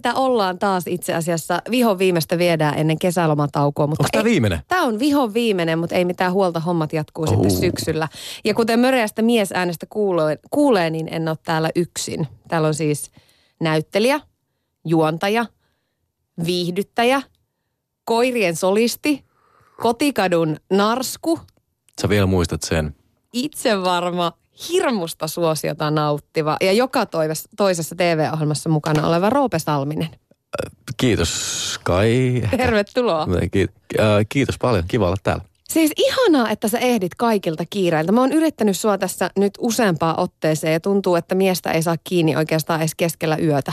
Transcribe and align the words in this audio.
sitä 0.00 0.14
ollaan 0.14 0.58
taas 0.58 0.86
itse 0.86 1.14
asiassa. 1.14 1.62
Vihon 1.70 1.98
viimeistä 1.98 2.38
viedään 2.38 2.78
ennen 2.78 2.98
kesälomataukoa. 2.98 3.86
Mutta 3.86 4.02
Onko 4.02 4.08
tää 4.12 4.24
viimeinen? 4.24 4.60
Tämä 4.68 4.82
on 4.82 4.98
vihon 4.98 5.34
viimeinen, 5.34 5.78
mutta 5.78 5.96
ei 5.96 6.04
mitään 6.04 6.32
huolta. 6.32 6.60
Hommat 6.60 6.92
jatkuu 6.92 7.24
oh. 7.24 7.30
sitten 7.30 7.50
syksyllä. 7.50 8.08
Ja 8.44 8.54
kuten 8.54 8.80
möreästä 8.80 9.22
miesäänestä 9.22 9.86
kuulee, 9.90 10.38
kuulee, 10.50 10.90
niin 10.90 11.08
en 11.10 11.28
ole 11.28 11.36
täällä 11.44 11.70
yksin. 11.76 12.26
Täällä 12.48 12.68
on 12.68 12.74
siis 12.74 13.10
näyttelijä, 13.60 14.20
juontaja, 14.84 15.46
viihdyttäjä, 16.46 17.22
koirien 18.04 18.56
solisti, 18.56 19.24
kotikadun 19.82 20.56
narsku, 20.70 21.40
Sä 22.00 22.08
vielä 22.08 22.26
muistat 22.26 22.62
sen. 22.62 22.94
itsevarma, 23.32 24.32
hirmusta 24.68 25.28
suosiota 25.28 25.90
nauttiva 25.90 26.56
ja 26.60 26.72
joka 26.72 27.06
toisessa 27.56 27.94
TV-ohjelmassa 27.96 28.68
mukana 28.68 29.06
oleva 29.08 29.30
Roope 29.30 29.58
Salminen. 29.58 30.08
Kiitos 30.96 31.80
Kai. 31.82 32.42
Tervetuloa. 32.56 33.26
Ki- 33.52 33.68
kiitos 34.28 34.58
paljon. 34.58 34.84
Kiva 34.88 35.06
olla 35.06 35.16
täällä. 35.22 35.44
Siis 35.68 35.92
ihanaa, 35.96 36.50
että 36.50 36.68
sä 36.68 36.78
ehdit 36.78 37.14
kaikilta 37.14 37.64
kiireiltä. 37.70 38.12
Mä 38.12 38.20
oon 38.20 38.32
yrittänyt 38.32 38.78
sua 38.78 38.98
tässä 38.98 39.30
nyt 39.36 39.52
useampaa 39.58 40.14
otteeseen 40.16 40.72
ja 40.72 40.80
tuntuu, 40.80 41.14
että 41.16 41.34
miestä 41.34 41.70
ei 41.70 41.82
saa 41.82 41.96
kiinni 42.04 42.36
oikeastaan 42.36 42.80
edes 42.80 42.94
keskellä 42.94 43.36
yötä. 43.36 43.72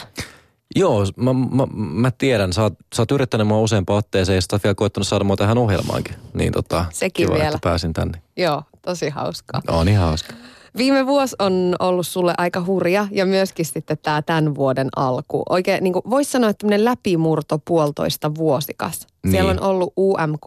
Joo, 0.76 1.06
mä, 1.16 1.34
mä, 1.34 1.68
mä 1.76 2.12
tiedän. 2.12 2.54
Sä 2.54 2.62
oot, 2.64 2.74
sä 2.96 3.02
oot 3.02 3.12
yrittänyt 3.12 3.48
mua 3.48 3.62
useampaan 3.62 3.98
otteeseen 3.98 4.36
ja 4.36 4.42
sä 4.42 4.48
oot 4.52 4.64
vielä 4.64 4.76
koittanut 4.76 5.08
saada 5.08 5.24
mua 5.24 5.36
tähän 5.36 5.58
ohjelmaankin. 5.58 6.16
Niin 6.34 6.54
tota, 6.54 6.86
Sekin 6.90 7.26
kiva, 7.26 7.36
vielä. 7.36 7.48
että 7.48 7.60
pääsin 7.64 7.94
tänne. 7.94 8.22
Joo, 8.38 8.64
tosi 8.82 9.10
hauskaa. 9.10 9.62
On 9.68 9.88
ihan 9.90 10.08
hauska. 10.08 10.34
Viime 10.78 11.06
vuosi 11.06 11.36
on 11.40 11.76
ollut 11.80 12.08
sulle 12.08 12.34
aika 12.38 12.64
hurja 12.66 13.08
ja 13.12 13.26
myöskin 13.26 13.66
sitten 13.66 13.98
tämä 14.02 14.22
tämän 14.22 14.56
vuoden 14.56 14.90
alku. 14.96 15.44
Oikein 15.50 15.84
niin 15.84 15.94
voisi 15.94 16.32
sanoa, 16.32 16.50
että 16.50 16.58
tämmöinen 16.58 16.86
läpimurto 16.86 17.60
puolitoista 17.66 18.36
vuosikas. 18.36 19.08
Siellä 19.32 19.54
Niin. 19.54 19.64
on 19.64 19.70
ollut 19.70 19.94
UMK 20.00 20.46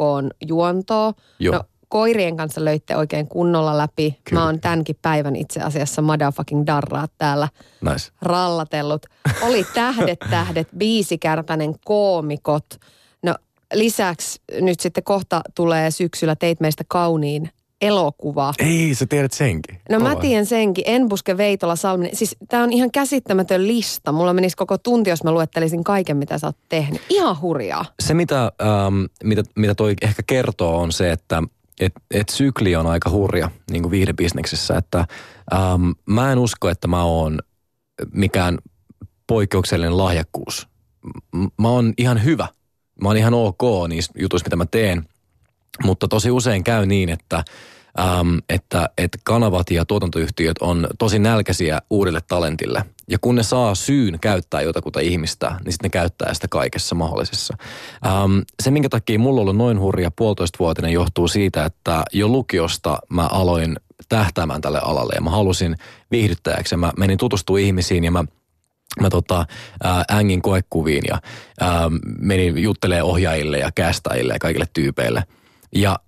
juontoa. 0.48 1.12
Joo. 1.38 1.54
No, 1.54 1.62
koirien 1.88 2.36
kanssa 2.36 2.64
löitte 2.64 2.96
oikein 2.96 3.28
kunnolla 3.28 3.78
läpi. 3.78 4.18
Kyllä. 4.24 4.40
Mä 4.40 4.46
oon 4.46 4.60
tämänkin 4.60 4.96
päivän 5.02 5.36
itse 5.36 5.60
asiassa 5.60 6.02
motherfucking 6.02 6.62
darraat 6.66 7.12
täällä 7.18 7.48
Nice. 7.90 8.10
rallatellut. 8.22 9.06
Oli 9.42 9.66
Tähdet, 9.74 10.18
tähdet, 10.30 10.68
biisikärpänen, 10.78 11.74
koomikot. 11.84 12.66
No 13.22 13.34
lisäksi 13.74 14.40
nyt 14.60 14.80
sitten 14.80 15.04
kohta 15.04 15.40
tulee 15.54 15.90
syksyllä 15.90 16.36
Teit 16.36 16.60
meistä 16.60 16.84
kauniin 16.88 17.50
elokuva. 17.80 18.54
Ei, 18.58 18.94
sä 18.94 19.06
tiedät 19.06 19.32
senkin. 19.32 19.80
No 19.90 20.00
mä 20.00 20.08
Oi. 20.08 20.20
tiedän 20.20 20.46
senkin, 20.46 20.84
Enbuske, 20.86 21.36
Veitola, 21.36 21.76
Salminen. 21.76 22.16
Siis 22.16 22.36
tää 22.48 22.62
on 22.62 22.72
ihan 22.72 22.90
käsittämätön 22.90 23.66
lista. 23.66 24.12
Mulla 24.12 24.32
menisi 24.32 24.56
koko 24.56 24.78
tunti, 24.78 25.10
jos 25.10 25.24
mä 25.24 25.32
luettelisin 25.32 25.84
kaiken, 25.84 26.16
mitä 26.16 26.38
sä 26.38 26.46
oot 26.46 26.56
tehnyt. 26.68 27.02
Ihan 27.08 27.40
hurjaa. 27.40 27.84
Se, 28.00 28.14
mitä, 28.14 28.52
ähm, 28.62 29.04
mitä, 29.24 29.42
mitä 29.56 29.74
toi 29.74 29.94
ehkä 30.02 30.22
kertoo, 30.26 30.80
on 30.80 30.92
se, 30.92 31.12
että 31.12 31.42
et, 31.80 31.92
et 32.10 32.28
sykli 32.28 32.76
on 32.76 32.86
aika 32.86 33.10
hurja 33.10 33.50
niin 33.70 33.82
kuin 33.82 33.90
viihdebisneksessä. 33.90 34.76
Että 34.76 35.06
ähm, 35.54 35.90
mä 36.06 36.32
en 36.32 36.38
usko, 36.38 36.68
että 36.68 36.88
mä 36.88 37.04
oon 37.04 37.38
mikään 38.12 38.58
poikkeuksellinen 39.26 39.98
lahjakkuus. 39.98 40.68
M- 41.34 41.46
mä 41.62 41.68
oon 41.68 41.94
ihan 41.98 42.24
hyvä. 42.24 42.48
Mä 43.02 43.08
oon 43.08 43.16
ihan 43.16 43.34
ok 43.34 43.62
niissä 43.88 44.12
jutuissa, 44.18 44.46
mitä 44.46 44.56
mä 44.56 44.66
teen. 44.66 45.08
Mutta 45.84 46.08
tosi 46.08 46.30
usein 46.30 46.64
käy 46.64 46.86
niin, 46.86 47.08
että, 47.08 47.44
ähm, 48.00 48.36
että, 48.48 48.88
että 48.98 49.18
kanavat 49.24 49.70
ja 49.70 49.84
tuotantoyhtiöt 49.84 50.56
on 50.60 50.86
tosi 50.98 51.18
nälkäisiä 51.18 51.82
uudelle 51.90 52.20
talentille. 52.28 52.84
Ja 53.08 53.18
kun 53.20 53.34
ne 53.34 53.42
saa 53.42 53.74
syyn 53.74 54.20
käyttää 54.20 54.62
jotakuta 54.62 55.00
ihmistä, 55.00 55.48
niin 55.64 55.72
sitten 55.72 55.88
ne 55.88 55.90
käyttää 55.90 56.34
sitä 56.34 56.48
kaikessa 56.50 56.94
mahdollisessa. 56.94 57.56
Ähm, 58.06 58.38
se, 58.62 58.70
minkä 58.70 58.88
takia 58.88 59.18
mulla 59.18 59.50
on 59.50 59.58
noin 59.58 59.80
hurja 59.80 60.10
puolitoistavuotinen, 60.10 60.92
johtuu 60.92 61.28
siitä, 61.28 61.64
että 61.64 62.02
jo 62.12 62.28
lukiosta 62.28 62.98
mä 63.08 63.26
aloin 63.26 63.76
tähtäämään 64.08 64.60
tälle 64.60 64.80
alalle. 64.82 65.12
Ja 65.14 65.20
mä 65.20 65.30
halusin 65.30 65.76
viihdyttäjäksi. 66.10 66.76
Mä 66.76 66.92
menin 66.96 67.18
tutustumaan 67.18 67.62
ihmisiin 67.62 68.04
ja 68.04 68.10
mä 68.10 68.24
mä 69.00 69.10
tota, 69.10 69.46
ää, 69.84 70.04
ängin 70.12 70.42
koekuviin 70.42 71.02
ja 71.08 71.18
ää, 71.60 71.90
menin 72.18 72.58
juttelee 72.58 73.02
ohjaajille 73.02 73.58
ja 73.58 73.70
kästäjille 73.74 74.32
ja 74.32 74.38
kaikille 74.38 74.66
tyypeille. 74.72 75.24
Ja 75.74 75.98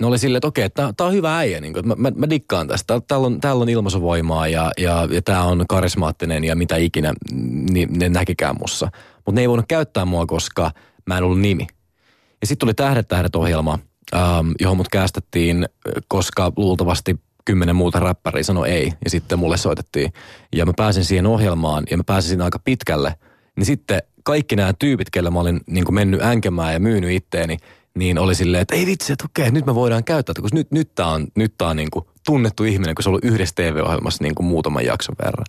ne 0.00 0.06
oli 0.06 0.18
silleen, 0.18 0.36
että 0.36 0.48
okei, 0.48 0.70
tämä 0.70 0.92
on 1.00 1.12
hyvä 1.12 1.38
äijä, 1.38 1.60
niin 1.60 1.72
kuin, 1.72 1.88
mä, 1.88 1.94
mä, 1.98 2.12
mä 2.16 2.30
dikkaan 2.30 2.68
tästä. 2.68 3.00
Täällä 3.08 3.26
on, 3.26 3.40
täällä 3.40 3.62
on 3.62 3.68
ilmaisuvoimaa 3.68 4.48
ja, 4.48 4.70
ja, 4.78 5.08
ja 5.10 5.22
tämä 5.22 5.44
on 5.44 5.64
karismaattinen 5.68 6.44
ja 6.44 6.56
mitä 6.56 6.76
ikinä 6.76 7.12
niin 7.72 7.88
ne 7.98 8.08
näkikään 8.08 8.56
mussa. 8.60 8.90
Mutta 9.16 9.32
ne 9.32 9.40
ei 9.40 9.48
voinut 9.48 9.66
käyttää 9.68 10.04
mua, 10.04 10.26
koska 10.26 10.70
mä 11.06 11.18
en 11.18 11.24
ollut 11.24 11.40
nimi. 11.40 11.66
Ja 12.40 12.46
sitten 12.46 12.58
tuli 12.58 12.74
Tähdet 12.74 13.08
tähdet 13.08 13.36
ohjelma, 13.36 13.78
ähm, 14.14 14.50
johon 14.60 14.76
mut 14.76 14.88
kästettiin, 14.88 15.68
koska 16.08 16.52
luultavasti 16.56 17.16
kymmenen 17.44 17.76
muuta 17.76 18.00
räppäriä 18.00 18.42
sanoi 18.42 18.70
ei. 18.70 18.92
Ja 19.04 19.10
sitten 19.10 19.38
mulle 19.38 19.56
soitettiin. 19.56 20.12
Ja 20.56 20.66
mä 20.66 20.72
pääsin 20.76 21.04
siihen 21.04 21.26
ohjelmaan 21.26 21.84
ja 21.90 21.96
mä 21.96 22.02
pääsin 22.06 22.28
siinä 22.28 22.44
aika 22.44 22.58
pitkälle. 22.58 23.14
Niin 23.56 23.66
sitten 23.66 24.02
kaikki 24.24 24.56
nämä 24.56 24.72
tyypit, 24.78 25.10
kelle 25.10 25.30
mä 25.30 25.40
olin 25.40 25.60
niin 25.66 25.94
mennyt 25.94 26.22
änkemään 26.22 26.72
ja 26.72 26.80
myynyt 26.80 27.10
itteeni, 27.10 27.56
niin 27.94 28.18
oli 28.18 28.34
silleen, 28.34 28.62
että 28.62 28.74
ei 28.74 28.86
vitsi, 28.86 29.12
että 29.12 29.24
okei, 29.24 29.50
nyt 29.50 29.66
me 29.66 29.74
voidaan 29.74 30.04
käyttää, 30.04 30.34
koska 30.40 30.56
nyt, 30.56 30.70
nyt 30.70 30.94
tää 30.94 31.06
on, 31.06 31.26
nyt 31.36 31.54
tää 31.58 31.68
on 31.68 31.76
niin 31.76 31.90
kuin 31.90 32.04
tunnettu 32.26 32.64
ihminen, 32.64 32.94
kun 32.94 33.02
se 33.02 33.08
on 33.08 33.10
ollut 33.10 33.24
yhdessä 33.24 33.54
TV-ohjelmassa 33.54 34.24
niin 34.24 34.34
kuin 34.34 34.46
muutaman 34.46 34.84
jakson 34.84 35.16
verran. 35.24 35.46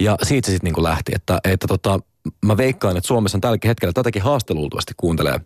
Ja 0.00 0.16
siitä 0.22 0.46
se 0.46 0.52
sitten 0.52 0.66
niin 0.66 0.74
kuin 0.74 0.84
lähti, 0.84 1.12
että, 1.14 1.40
että 1.44 1.66
tota, 1.66 2.00
mä 2.44 2.56
veikkaan, 2.56 2.96
että 2.96 3.08
Suomessa 3.08 3.36
on 3.36 3.40
tälläkin 3.40 3.68
hetkellä 3.68 3.92
tätäkin 3.92 4.22
haastelultavasti 4.22 4.94
kuuntelee 4.96 5.40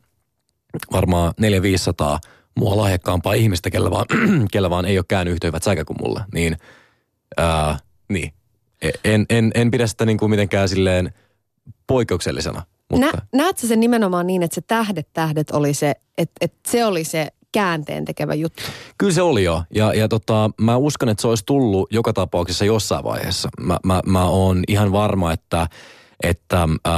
varmaan 0.93 1.35
400-500 1.41 2.19
mua 2.57 2.77
lahjakkaampaa 2.77 3.33
ihmistä, 3.33 3.71
kellä 3.71 3.91
vaan, 3.91 4.07
kellä 4.53 4.71
vaan 4.71 4.85
ei 4.85 4.99
ole 4.99 5.05
käynyt 5.09 5.33
yhtä 5.33 5.47
hyvät 5.47 5.63
säkä 5.63 5.85
kuin 5.85 5.97
mulla. 6.01 6.25
Niin, 6.35 6.57
ää, 7.37 7.79
niin. 8.09 8.33
E- 8.83 8.91
En, 9.05 9.27
en, 9.31 9.51
en 9.55 9.71
pidä 9.71 9.87
sitä 9.87 10.07
niin 10.07 10.19
kuin 10.19 10.31
mitenkään 10.31 10.69
silleen 10.69 11.13
poikkeuksellisena. 11.87 12.63
Mutta 13.01 13.17
Nä, 13.17 13.23
näet 13.33 13.59
sä 13.59 13.69
sen 13.69 13.81
nimenomaan 13.81 14.27
niin, 14.27 14.43
että 14.43 14.55
se 14.55 14.61
Tähdet, 14.61 15.09
tähdet 15.13 15.51
oli 15.51 15.75
se, 15.75 15.95
että, 16.19 16.35
että 16.41 16.71
se 16.71 16.85
oli 16.85 17.05
se 17.05 17.29
käänteen 17.53 18.05
tekevä 18.05 18.35
juttu. 18.35 18.63
Kyllä 18.99 19.13
se 19.13 19.23
oli 19.23 19.45
jo. 19.45 19.63
Ja, 19.75 19.95
ja 19.95 20.09
tota, 20.09 20.51
mä 20.61 20.77
uskon, 20.77 21.09
että 21.09 21.23
se 21.23 21.29
olisi 21.29 21.45
tullut 21.47 21.93
joka 21.93 22.13
tapauksessa 22.13 22.65
jossain 22.65 23.05
vaiheessa. 23.05 23.49
Mä, 23.61 23.79
mä, 23.85 24.01
mä 24.07 24.25
oon 24.25 24.63
ihan 24.69 24.93
varma, 24.93 25.33
että, 25.33 25.67
että 26.23 26.63
äh, 26.63 26.95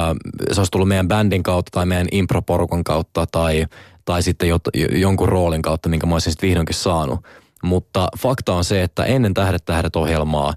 se 0.52 0.60
olisi 0.60 0.70
tullut 0.70 0.88
meidän 0.88 1.08
bändin 1.08 1.42
kautta 1.42 1.70
tai 1.70 1.86
meidän 1.86 2.08
improporukan 2.12 2.84
kautta 2.84 3.26
tai, 3.26 3.66
tai 4.04 4.22
sitten 4.22 4.48
jot, 4.48 4.62
jonkun 4.90 5.28
roolin 5.28 5.62
kautta, 5.62 5.88
minkä 5.88 6.06
mä 6.06 6.14
olisin 6.14 6.32
sitten 6.32 6.48
vihdoinkin 6.48 6.74
saanut. 6.74 7.20
Mutta 7.62 8.08
fakta 8.18 8.54
on 8.54 8.64
se, 8.64 8.82
että 8.82 9.04
ennen 9.04 9.34
Tähdet 9.34 9.64
tähdet 9.64 9.96
ohjelmaa 9.96 10.54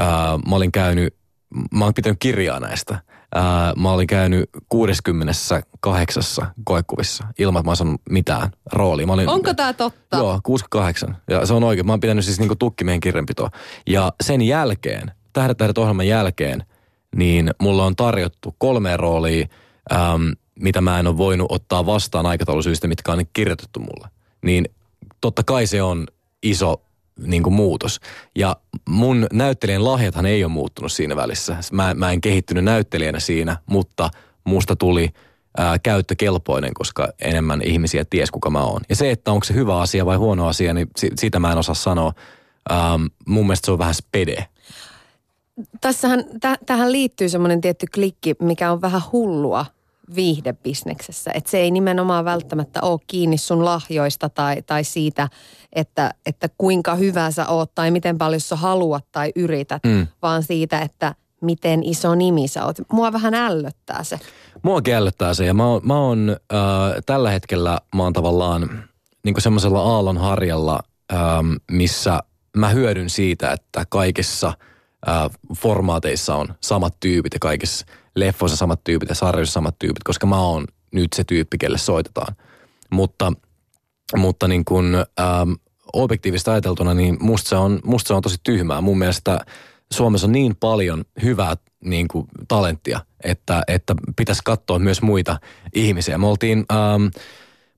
äh, 0.00 0.06
mä 0.48 0.56
olin 0.56 0.72
käynyt, 0.72 1.14
mä 1.74 1.84
oon 1.84 1.94
pitänyt 1.94 2.18
kirjaa 2.20 2.60
näistä. 2.60 2.98
Ää, 3.34 3.72
mä 3.76 3.92
olin 3.92 4.06
käynyt 4.06 4.50
68 4.68 6.22
koekuvissa 6.64 7.24
ilman, 7.38 7.60
että 7.60 7.84
mä 7.84 7.88
oon 7.88 7.98
mitään 8.10 8.50
roolia. 8.72 9.06
Mä 9.06 9.12
olin, 9.12 9.28
Onko 9.28 9.54
tämä 9.54 9.72
totta? 9.72 10.16
Joo, 10.16 10.40
68. 10.42 11.16
Ja 11.30 11.46
se 11.46 11.54
on 11.54 11.64
oikein. 11.64 11.86
Mä 11.86 11.92
oon 11.92 12.00
pitänyt 12.00 12.24
siis 12.24 12.38
niinku 12.38 12.56
tukki 12.56 12.84
meidän 12.84 13.00
kirjanpitoa. 13.00 13.50
Ja 13.86 14.12
sen 14.20 14.42
jälkeen, 14.42 15.12
Tähdet 15.36 15.56
tähdet 15.58 15.78
ohjelman 15.78 16.08
jälkeen, 16.08 16.64
niin 17.16 17.50
mulla 17.60 17.84
on 17.84 17.96
tarjottu 17.96 18.54
kolme 18.58 18.96
roolia, 18.96 19.46
äm, 19.92 20.32
mitä 20.60 20.80
mä 20.80 20.98
en 20.98 21.06
ole 21.06 21.16
voinut 21.16 21.52
ottaa 21.52 21.86
vastaan 21.86 22.26
aikataulusyistä, 22.26 22.88
mitkä 22.88 23.12
on 23.12 23.24
kirjoitettu 23.32 23.80
mulle. 23.80 24.08
Niin 24.42 24.64
totta 25.20 25.42
kai 25.42 25.66
se 25.66 25.82
on 25.82 26.06
iso 26.42 26.82
niin 27.20 27.42
kuin 27.42 27.54
muutos. 27.54 28.00
Ja 28.34 28.56
mun 28.88 29.26
näyttelijän 29.32 29.84
lahjathan 29.84 30.26
ei 30.26 30.44
ole 30.44 30.52
muuttunut 30.52 30.92
siinä 30.92 31.16
välissä. 31.16 31.56
Mä, 31.72 31.94
mä 31.94 32.12
en 32.12 32.20
kehittynyt 32.20 32.64
näyttelijänä 32.64 33.20
siinä, 33.20 33.56
mutta 33.66 34.10
musta 34.44 34.76
tuli 34.76 35.10
ää, 35.58 35.78
käyttökelpoinen, 35.78 36.74
koska 36.74 37.08
enemmän 37.20 37.62
ihmisiä 37.62 38.04
ties 38.10 38.30
kuka 38.30 38.50
mä 38.50 38.62
oon. 38.62 38.80
Ja 38.88 38.96
se, 38.96 39.10
että 39.10 39.32
onko 39.32 39.44
se 39.44 39.54
hyvä 39.54 39.80
asia 39.80 40.06
vai 40.06 40.16
huono 40.16 40.46
asia, 40.48 40.74
niin 40.74 40.88
si- 40.96 41.12
sitä 41.16 41.38
mä 41.38 41.52
en 41.52 41.58
osaa 41.58 41.74
sanoa. 41.74 42.12
Ähm, 42.70 43.04
mun 43.26 43.46
mielestä 43.46 43.66
se 43.66 43.72
on 43.72 43.78
vähän 43.78 43.94
spede. 43.94 44.46
Tässähän, 45.80 46.24
täh, 46.40 46.58
tähän 46.66 46.92
liittyy 46.92 47.28
semmoinen 47.28 47.60
tietty 47.60 47.86
klikki, 47.94 48.34
mikä 48.42 48.72
on 48.72 48.80
vähän 48.80 49.02
hullua. 49.12 49.66
Viihdebisneksessä. 50.14 51.30
Että 51.34 51.50
se 51.50 51.58
ei 51.58 51.70
nimenomaan 51.70 52.24
välttämättä 52.24 52.80
ole 52.82 53.00
kiinni 53.06 53.38
sun 53.38 53.64
lahjoista 53.64 54.28
tai, 54.28 54.62
tai 54.62 54.84
siitä, 54.84 55.28
että, 55.72 56.14
että 56.26 56.48
kuinka 56.58 56.94
hyvä 56.94 57.30
sä 57.30 57.46
oot 57.46 57.74
tai 57.74 57.90
miten 57.90 58.18
paljon 58.18 58.40
sä 58.40 58.56
haluat 58.56 59.04
tai 59.12 59.32
yrität, 59.36 59.82
mm. 59.84 60.06
vaan 60.22 60.42
siitä, 60.42 60.80
että 60.80 61.14
miten 61.40 61.82
iso 61.82 62.14
nimi 62.14 62.48
sä 62.48 62.64
oot. 62.64 62.76
Mua 62.92 63.12
vähän 63.12 63.34
ällöttää 63.34 64.04
se. 64.04 64.20
Mua 64.62 64.80
ällöttää 64.96 65.34
se 65.34 65.46
ja 65.46 65.54
mä 65.54 65.66
oon, 65.66 65.80
mä 65.84 65.98
oon 65.98 66.36
äh, 66.52 66.58
tällä 67.06 67.30
hetkellä 67.30 67.78
mä 67.94 68.02
oon 68.02 68.12
tavallaan 68.12 68.84
niin 69.24 69.40
semmoisella 69.42 69.82
aallon 69.82 70.18
harjalla, 70.18 70.80
ähm, 71.12 71.52
missä 71.70 72.20
mä 72.56 72.68
hyödyn 72.68 73.10
siitä, 73.10 73.52
että 73.52 73.84
kaikissa 73.88 74.52
äh, 75.08 75.30
formaateissa 75.56 76.34
on 76.34 76.54
samat 76.60 76.94
tyypit 77.00 77.34
ja 77.34 77.40
kaikissa 77.40 77.86
leffoissa 78.16 78.56
samat 78.56 78.84
tyypit 78.84 79.08
ja 79.08 79.14
sarjoissa 79.14 79.52
samat 79.52 79.78
tyypit, 79.78 80.04
koska 80.04 80.26
mä 80.26 80.40
oon 80.40 80.64
nyt 80.92 81.12
se 81.12 81.24
tyyppi, 81.24 81.58
kelle 81.58 81.78
soitetaan. 81.78 82.36
Mutta, 82.90 83.32
mutta 84.16 84.48
niin 84.48 84.64
kun, 84.64 85.04
ähm, 85.20 85.52
objektiivista 85.92 86.52
ajateltuna, 86.52 86.94
niin 86.94 87.16
musta 87.20 87.48
se, 87.48 87.56
on, 87.56 87.80
musta 87.84 88.08
se 88.08 88.14
on 88.14 88.22
tosi 88.22 88.36
tyhmää. 88.42 88.80
Mun 88.80 88.98
mielestä 88.98 89.38
Suomessa 89.92 90.26
on 90.26 90.32
niin 90.32 90.56
paljon 90.56 91.04
hyvää 91.22 91.54
niin 91.84 92.08
kuin, 92.08 92.26
talenttia, 92.48 93.00
että, 93.24 93.62
että 93.68 93.94
pitäisi 94.16 94.42
katsoa 94.44 94.78
myös 94.78 95.02
muita 95.02 95.40
ihmisiä. 95.74 96.18
Me 96.18 96.26
oltiin... 96.26 96.64
Ähm, 96.72 97.06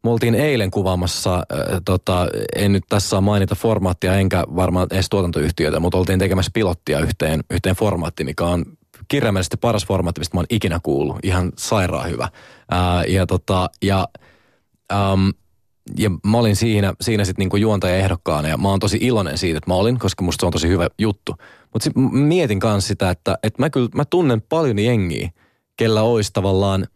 me 0.05 0.11
oltiin 0.11 0.35
eilen 0.35 0.70
kuvaamassa, 0.70 1.35
äh, 1.35 1.81
tota, 1.85 2.26
en 2.56 2.73
nyt 2.73 2.85
tässä 2.88 3.08
saa 3.08 3.20
mainita 3.20 3.55
formaattia 3.55 4.14
enkä 4.14 4.44
varmaan 4.56 4.87
edes 4.90 5.08
tuotantoyhtiötä, 5.08 5.81
mutta 5.81 5.99
oltiin 5.99 6.19
tekemässä 6.19 6.50
pilottia 6.55 7.00
yhteen, 7.00 7.40
yhteen 7.50 7.76
formaattiin, 7.76 8.26
mikä 8.26 8.44
on 8.44 8.64
kirjaimellisesti 9.09 9.56
paras 9.56 9.87
formaatti, 9.87 10.21
mistä 10.21 10.37
mä 10.37 10.39
oon 10.39 10.47
ikinä 10.50 10.81
kuullut. 10.83 11.19
Ihan 11.23 11.53
sairaan 11.59 12.11
hyvä. 12.11 12.29
Ää, 12.71 13.05
ja 13.05 13.27
tota, 13.27 13.71
ja, 13.83 14.09
äm, 14.93 15.33
ja 15.99 16.11
mä 16.27 16.39
olin 16.39 16.56
siinä, 16.56 16.95
siinä 17.00 17.25
sitten 17.25 17.43
niinku 17.43 17.56
juontaja 17.56 17.97
ehdokkaana 17.97 18.49
ja 18.49 18.56
mä 18.56 18.69
oon 18.69 18.81
tosi 18.81 18.99
iloinen 19.00 19.39
siitä, 19.39 19.59
että 19.59 19.71
mä 19.71 19.75
olin, 19.75 19.99
koska 19.99 20.25
musta 20.25 20.43
se 20.43 20.47
on 20.47 20.53
tosi 20.53 20.69
hyvä 20.69 20.89
juttu. 20.99 21.35
Mutta 21.73 21.85
sitten 21.85 22.03
mietin 22.03 22.61
myös 22.65 22.89
sitä, 22.89 23.11
että, 23.11 23.39
että 23.43 23.62
mä 23.62 23.71
kyllä 23.71 23.89
mä 23.95 24.05
tunnen 24.05 24.43
paljon 24.43 24.79
jengiä, 24.79 25.31
kellä 25.77 26.03
olisi 26.03 26.31
tavallaan 26.33 26.87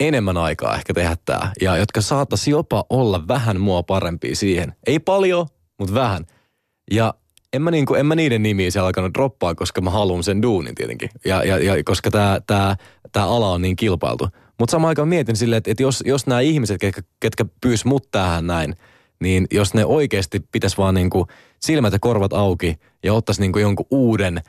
enemmän 0.00 0.36
aikaa 0.36 0.76
ehkä 0.76 0.94
tehdä 0.94 1.16
tämä. 1.24 1.52
Ja 1.60 1.76
jotka 1.76 2.00
saattaisi 2.00 2.50
jopa 2.50 2.84
olla 2.90 3.28
vähän 3.28 3.60
mua 3.60 3.82
parempia 3.82 4.36
siihen. 4.36 4.74
Ei 4.86 4.98
paljon, 4.98 5.46
mutta 5.78 5.94
vähän. 5.94 6.26
Ja 6.90 7.14
en 7.54 7.62
mä, 7.62 7.70
niinku, 7.70 7.94
en 7.94 8.06
mä 8.06 8.14
niiden 8.14 8.42
nimiä 8.42 8.70
siellä 8.70 8.86
alkanut 8.86 9.14
droppaa, 9.14 9.54
koska 9.54 9.80
mä 9.80 9.90
haluan 9.90 10.22
sen 10.22 10.42
duunin 10.42 10.74
tietenkin. 10.74 11.10
Ja, 11.24 11.44
ja, 11.44 11.58
ja 11.58 11.84
koska 11.84 12.10
tämä 12.10 12.40
tää, 12.46 12.76
tää 13.12 13.24
ala 13.24 13.50
on 13.50 13.62
niin 13.62 13.76
kilpailtu. 13.76 14.28
Mutta 14.58 14.70
samaan 14.70 14.88
aikaan 14.88 15.08
mietin 15.08 15.36
silleen, 15.36 15.58
että, 15.58 15.70
että 15.70 15.82
jos, 15.82 16.02
jos 16.06 16.26
nämä 16.26 16.40
ihmiset, 16.40 16.80
ketkä, 16.80 17.02
ketkä 17.20 17.44
pyys 17.60 17.84
mut 17.84 18.10
tähän 18.10 18.46
näin, 18.46 18.76
niin 19.20 19.46
jos 19.50 19.74
ne 19.74 19.84
oikeasti 19.84 20.40
pitäisi 20.52 20.76
vaan 20.76 20.94
niinku 20.94 21.26
silmät 21.60 21.92
ja 21.92 21.98
korvat 21.98 22.32
auki 22.32 22.78
ja 23.02 23.14
ottaisi 23.14 23.40
niinku 23.40 23.58
jonkun 23.58 23.86
uuden 23.90 24.40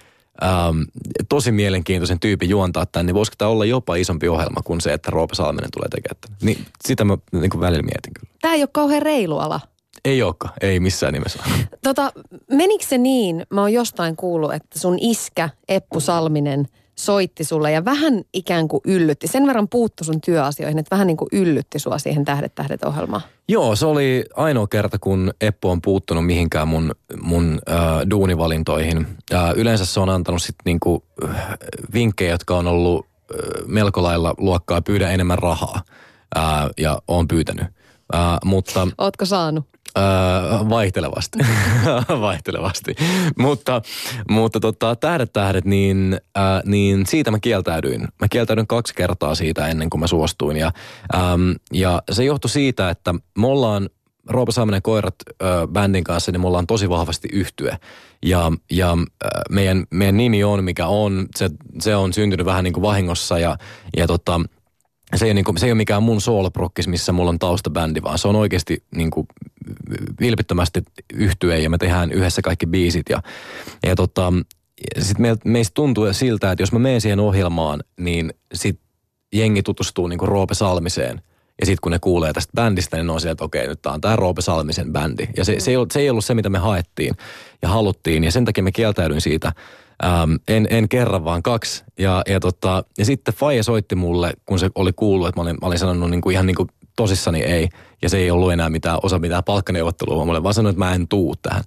ähm, 0.44 0.82
tosi 1.30 1.52
mielenkiintoisen 1.52 2.20
tyypin 2.20 2.50
juontaa 2.50 2.86
tämän, 2.86 3.06
niin 3.06 3.16
voisiko 3.16 3.36
tämä 3.38 3.52
olla 3.52 3.66
jopa 3.66 3.96
isompi 3.96 4.28
ohjelma 4.28 4.62
kuin 4.64 4.82
se, 4.82 4.94
että 4.94 5.12
Roope 5.12 5.36
Salminen 5.36 5.72
tulee 5.74 5.90
tekemään. 5.90 6.40
Niin 6.42 6.66
sitä 6.86 7.04
mä 7.04 7.18
niinku 7.32 7.60
välillä 7.60 7.84
mietin 7.84 8.14
kyllä. 8.20 8.34
Tämä 8.42 8.54
ei 8.54 8.62
ole 8.62 8.70
kauhean 8.72 9.02
reilu 9.02 9.38
ala. 9.38 9.60
Ei 10.06 10.22
olekaan, 10.22 10.54
ei 10.62 10.80
missään 10.80 11.14
nimessä. 11.14 11.40
Tota, 11.84 12.12
menikö 12.52 12.86
se 12.86 12.98
niin, 12.98 13.46
mä 13.50 13.62
oon 13.62 13.74
jostain 13.74 14.16
kuullut, 14.16 14.54
että 14.54 14.80
sun 14.80 14.98
iskä 15.00 15.50
Eppu 15.68 16.00
Salminen 16.00 16.68
soitti 16.96 17.44
sulle 17.44 17.72
ja 17.72 17.86
vähän 17.86 18.22
ikään 18.34 18.68
kuin 18.68 18.82
yllytti. 18.86 19.28
Sen 19.28 19.48
verran 19.48 19.68
puuttu 19.70 20.04
sun 20.04 20.22
työasioihin, 20.22 20.80
että 20.80 20.96
vähän 20.96 21.08
niin 21.08 21.18
kuin 21.18 21.30
yllytti 21.32 21.80
sua 21.80 21.98
siihen 21.98 22.26
Tähdet 22.26 22.56
tähdet 22.56 22.84
ohjelmaan. 22.84 23.22
Joo, 23.48 23.76
se 23.76 23.86
oli 23.86 24.26
ainoa 24.36 24.68
kerta, 24.68 25.00
kun 25.00 25.34
Eppu 25.42 25.70
on 25.70 25.82
puuttunut 25.82 26.26
mihinkään 26.26 26.68
mun, 26.68 26.92
mun 27.22 27.60
äh, 27.70 27.76
duunivalintoihin. 28.10 29.08
Äh, 29.34 29.52
yleensä 29.56 29.86
se 29.86 30.00
on 30.00 30.10
antanut 30.10 30.42
sitten 30.42 30.64
niinku, 30.66 31.04
äh, 31.24 31.48
vinkkejä, 31.94 32.32
jotka 32.32 32.58
on 32.58 32.68
ollut 32.68 33.06
äh, 33.06 33.68
melko 33.68 34.04
lailla 34.04 34.36
luokkaa 34.38 34.82
pyydä 34.82 35.10
enemmän 35.10 35.40
rahaa. 35.40 35.82
Äh, 36.38 36.44
ja 36.78 37.02
on 37.08 37.28
pyytänyt. 37.28 37.66
Äh, 38.16 38.38
mutta... 38.46 38.88
Ootko 38.98 39.26
saanut? 39.26 39.75
Öö, 39.98 40.70
vaihtelevasti. 40.70 41.40
vaihtelevasti. 42.22 42.96
mutta 43.40 43.82
mutta 44.30 44.60
tota, 44.60 44.96
tähdet 44.96 45.34
tähdet, 45.34 45.66
niin, 45.66 46.18
äh, 46.38 46.62
niin 46.66 47.06
siitä 47.06 47.32
mä 47.32 47.40
kieltäydyin. 47.40 48.02
Mä 48.02 48.28
kieltäydyin 48.30 48.68
kaksi 48.68 48.94
kertaa 48.96 49.36
siitä 49.36 49.68
ennen 49.68 49.90
kuin 49.90 50.00
mä 50.02 50.08
suostuin. 50.08 50.58
Ja, 50.58 50.72
ähm, 51.16 51.52
ja 51.74 52.02
se 52.12 52.24
johtui 52.24 52.50
siitä, 52.50 52.90
että 52.90 53.16
me 53.38 53.48
ollaan 53.48 53.90
Roope 54.30 54.52
Saaminen 54.52 54.82
Koirat 54.82 55.16
äh, 55.30 55.68
bändin 55.68 56.04
kanssa, 56.04 56.32
niin 56.32 56.42
me 56.42 56.48
ollaan 56.48 56.68
tosi 56.68 56.90
vahvasti 56.90 57.28
yhtye. 57.34 57.78
Ja, 58.26 58.52
ja 58.72 58.92
äh, 58.92 59.30
meidän, 59.50 59.86
meidän 59.90 60.18
nimi 60.18 60.44
on 60.44 60.64
mikä 60.64 60.88
on. 60.88 61.28
Se, 61.36 61.50
se 61.80 61.96
on 61.96 62.14
syntynyt 62.14 62.46
vähän 62.46 62.64
niin 62.64 62.74
kuin 62.74 62.82
vahingossa 62.82 63.40
ja, 63.40 63.58
ja 63.98 64.08
tota, 64.08 64.42
se 65.18 65.26
ei, 65.26 65.34
niin 65.34 65.46
kuin, 65.46 65.58
se 65.58 65.66
ei 65.66 65.72
ole 65.72 65.78
mikään 65.78 66.04
mun 66.04 66.22
sooloprokkis, 66.22 66.88
missä 66.88 67.12
mulla 67.12 67.30
on 67.30 67.40
taustabändi, 67.40 68.02
vaan 68.04 68.18
se 68.18 68.28
on 68.28 68.36
oikeasti 68.36 68.84
niin 68.96 69.12
kuin, 69.12 69.28
vilpittömästi 70.20 70.84
yhtye 71.14 71.60
ja 71.60 71.70
me 71.70 71.78
tehdään 71.78 72.12
yhdessä 72.12 72.42
kaikki 72.42 72.66
biisit. 72.66 73.06
Ja, 73.10 73.22
ja 73.86 73.96
tota, 73.96 74.34
sitten 75.00 75.22
me, 75.22 75.36
meistä 75.46 75.74
tuntuu 75.74 76.14
siltä, 76.14 76.52
että 76.52 76.62
jos 76.62 76.72
mä 76.72 76.80
menen 76.80 77.02
siihen 77.02 77.20
ohjelmaan, 77.20 77.84
niin 78.00 78.34
sit 78.54 78.80
jengi 79.34 79.64
tutustuu 79.64 80.08
niin 80.08 80.20
kuin 80.20 80.30
Roope 80.30 80.54
Salmiseen. 80.54 81.22
Ja 81.60 81.66
sitten 81.66 81.82
kun 81.82 81.92
ne 81.92 82.00
kuulee 82.00 82.34
tästä 82.34 82.52
bändistä, 82.56 82.98
niin 82.98 83.08
ne 83.08 83.14
on 83.14 83.22
sieltä, 83.22 83.32
että 83.32 83.44
okei, 83.44 83.68
nyt 83.68 83.82
tämä 83.82 83.94
on 83.94 84.02
tämä 84.02 84.16
Roope 84.16 84.42
Salmisen 84.42 84.94
bändi. 84.94 85.28
Ja 85.38 85.46
se, 85.46 85.60
se, 85.60 85.72
ei 85.72 85.78
ollut, 85.78 85.92
se 85.92 86.00
ei 86.00 86.10
ollut 86.10 86.26
se, 86.26 86.34
mitä 86.34 86.50
me 86.50 86.58
haettiin 86.58 87.16
ja 87.62 87.70
haluttiin. 87.70 88.24
Ja 88.24 88.32
sen 88.32 88.46
takia 88.46 88.64
me 88.64 88.72
kieltäydyin 88.72 89.22
siitä– 89.22 89.52
Ähm, 90.04 90.36
en, 90.48 90.68
en 90.70 90.90
kerran, 90.90 91.24
vaan 91.24 91.44
kaksi. 91.44 91.84
Ja, 92.00 92.22
ja, 92.28 92.40
tota, 92.40 92.84
ja 92.98 93.06
sitten 93.06 93.34
Faye 93.34 93.64
soitti 93.64 93.96
mulle, 93.96 94.34
kun 94.46 94.60
se 94.60 94.70
oli 94.76 94.94
kuullut, 94.94 95.28
että 95.28 95.40
mä 95.40 95.42
olin, 95.42 95.58
mä 95.62 95.68
olin 95.68 95.80
sanonut 95.80 96.10
niin 96.10 96.22
kuin 96.22 96.34
ihan 96.34 96.46
niin 96.46 96.56
kuin 96.56 96.70
tosissani 96.96 97.42
ei. 97.42 97.70
Ja 98.02 98.10
se 98.10 98.18
ei 98.18 98.32
ollut 98.32 98.52
enää 98.52 98.70
mitään, 98.70 99.00
osa 99.04 99.20
mitään 99.20 99.44
palkkaneuvottelua, 99.44 100.26
mä 100.26 100.44
vaan 100.44 100.54
sanonut, 100.54 100.70
että 100.70 100.86
mä 100.86 100.94
en 100.94 101.08
tuu 101.08 101.36
tähän. 101.42 101.64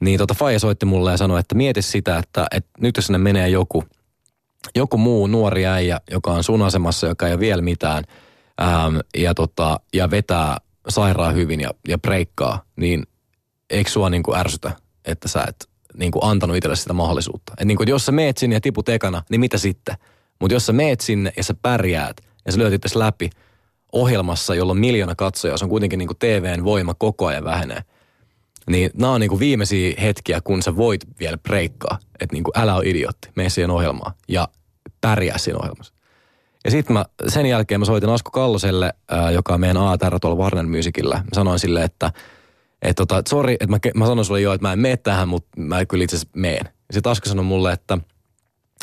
Niin 0.00 0.18
tota 0.18 0.34
Faye 0.34 0.58
soitti 0.58 0.86
mulle 0.86 1.10
ja 1.10 1.16
sanoi, 1.16 1.40
että 1.40 1.54
mieti 1.54 1.82
sitä, 1.82 2.18
että, 2.18 2.46
että 2.50 2.70
nyt 2.80 2.96
jos 2.96 3.06
sinne 3.06 3.18
menee 3.18 3.48
joku, 3.48 3.84
joku 4.76 4.98
muu 4.98 5.26
nuori 5.26 5.66
äijä, 5.66 6.00
joka 6.10 6.32
on 6.32 6.44
sun 6.44 6.62
asemassa, 6.62 7.06
joka 7.06 7.26
ei 7.26 7.32
ole 7.32 7.40
vielä 7.40 7.62
mitään, 7.62 8.04
ähm, 8.62 8.96
ja, 9.16 9.34
tota, 9.34 9.80
ja 9.94 10.10
vetää 10.10 10.56
sairaan 10.88 11.34
hyvin 11.34 11.60
ja, 11.60 11.70
ja 11.88 11.98
breikkaa, 11.98 12.62
niin 12.76 13.06
eikö 13.70 13.90
sua 13.90 14.10
niin 14.10 14.22
kuin 14.22 14.38
ärsytä, 14.38 14.72
että 15.04 15.28
sä 15.28 15.44
et 15.48 15.67
niin 15.96 16.12
kuin 16.12 16.24
antanut 16.24 16.56
itselle 16.56 16.76
sitä 16.76 16.92
mahdollisuutta. 16.92 17.52
Et 17.58 17.66
niin 17.66 17.76
kuin, 17.76 17.88
jos 17.88 18.06
sä 18.06 18.12
meet 18.12 18.38
sinne 18.38 18.56
ja 18.56 18.60
tiput 18.60 18.88
ekana, 18.88 19.22
niin 19.30 19.40
mitä 19.40 19.58
sitten? 19.58 19.96
Mutta 20.40 20.54
jos 20.54 20.66
sä 20.66 20.72
meet 20.72 21.00
sinne 21.00 21.32
ja 21.36 21.44
sä 21.44 21.54
pärjäät 21.62 22.16
ja 22.46 22.52
sä 22.52 22.58
lyöt 22.58 22.72
itse 22.72 22.98
läpi 22.98 23.30
ohjelmassa, 23.92 24.54
jolla 24.54 24.70
on 24.70 24.78
miljoona 24.78 25.14
katsojaa, 25.14 25.56
se 25.56 25.64
on 25.64 25.68
kuitenkin 25.68 25.98
niin 25.98 26.06
kuin 26.06 26.18
TVn 26.18 26.64
voima 26.64 26.94
koko 26.94 27.26
ajan 27.26 27.44
vähenee. 27.44 27.82
Niin 28.70 28.90
nämä 28.94 29.12
on 29.12 29.20
niin 29.20 29.28
kuin 29.28 29.40
viimeisiä 29.40 29.94
hetkiä, 30.00 30.40
kun 30.40 30.62
sä 30.62 30.76
voit 30.76 31.00
vielä 31.20 31.38
breikkaa. 31.38 31.98
Että 32.20 32.36
niin 32.36 32.44
älä 32.56 32.74
ole 32.74 32.88
idiotti, 32.88 33.28
mene 33.36 33.48
siihen 33.48 33.70
ohjelmaan 33.70 34.12
ja 34.28 34.48
pärjää 35.00 35.38
siinä 35.38 35.58
ohjelmassa. 35.58 35.94
Ja 36.64 36.70
sitten 36.70 36.92
mä, 36.92 37.04
sen 37.28 37.46
jälkeen 37.46 37.80
mä 37.80 37.84
soitin 37.84 38.08
Asko 38.08 38.30
Kalloselle, 38.30 38.92
ää, 39.10 39.30
joka 39.30 39.54
on 39.54 39.60
meidän 39.60 39.76
ATR 39.76 40.20
tuolla 40.20 40.42
Warner 40.42 40.66
Musicillä. 40.66 41.16
Mä 41.16 41.30
sanoin 41.34 41.58
sille, 41.58 41.84
että– 41.84 42.12
että 42.82 43.06
tota, 43.06 43.22
sorry, 43.28 43.52
että 43.52 43.66
mä, 43.66 43.78
mä 43.94 44.06
sanon 44.06 44.24
sulle 44.24 44.40
jo, 44.40 44.52
että 44.52 44.66
mä 44.66 44.72
en 44.72 44.78
mene 44.78 44.96
tähän, 44.96 45.28
mutta 45.28 45.48
mä 45.56 45.86
kyllä 45.86 46.04
itse 46.04 46.16
asiassa 46.16 46.38
meen. 46.38 46.68
Sitten 46.90 47.12
Aska 47.12 47.28
sanoi 47.28 47.44
mulle, 47.44 47.72
että, 47.72 47.98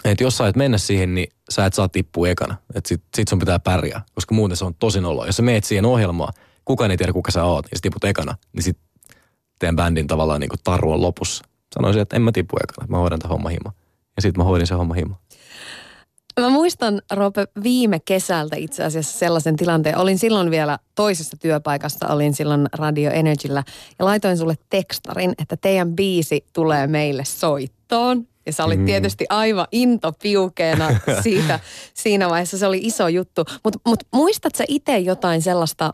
että 0.05 0.23
jos 0.23 0.37
sä 0.37 0.47
et 0.47 0.55
mennä 0.55 0.77
siihen, 0.77 1.15
niin 1.15 1.27
sä 1.49 1.65
et 1.65 1.73
saa 1.73 1.89
tippua 1.89 2.27
ekana. 2.27 2.55
Että 2.75 2.87
sit, 2.87 3.03
sit 3.15 3.27
sun 3.27 3.39
pitää 3.39 3.59
pärjää, 3.59 4.01
koska 4.15 4.35
muuten 4.35 4.57
se 4.57 4.65
on 4.65 4.75
tosi 4.75 5.01
nolo. 5.01 5.25
Jos 5.25 5.35
sä 5.35 5.43
meet 5.43 5.63
siihen 5.63 5.85
ohjelmaan, 5.85 6.33
kukaan 6.65 6.91
ei 6.91 6.97
tiedä 6.97 7.13
kuka 7.13 7.31
sä 7.31 7.43
oot, 7.43 7.65
ja 7.71 7.77
sä 7.77 7.81
tiput 7.81 8.03
ekana, 8.03 8.35
niin 8.53 8.63
sit 8.63 8.77
teidän 9.59 9.75
bändin 9.75 10.07
tavallaan 10.07 10.39
niin 10.39 10.49
taru 10.63 10.91
on 10.91 11.01
lopussa. 11.01 11.45
Sanoisin, 11.75 12.01
että 12.01 12.15
en 12.15 12.21
mä 12.21 12.31
tipu 12.31 12.57
ekana, 12.63 12.87
mä 12.87 12.97
hoidan 12.97 13.19
tämän 13.19 13.31
homma 13.31 13.49
hima. 13.49 13.71
Ja 14.15 14.21
sitten 14.21 14.39
mä 14.39 14.43
hoidin 14.43 14.67
sen 14.67 14.77
homma 14.77 14.93
hima. 14.93 15.19
Mä 16.41 16.49
muistan, 16.49 17.01
Rope, 17.11 17.47
viime 17.63 17.99
kesältä 17.99 18.55
itse 18.55 18.83
asiassa 18.83 19.19
sellaisen 19.19 19.55
tilanteen. 19.55 19.97
Olin 19.97 20.19
silloin 20.19 20.51
vielä 20.51 20.79
toisessa 20.95 21.37
työpaikassa, 21.37 22.07
olin 22.07 22.33
silloin 22.33 22.67
Radio 22.73 23.11
Energyllä 23.11 23.63
ja 23.99 24.05
laitoin 24.05 24.37
sulle 24.37 24.55
tekstarin, 24.69 25.33
että 25.37 25.57
teidän 25.57 25.95
biisi 25.95 26.45
tulee 26.53 26.87
meille 26.87 27.25
soittoon. 27.25 28.27
Ja 28.45 28.53
sä 28.53 28.65
olit 28.65 28.79
mm. 28.79 28.85
tietysti 28.85 29.25
aivan 29.29 29.67
into 29.71 30.11
piukeena 30.21 30.89
siitä, 31.23 31.59
siinä 31.93 32.29
vaiheessa. 32.29 32.57
Se 32.57 32.67
oli 32.67 32.79
iso 32.83 33.07
juttu. 33.07 33.45
Mutta 33.63 33.79
mut 33.85 34.03
muistat 34.13 34.55
sä 34.55 34.63
itse 34.67 34.99
jotain 34.99 35.41
sellaista 35.41 35.93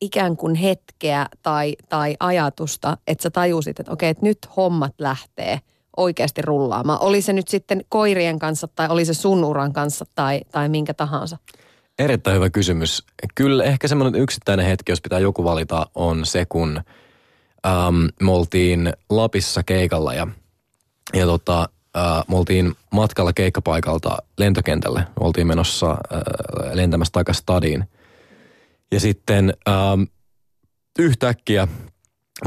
ikään 0.00 0.36
kuin 0.36 0.54
hetkeä 0.54 1.26
tai, 1.42 1.76
tai 1.88 2.16
ajatusta, 2.20 2.96
että 3.06 3.22
sä 3.22 3.30
tajusit, 3.30 3.80
että 3.80 3.92
okei, 3.92 4.10
että 4.10 4.26
nyt 4.26 4.38
hommat 4.56 4.94
lähtee– 4.98 5.60
oikeasti 5.96 6.42
rullaamaan. 6.42 7.02
Oli 7.02 7.22
se 7.22 7.32
nyt 7.32 7.48
sitten 7.48 7.84
koirien 7.88 8.38
kanssa 8.38 8.68
tai 8.68 8.88
oli 8.88 9.04
se 9.04 9.14
sun 9.14 9.44
uran 9.44 9.72
kanssa 9.72 10.04
tai, 10.14 10.40
tai 10.52 10.68
minkä 10.68 10.94
tahansa? 10.94 11.38
Erittäin 11.98 12.36
hyvä 12.36 12.50
kysymys. 12.50 13.04
Kyllä 13.34 13.64
ehkä 13.64 13.88
semmoinen 13.88 14.20
yksittäinen 14.20 14.66
hetki, 14.66 14.92
jos 14.92 15.00
pitää 15.00 15.18
joku 15.18 15.44
valita, 15.44 15.86
on 15.94 16.26
se, 16.26 16.46
kun 16.48 16.80
äm, 17.66 18.08
me 18.22 18.30
oltiin 18.30 18.92
Lapissa 19.10 19.62
keikalla 19.62 20.14
ja, 20.14 20.26
ja 21.14 21.26
tota, 21.26 21.68
äh, 21.96 22.24
me 22.28 22.36
oltiin 22.36 22.74
matkalla 22.92 23.32
keikkapaikalta 23.32 24.16
lentokentälle. 24.38 25.00
Me 25.00 25.26
oltiin 25.26 25.46
menossa 25.46 25.90
äh, 25.90 26.20
lentämässä 26.72 27.12
takaisin 27.12 27.42
stadiin. 27.42 27.84
Ja 28.92 29.00
sitten 29.00 29.54
ähm, 29.68 30.02
yhtäkkiä 30.98 31.68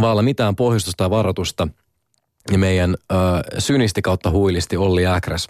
vaalla 0.01 0.21
mitään 0.21 0.55
pohjustusta 0.55 0.97
tai 0.97 1.09
varoitusta, 1.09 1.67
niin 2.49 2.59
meidän 2.59 2.95
äh, 3.11 3.17
synisti 3.57 4.01
kautta 4.01 4.31
huilisti 4.31 4.77
Olli 4.77 5.07
Äkräs, 5.07 5.47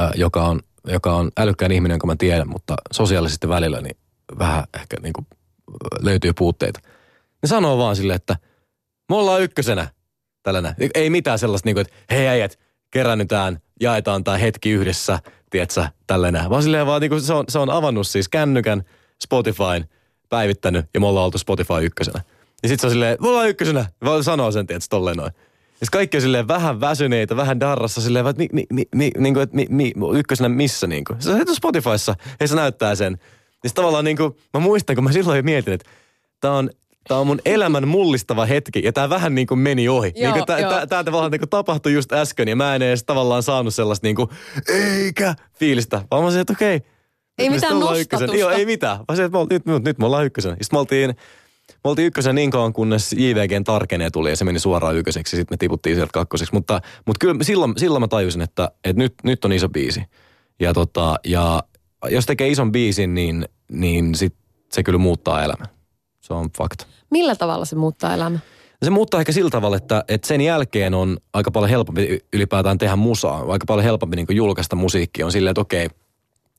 äh, 0.00 0.10
joka, 0.14 0.44
on, 0.44 0.60
joka 0.86 1.16
on 1.16 1.30
älykkään 1.38 1.72
ihminen, 1.72 1.94
jonka 1.94 2.06
mä 2.06 2.16
tiedän, 2.16 2.48
mutta 2.48 2.76
sosiaalisesti 2.92 3.48
välillä 3.48 3.80
niin 3.80 3.96
vähän 4.38 4.64
ehkä 4.74 4.96
niin 5.02 5.12
kuin 5.12 5.26
löytyy 6.00 6.32
puutteita. 6.32 6.80
Ne 7.42 7.48
sanoo 7.48 7.78
vaan 7.78 7.96
silleen, 7.96 8.16
että 8.16 8.36
me 9.08 9.16
ollaan 9.16 9.42
ykkösenä 9.42 9.88
tällainen. 10.42 10.74
Ei 10.94 11.10
mitään 11.10 11.38
sellaista, 11.38 11.66
niin 11.66 11.74
kuin, 11.74 11.80
että 11.80 11.94
hei 12.10 12.28
äijät, 12.28 12.58
kerännytään, 12.90 13.58
jaetaan 13.80 14.24
tämä 14.24 14.36
hetki 14.36 14.70
yhdessä, 14.70 15.18
tiedätkö, 15.50 15.86
tällainen. 16.06 16.50
Vaan 16.50 16.62
silleen 16.62 16.86
vaan 16.86 17.00
niin 17.00 17.10
kuin 17.10 17.22
se, 17.22 17.32
on, 17.32 17.44
se 17.48 17.58
on 17.58 17.70
avannut 17.70 18.06
siis 18.06 18.28
kännykän, 18.28 18.82
Spotifyn, 19.22 19.88
päivittänyt 20.28 20.86
ja 20.94 21.00
me 21.00 21.06
ollaan 21.06 21.24
oltu 21.24 21.38
Spotify 21.38 21.74
ykkösenä. 21.82 22.20
Ja 22.62 22.68
sit 22.68 22.80
se 22.80 22.86
on 22.86 22.90
silleen, 22.90 23.16
me 23.20 23.28
ollaan 23.28 23.48
ykkösenä. 23.48 23.86
Vaan 24.04 24.24
sanoo 24.24 24.50
sen, 24.50 24.66
tiedätkö, 24.66 24.86
tolleen 24.90 25.16
noin. 25.16 25.32
Ja 25.80 25.86
sit 25.86 25.90
kaikki 25.90 26.16
on 26.16 26.20
silleen 26.20 26.48
vähän 26.48 26.80
väsyneitä, 26.80 27.36
vähän 27.36 27.60
darrassa 27.60 28.00
silleen, 28.00 28.26
että 28.26 28.42
mi, 28.42 28.48
mi, 28.52 28.66
mi, 28.72 28.86
mi, 28.94 29.10
niin 29.18 29.34
kuin, 29.34 29.42
että 29.42 29.56
mi, 29.56 29.66
mi, 29.70 29.92
ykkösenä 30.14 30.48
missä 30.48 30.86
niin 30.86 31.04
kuin. 31.04 31.22
Se 31.22 31.30
on 31.30 31.56
Spotifyssa 31.56 32.14
ja 32.40 32.48
se 32.48 32.54
näyttää 32.54 32.94
sen. 32.94 33.18
Sit 33.66 33.74
tavallaan 33.74 34.04
niin 34.04 34.16
kuin, 34.16 34.36
mä 34.54 34.60
muistan, 34.60 34.96
kun 34.96 35.04
mä 35.04 35.12
silloin 35.12 35.44
mietin, 35.44 35.74
että 35.74 35.90
tää 36.40 36.52
on, 36.52 36.70
tää 37.08 37.18
on 37.18 37.26
mun 37.26 37.40
elämän 37.44 37.88
mullistava 37.88 38.46
hetki 38.46 38.82
ja 38.84 38.92
tää 38.92 39.10
vähän 39.10 39.34
niin 39.34 39.46
kuin 39.46 39.60
meni 39.60 39.88
ohi. 39.88 40.12
Joo, 40.16 40.34
niin 40.34 40.46
tää, 40.46 40.86
tää 40.86 41.04
tavallaan 41.04 41.30
niin 41.32 41.40
kuin 41.40 41.48
tapahtui 41.48 41.92
just 41.92 42.12
äsken 42.12 42.48
ja 42.48 42.56
mä 42.56 42.74
en 42.74 42.82
edes 42.82 43.04
tavallaan 43.04 43.42
saanut 43.42 43.74
sellaista 43.74 44.06
niin 44.06 44.16
kuin, 44.16 44.28
eikä 44.68 45.34
fiilistä. 45.58 46.02
Vaan 46.10 46.24
mä 46.24 46.30
sanoin, 46.30 46.40
että 46.40 46.52
okei. 46.52 46.80
Ei 47.38 47.48
nyt 47.48 47.50
me 47.50 47.54
mitään 47.54 47.80
nostatusta. 47.80 48.36
Joo, 48.36 48.50
ei 48.50 48.66
mitään. 48.66 48.98
Vaan 49.08 49.16
se, 49.16 49.24
että 49.24 49.38
nyt, 49.50 49.66
nyt, 49.66 49.84
nyt 49.84 49.98
me 49.98 50.06
ollaan 50.06 50.24
ykkösen. 50.24 50.50
Sitten 50.50 50.76
me 50.76 50.78
oltiin, 50.78 51.14
me 51.84 51.90
oltiin 51.90 52.06
ykkösen 52.06 52.34
niin 52.34 52.50
kauan, 52.50 52.72
kunnes 52.72 53.12
JVGn 53.12 53.64
tarkenee 53.64 54.10
tuli 54.10 54.30
ja 54.30 54.36
se 54.36 54.44
meni 54.44 54.58
suoraan 54.58 54.96
ykköseksi. 54.96 55.36
Sitten 55.36 55.52
me 55.54 55.56
tiputtiin 55.56 55.96
sieltä 55.96 56.12
kakkoseksi. 56.12 56.54
Mutta, 56.54 56.80
mutta 57.06 57.18
kyllä 57.20 57.44
silloin, 57.44 57.74
silloin 57.76 58.02
mä 58.02 58.08
tajusin, 58.08 58.42
että, 58.42 58.70
että 58.84 59.02
nyt, 59.02 59.14
nyt 59.24 59.44
on 59.44 59.52
iso 59.52 59.68
biisi. 59.68 60.02
Ja, 60.60 60.74
tota, 60.74 61.16
ja 61.24 61.62
jos 62.10 62.26
tekee 62.26 62.48
ison 62.48 62.72
biisin, 62.72 63.14
niin, 63.14 63.44
niin 63.72 64.14
sit 64.14 64.34
se 64.72 64.82
kyllä 64.82 64.98
muuttaa 64.98 65.44
elämän. 65.44 65.68
Se 66.20 66.34
on 66.34 66.48
fakta. 66.58 66.86
Millä 67.10 67.36
tavalla 67.36 67.64
se 67.64 67.76
muuttaa 67.76 68.14
elämää? 68.14 68.40
Se 68.82 68.90
muuttaa 68.90 69.20
ehkä 69.20 69.32
sillä 69.32 69.50
tavalla, 69.50 69.76
että, 69.76 70.04
että 70.08 70.28
sen 70.28 70.40
jälkeen 70.40 70.94
on 70.94 71.16
aika 71.32 71.50
paljon 71.50 71.70
helpompi 71.70 72.18
ylipäätään 72.32 72.78
tehdä 72.78 72.96
musaa. 72.96 73.44
Aika 73.48 73.66
paljon 73.66 73.84
helpompi 73.84 74.16
niin 74.16 74.36
julkaista 74.36 74.76
musiikkia. 74.76 75.26
On 75.26 75.32
silleen, 75.32 75.50
että 75.50 75.60
okei, 75.60 75.88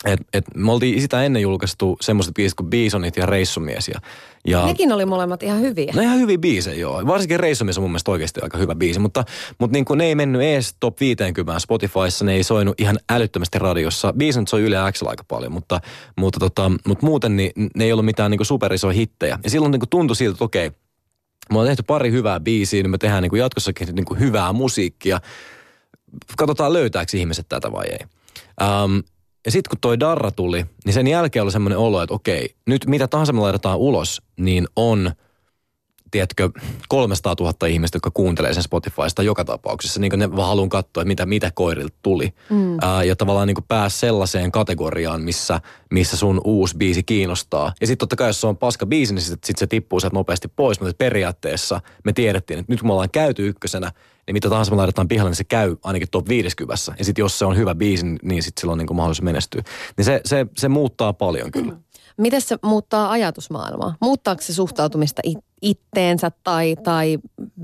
et, 0.06 0.20
et 0.34 0.46
me 0.56 0.72
oltiin 0.72 1.02
sitä 1.02 1.24
ennen 1.24 1.42
julkaistu 1.42 1.98
semmoiset 2.02 2.34
biisit 2.34 2.56
kuin 2.56 2.70
Bisonit 2.70 3.18
ja 3.18 3.26
Reissumies. 3.26 3.88
Ja, 3.88 4.00
ja 4.48 4.66
Nekin 4.66 4.92
oli 4.92 5.06
molemmat 5.06 5.44
ihan 5.44 5.62
hyviä. 5.62 5.92
No 5.96 6.02
ihan 6.02 6.20
hyviä 6.20 6.38
biisejä, 6.38 6.76
joo. 6.76 7.08
Varsinkin 7.08 7.40
Reissumies 7.40 7.78
on 7.78 7.84
mun 7.84 7.92
mielestä 7.92 8.12
oikeasti 8.12 8.42
aika 8.44 8.58
hyvä 8.58 8.76
biisi, 8.76 9.00
mutta, 9.00 9.24
mutta 9.60 9.74
niin 9.74 9.86
kuin 9.86 9.98
ne 9.98 10.06
ei 10.06 10.16
mennyt 10.16 10.42
ees 10.42 10.76
top 10.80 11.00
50 11.00 11.60
Spotifyssa, 11.60 12.26
ne 12.26 12.34
ei 12.34 12.44
soinut 12.44 12.82
ihan 12.82 13.00
älyttömästi 13.10 13.60
radiossa. 13.60 14.14
Biisit 14.14 14.48
soi 14.48 14.62
Yle 14.62 14.78
X 14.92 15.04
aika 15.04 15.24
paljon, 15.28 15.52
mutta, 15.52 15.82
mutta, 16.18 16.40
tota, 16.40 16.72
mutta 16.88 17.06
muuten 17.06 17.36
niin 17.36 17.52
ne 17.76 17.84
ei 17.84 17.92
ollut 17.92 18.06
mitään 18.06 18.32
niin 18.32 18.46
superisoja 18.46 18.94
hittejä. 18.94 19.40
Ja 19.44 19.50
silloin 19.50 19.72
niin 19.72 19.80
kuin 19.80 19.90
tuntui 19.90 20.16
siltä, 20.16 20.32
että 20.36 20.46
okei, 20.46 20.70
me 21.50 21.58
ollaan 21.60 21.68
tehty 21.68 21.84
pari 21.84 22.12
hyvää 22.12 22.40
biisiä, 22.40 22.84
niin 22.84 22.92
me 22.92 22.98
tehdään 22.98 23.24
niin 23.24 23.30
kuin 23.30 23.40
jatkossakin 23.40 23.88
niin 23.96 24.06
kuin 24.06 24.20
hyvää 24.20 24.54
musiikkia. 24.54 25.22
Katsotaan 26.38 26.74
löytääkö 26.74 27.18
ihmiset 27.18 27.46
tätä 27.50 27.72
vai 27.72 27.86
ei. 27.88 28.06
Um, 28.68 29.04
ja 29.46 29.52
sitten 29.52 29.70
kun 29.70 29.80
toi 29.82 30.00
Darra 30.00 30.32
tuli, 30.32 30.66
niin 30.86 30.94
sen 30.94 31.08
jälkeen 31.08 31.44
oli 31.44 31.52
semmoinen 31.52 31.78
olo, 31.78 32.02
että 32.02 32.16
okei, 32.16 32.56
nyt 32.68 32.86
mitä 32.86 33.08
tahansa 33.08 33.34
me 33.34 33.40
laitetaan 33.40 33.78
ulos, 33.78 34.22
niin 34.40 34.68
on, 34.76 35.12
tiedätkö, 36.12 36.50
300 36.88 37.36
000 37.40 37.68
ihmistä, 37.68 37.96
jotka 37.96 38.12
kuuntelee 38.12 38.54
sen 38.54 38.64
Spotifysta 38.64 39.24
joka 39.24 39.46
tapauksessa. 39.46 40.00
Niin 40.00 40.10
kuin 40.10 40.20
ne 40.20 40.36
vaan 40.36 40.48
haluan 40.48 40.70
katsoa, 40.70 41.02
että 41.02 41.08
mitä, 41.08 41.26
mitä 41.26 41.52
koirilta 41.54 41.98
tuli. 42.04 42.34
Mm. 42.50 42.78
Ää, 42.82 43.04
ja 43.04 43.16
tavallaan 43.16 43.48
niin 43.48 43.58
pääs 43.68 44.00
sellaiseen 44.00 44.52
kategoriaan, 44.52 45.22
missä, 45.22 45.62
missä 45.92 46.18
sun 46.18 46.42
uusi 46.44 46.78
biisi 46.78 47.04
kiinnostaa. 47.04 47.74
Ja 47.82 47.88
sitten 47.88 47.98
totta 47.98 48.16
kai, 48.16 48.30
jos 48.30 48.42
se 48.42 48.48
on 48.48 48.58
paska 48.58 48.86
biisi, 48.86 49.14
niin 49.14 49.22
sitten 49.22 49.48
sit 49.48 49.58
se 49.58 49.68
tippuu 49.68 50.00
sieltä 50.00 50.16
nopeasti 50.16 50.48
pois. 50.48 50.80
Mutta 50.80 50.96
periaatteessa 50.98 51.82
me 52.04 52.14
tiedettiin, 52.14 52.60
että 52.60 52.74
nyt 52.74 52.80
kun 52.80 52.90
me 52.90 52.94
ollaan 52.94 53.10
käyty 53.10 53.48
ykkösenä, 53.48 53.92
niin 54.28 54.34
mitä 54.34 54.50
tahansa 54.50 54.72
me 54.72 54.78
laitetaan 54.78 55.08
pihalle, 55.08 55.30
niin 55.30 55.36
se 55.36 55.44
käy 55.44 55.76
ainakin 55.84 56.08
top 56.12 56.30
50. 56.30 56.76
Ja 56.98 57.06
sitten 57.06 57.24
jos 57.24 57.40
se 57.40 57.46
on 57.46 57.58
hyvä 57.58 57.76
biisi, 57.76 58.06
niin 58.24 58.44
sitten 58.44 58.62
sillä 58.62 58.72
on 58.72 58.78
niin 58.78 58.96
mahdollisuus 58.96 59.24
menestyä. 59.24 59.62
Niin 59.98 60.06
se, 60.06 60.22
se, 60.26 60.46
se 60.58 60.70
muuttaa 60.70 61.14
paljon 61.14 61.52
kyllä. 61.52 61.74
Miten 62.20 62.42
se 62.42 62.58
muuttaa 62.64 63.12
ajatusmaailmaa? 63.12 63.96
Muuttaako 64.02 64.42
se 64.42 64.54
suhtautumista 64.54 65.22
it- 65.26 65.46
itteensä 65.62 66.32
tai, 66.44 66.76
tai 66.84 67.18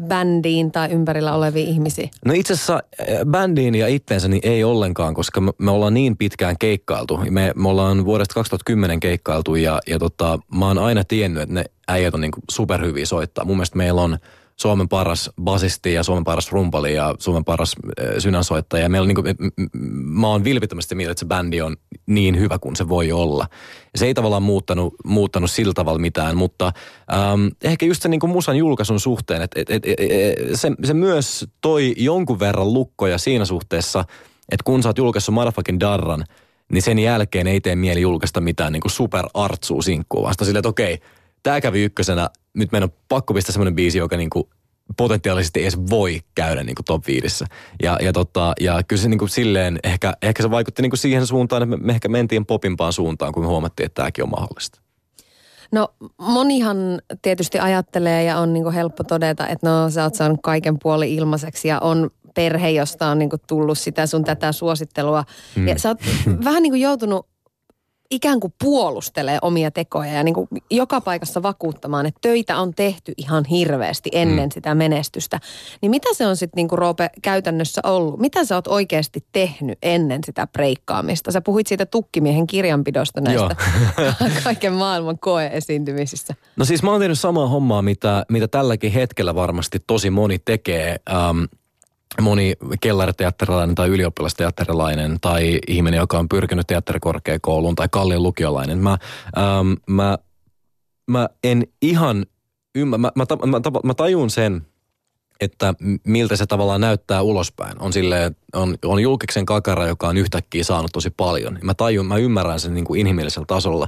bändiin 0.07 0.71
tai 0.71 0.91
ympärillä 0.91 1.33
oleviin 1.33 1.67
ihmisiin? 1.67 2.11
No 2.25 2.33
itse 2.33 2.53
asiassa 2.53 2.73
äh, 2.73 3.07
bändiin 3.25 3.75
ja 3.75 3.87
itteensä 3.87 4.27
niin 4.27 4.41
ei 4.43 4.63
ollenkaan, 4.63 5.13
koska 5.13 5.41
me, 5.41 5.51
me 5.57 5.71
ollaan 5.71 5.93
niin 5.93 6.17
pitkään 6.17 6.55
keikkailtu. 6.59 7.19
Me, 7.29 7.51
me 7.55 7.69
ollaan 7.69 8.05
vuodesta 8.05 8.33
2010 8.33 8.99
keikkailtu 8.99 9.55
ja, 9.55 9.79
ja 9.87 9.99
tota, 9.99 10.39
mä 10.55 10.67
oon 10.67 10.77
aina 10.77 11.03
tiennyt, 11.03 11.43
että 11.43 11.55
ne 11.55 11.65
äijät 11.87 12.13
on 12.13 12.21
niin 12.21 12.31
superhyviä 12.51 13.05
soittaa. 13.05 13.45
Mun 13.45 13.57
mielestä 13.57 13.77
meillä 13.77 14.01
on 14.01 14.17
Suomen 14.59 14.89
paras 14.89 15.29
basisti 15.41 15.93
ja 15.93 16.03
Suomen 16.03 16.23
paras 16.23 16.51
rumpali 16.51 16.93
ja 16.93 17.15
Suomen 17.19 17.45
paras 17.45 17.75
äh, 17.99 18.07
synänsoittaja. 18.19 18.83
Ja 18.83 18.89
meillä 18.89 19.07
niin 19.07 19.15
kuin, 19.15 19.35
mä 19.93 20.27
oon 20.27 20.43
vilpittömästi 20.43 20.95
mieltä, 20.95 21.11
että 21.11 21.19
se 21.19 21.25
bändi 21.25 21.61
on 21.61 21.75
niin 22.05 22.39
hyvä 22.39 22.59
kuin 22.59 22.75
se 22.75 22.89
voi 22.89 23.11
olla. 23.11 23.47
Se 23.95 24.05
ei 24.05 24.13
tavallaan 24.13 24.43
muuttanut, 24.43 24.93
muuttanut 25.05 25.51
sillä 25.51 25.73
tavalla 25.73 25.99
mitään, 25.99 26.37
mutta 26.37 26.71
ähm, 27.13 27.47
ehkä 27.63 27.85
just 27.85 28.01
se 28.01 28.09
niin 28.09 28.19
kuin 28.19 28.31
musan 28.31 28.57
julkaisun 28.57 28.99
suhteen, 28.99 29.41
että 29.41 29.59
et, 29.59 29.69
et, 29.69 29.83
et, 29.85 29.99
se, 30.53 30.71
se 30.83 30.93
myös 30.93 31.45
toi 31.61 31.93
jonkun 31.97 32.39
verran 32.39 32.73
lukkoja 32.73 33.17
siinä 33.17 33.45
suhteessa, 33.45 33.99
että 34.51 34.63
kun 34.63 34.83
sä 34.83 34.89
oot 34.89 34.97
julkaissut 34.97 35.35
Motherfucking 35.35 35.79
Darran, 35.79 36.23
niin 36.71 36.81
sen 36.81 36.99
jälkeen 36.99 37.47
ei 37.47 37.61
tee 37.61 37.75
mieli 37.75 38.01
julkaista 38.01 38.41
mitään 38.41 38.73
niin 38.73 38.81
kuin 38.81 38.91
super 38.91 39.25
artsuu 39.33 39.81
sinkkuu, 39.81 40.23
vasta 40.23 40.45
silleen, 40.45 40.59
että 40.59 40.69
okei, 40.69 40.99
tää 41.43 41.61
kävi 41.61 41.83
ykkösenä, 41.83 42.29
nyt 42.55 42.71
meidän 42.71 42.89
on 42.89 42.95
pakko 43.07 43.33
pistää 43.33 43.53
semmoinen 43.53 43.75
biisi, 43.75 43.97
joka 43.97 44.17
niin 44.17 44.29
kuin 44.29 44.49
potentiaalisesti 44.97 45.61
edes 45.61 45.77
voi 45.89 46.21
käydä 46.35 46.63
niin 46.63 46.75
kuin 46.75 46.85
top 46.85 47.07
5. 47.07 47.45
Ja, 47.83 47.97
ja, 48.01 48.13
tota, 48.13 48.53
ja 48.59 48.81
kyllä 48.87 49.01
se 49.01 49.09
niin 49.09 49.17
kuin 49.17 49.29
silleen, 49.29 49.79
ehkä, 49.83 50.13
ehkä 50.21 50.43
se 50.43 50.51
vaikutti 50.51 50.81
niin 50.81 50.89
kuin 50.89 50.97
siihen 50.97 51.27
suuntaan, 51.27 51.63
että 51.63 51.77
me, 51.77 51.85
me 51.85 51.93
ehkä 51.93 52.07
mentiin 52.07 52.45
popimpaan 52.45 52.93
suuntaan, 52.93 53.33
kun 53.33 53.43
me 53.43 53.47
huomattiin, 53.47 53.85
että 53.85 54.01
tämäkin 54.01 54.23
on 54.23 54.29
mahdollista. 54.29 54.81
No 55.71 55.93
monihan 56.17 56.77
tietysti 57.21 57.59
ajattelee 57.59 58.23
ja 58.23 58.39
on 58.39 58.53
niinku 58.53 58.71
helppo 58.71 59.03
todeta, 59.03 59.47
että 59.47 59.69
no 59.69 59.89
sä 59.89 60.03
oot 60.03 60.15
saanut 60.15 60.39
kaiken 60.43 60.79
puoli 60.79 61.15
ilmaiseksi 61.15 61.67
ja 61.67 61.79
on 61.79 62.09
perhe, 62.35 62.69
josta 62.69 63.07
on 63.07 63.19
niinku 63.19 63.37
tullut 63.47 63.77
sitä 63.77 64.07
sun 64.07 64.23
tätä 64.23 64.51
suosittelua. 64.51 65.23
Mm. 65.55 65.67
Ja 65.67 65.79
sä 65.79 65.89
oot 65.89 65.97
vähän 66.45 66.63
niinku 66.63 66.75
joutunut 66.75 67.27
ikään 68.11 68.39
kuin 68.39 68.53
puolustelee 68.63 69.37
omia 69.41 69.71
tekoja 69.71 70.13
ja 70.13 70.23
niin 70.23 70.33
kuin 70.33 70.47
joka 70.71 71.01
paikassa 71.01 71.43
vakuuttamaan, 71.43 72.05
että 72.05 72.19
töitä 72.21 72.57
on 72.57 72.73
tehty 72.73 73.13
ihan 73.17 73.45
hirveästi 73.45 74.09
ennen 74.13 74.49
mm. 74.49 74.51
sitä 74.53 74.75
menestystä. 74.75 75.39
Niin 75.81 75.89
mitä 75.89 76.13
se 76.13 76.27
on 76.27 76.37
sitten 76.37 76.57
niin 76.57 76.67
kuin 76.67 76.79
Roope 76.79 77.09
käytännössä 77.21 77.81
ollut? 77.83 78.19
Mitä 78.19 78.45
sä 78.45 78.55
oot 78.55 78.67
oikeasti 78.67 79.25
tehnyt 79.31 79.77
ennen 79.83 80.21
sitä 80.25 80.47
breikkaamista? 80.47 81.31
Sä 81.31 81.41
puhuit 81.41 81.67
siitä 81.67 81.85
tukkimiehen 81.85 82.47
kirjanpidosta 82.47 83.21
näistä 83.21 83.55
kaiken 84.43 84.73
maailman 84.73 85.19
koeesiintymisissä. 85.19 86.35
No 86.55 86.65
siis 86.65 86.83
mä 86.83 86.91
oon 86.91 86.99
tehnyt 86.99 87.19
samaa 87.19 87.47
hommaa, 87.47 87.81
mitä, 87.81 88.25
mitä 88.29 88.47
tälläkin 88.47 88.91
hetkellä 88.91 89.35
varmasti 89.35 89.79
tosi 89.87 90.09
moni 90.09 90.39
tekee. 90.39 90.95
Ähm, 91.09 91.43
moni 92.21 92.53
kellariteatterilainen 92.81 93.75
tai 93.75 93.87
ylioppilasteatterilainen 93.87 95.17
tai 95.21 95.59
ihminen, 95.67 95.97
joka 95.97 96.19
on 96.19 96.29
pyrkinyt 96.29 96.67
teatterikorkeakouluun 96.67 97.75
tai 97.75 97.87
kallion 97.91 98.23
lukiolainen. 98.23 98.77
Mä, 98.77 98.97
ähm, 99.37 99.73
mä, 99.87 100.17
mä 101.07 101.29
en 101.43 101.67
ihan 101.81 102.25
ymmärrä, 102.75 103.01
mä, 103.01 103.11
mä, 103.15 103.25
mä, 103.45 103.61
mä, 103.83 103.93
tajun 103.93 104.29
sen, 104.29 104.65
että 105.41 105.73
miltä 106.07 106.35
se 106.35 106.45
tavallaan 106.45 106.81
näyttää 106.81 107.21
ulospäin. 107.21 107.81
On 107.81 107.93
sille 107.93 108.31
on, 108.53 108.75
on 108.85 108.99
julkiksen 108.99 109.45
kakara, 109.45 109.87
joka 109.87 110.07
on 110.07 110.17
yhtäkkiä 110.17 110.63
saanut 110.63 110.91
tosi 110.93 111.09
paljon. 111.09 111.59
Mä 111.63 111.73
tajun, 111.73 112.05
mä 112.05 112.17
ymmärrän 112.17 112.59
sen 112.59 112.73
niin 112.73 112.85
kuin 112.85 112.99
inhimillisellä 112.99 113.45
tasolla. 113.45 113.87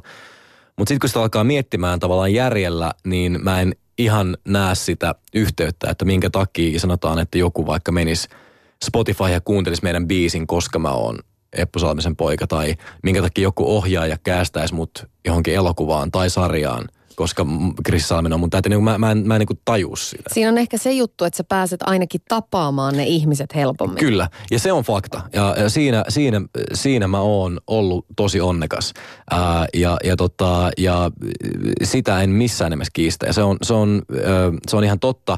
Mutta 0.78 0.90
sitten 0.90 1.00
kun 1.00 1.10
sitä 1.10 1.22
alkaa 1.22 1.44
miettimään 1.44 2.00
tavallaan 2.00 2.34
järjellä, 2.34 2.94
niin 3.04 3.40
mä 3.44 3.62
en 3.62 3.76
ihan 3.98 4.38
näe 4.46 4.76
sitä 4.76 5.16
yhteyttä, 5.34 5.90
että 5.90 6.06
minkä 6.06 6.30
takia 6.30 6.80
sanotaan, 6.80 7.20
että 7.20 7.38
joku 7.38 7.66
vaikka 7.66 7.92
menisi 7.92 8.30
Spotify 8.86 9.24
ja 9.24 9.42
kuuntelisi 9.42 9.84
meidän 9.84 10.08
biisin, 10.08 10.48
koska 10.48 10.80
mä 10.80 10.92
oon 10.92 11.20
Eppu 11.54 11.80
Salmisen 11.80 12.16
poika 12.16 12.48
tai 12.48 12.76
minkä 13.04 13.22
takia 13.22 13.44
joku 13.44 13.76
ohjaaja 13.78 14.18
käästäisi 14.24 14.74
mut 14.74 15.06
johonkin 15.26 15.54
elokuvaan 15.54 16.12
tai 16.12 16.30
sarjaan– 16.30 16.88
koska 17.18 17.46
Chris 17.86 18.08
Salminen 18.08 18.34
on 18.34 18.40
mun 18.40 18.50
täytyy, 18.50 18.70
niin 18.70 18.84
mä, 18.84 18.98
mä 18.98 19.12
en, 19.12 19.28
mä 19.28 19.36
en 19.36 19.40
niin 19.40 19.60
taju 19.66 19.96
sitä. 19.96 20.24
Siinä 20.34 20.50
on 20.50 20.58
ehkä 20.58 20.78
se 20.78 20.92
juttu, 20.92 21.26
että 21.26 21.38
sä 21.38 21.44
pääset 21.44 21.80
ainakin 21.84 22.22
tapaamaan 22.28 22.98
ne 22.98 23.04
ihmiset 23.04 23.56
helpommin. 23.56 23.98
Kyllä, 23.98 24.30
ja 24.52 24.60
se 24.60 24.72
on 24.72 24.84
fakta. 24.84 25.22
Ja, 25.34 25.56
ja 25.58 25.70
siinä, 25.70 26.04
siinä, 26.10 26.42
siinä 26.74 27.08
mä 27.08 27.20
oon 27.20 27.60
ollut 27.68 28.06
tosi 28.16 28.42
onnekas. 28.42 28.94
Ää, 29.32 29.66
ja, 29.74 29.98
ja, 30.04 30.16
tota, 30.16 30.72
ja 30.78 31.12
sitä 31.84 32.22
en 32.22 32.30
missään 32.30 32.72
nimessä 32.72 32.92
kiistä. 32.94 33.26
Ja 33.26 33.34
se 33.34 33.44
on, 33.44 33.58
se 33.62 33.74
on, 33.74 34.02
se 34.68 34.76
on 34.76 34.84
ihan 34.84 35.00
totta. 35.00 35.38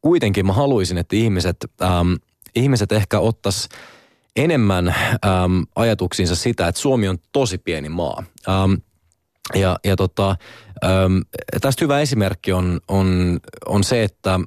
Kuitenkin 0.00 0.46
mä 0.46 0.52
haluaisin, 0.52 0.98
että 0.98 1.16
ihmiset, 1.16 1.56
äm, 1.82 2.16
ihmiset 2.54 2.92
ehkä 2.92 3.20
ottais 3.20 3.68
enemmän 4.36 4.88
äm, 4.88 5.66
ajatuksiinsa 5.76 6.34
sitä, 6.34 6.68
että 6.68 6.80
Suomi 6.80 7.08
on 7.08 7.18
tosi 7.32 7.58
pieni 7.58 7.88
maa. 7.88 8.22
Äm, 8.48 8.76
ja, 9.54 9.78
ja 9.84 9.96
tota, 9.96 10.36
äm, 10.84 11.22
tästä 11.60 11.84
hyvä 11.84 12.00
esimerkki 12.00 12.52
on, 12.52 12.80
on, 12.88 13.40
on 13.66 13.84
se, 13.84 14.04
että 14.04 14.40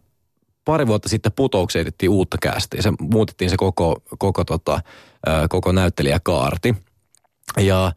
pari 0.66 0.88
vuotta 0.88 1.10
sitten 1.10 1.32
putoukseen 1.32 1.82
etettiin 1.82 2.10
uutta 2.10 2.38
kästiä. 2.42 2.82
Se 2.82 2.94
muutettiin 3.00 3.50
se 3.50 3.58
koko, 3.58 4.02
koko, 4.18 4.44
tota, 4.44 4.82
koko 5.50 5.72
näyttelijäkaarti. 5.72 6.76
Ja 7.58 7.92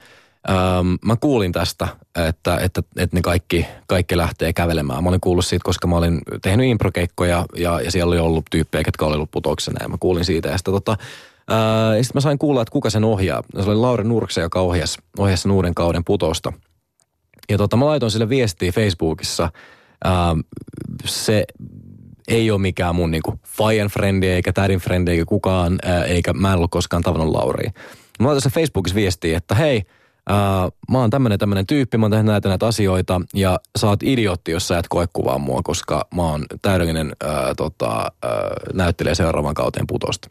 ähm, 0.50 0.94
mä 1.04 1.16
kuulin 1.16 1.52
tästä, 1.52 1.88
että, 2.28 2.56
että, 2.56 2.82
että 2.96 3.16
ne 3.16 3.22
kaikki, 3.22 3.66
kaikki 3.86 4.16
lähtee 4.16 4.52
kävelemään. 4.52 5.02
Mä 5.02 5.08
olin 5.08 5.20
kuullut 5.20 5.46
siitä, 5.46 5.64
koska 5.64 5.86
mä 5.86 5.96
olin 5.96 6.20
tehnyt 6.42 6.66
improkeikkoja 6.66 7.46
ja, 7.56 7.80
ja 7.80 7.90
siellä 7.90 8.10
oli 8.10 8.18
ollut 8.18 8.44
tyyppejä, 8.50 8.82
jotka 8.86 9.06
oli 9.06 9.14
ollut 9.14 9.30
putouksena. 9.30 9.82
Ja 9.82 9.88
mä 9.88 9.96
kuulin 10.00 10.24
siitä. 10.24 10.48
Ja 10.48 10.58
sitten 10.58 10.74
tota, 10.74 10.96
sitten 12.02 12.14
mä 12.14 12.20
sain 12.20 12.38
kuulla, 12.38 12.62
että 12.62 12.72
kuka 12.72 12.90
sen 12.90 13.04
ohjaa. 13.04 13.42
Se 13.60 13.70
oli 13.70 13.76
Lauri 13.76 14.04
Nurkse, 14.04 14.40
joka 14.40 14.60
ohjasi, 14.60 14.98
ohjasi 15.18 15.42
sen 15.42 15.52
uuden 15.52 15.74
kauden 15.74 16.04
putousta– 16.04 16.52
ja 17.50 17.58
tota, 17.58 17.76
mä 17.76 17.86
laitoin 17.86 18.10
sille 18.10 18.28
viestiä 18.28 18.72
Facebookissa. 18.72 19.50
Ää, 20.04 20.36
se 21.04 21.44
ei 22.28 22.50
ole 22.50 22.60
mikään 22.60 22.94
mun 22.94 23.10
niinku 23.10 23.40
fajan 23.46 23.88
frendi 23.88 24.26
eikä 24.26 24.52
tädin 24.52 24.78
frendi 24.78 25.10
eikä 25.10 25.24
kukaan, 25.24 25.78
ää, 25.82 26.04
eikä 26.04 26.32
mä 26.32 26.48
en 26.48 26.56
ollut 26.56 26.70
koskaan 26.70 27.02
tavannut 27.02 27.34
Lauria. 27.34 27.70
Mä 28.20 28.26
laitoin 28.26 28.42
se 28.42 28.50
Facebookissa 28.50 28.96
viestiä, 28.96 29.36
että 29.36 29.54
hei, 29.54 29.82
ää, 30.28 30.68
mä 30.90 30.98
oon 30.98 31.10
tämmönen 31.10 31.38
tämmönen 31.38 31.66
tyyppi, 31.66 31.98
mä 31.98 32.04
oon 32.04 32.10
tehnyt 32.10 32.26
näitä 32.26 32.48
näitä 32.48 32.66
asioita 32.66 33.20
ja 33.34 33.60
sä 33.78 33.88
oot 33.88 34.02
idiootti, 34.02 34.50
jos 34.50 34.68
sä 34.68 34.78
et 34.78 34.88
koe 34.88 35.06
kuvaa 35.12 35.38
mua, 35.38 35.60
koska 35.64 36.06
mä 36.14 36.22
oon 36.22 36.44
täydellinen 36.62 37.12
ää, 37.24 37.54
tota, 37.56 38.12
ää, 38.22 38.30
näyttelijä 38.72 39.14
seuraavan 39.14 39.54
kauteen 39.54 39.86
putosta. 39.86 40.30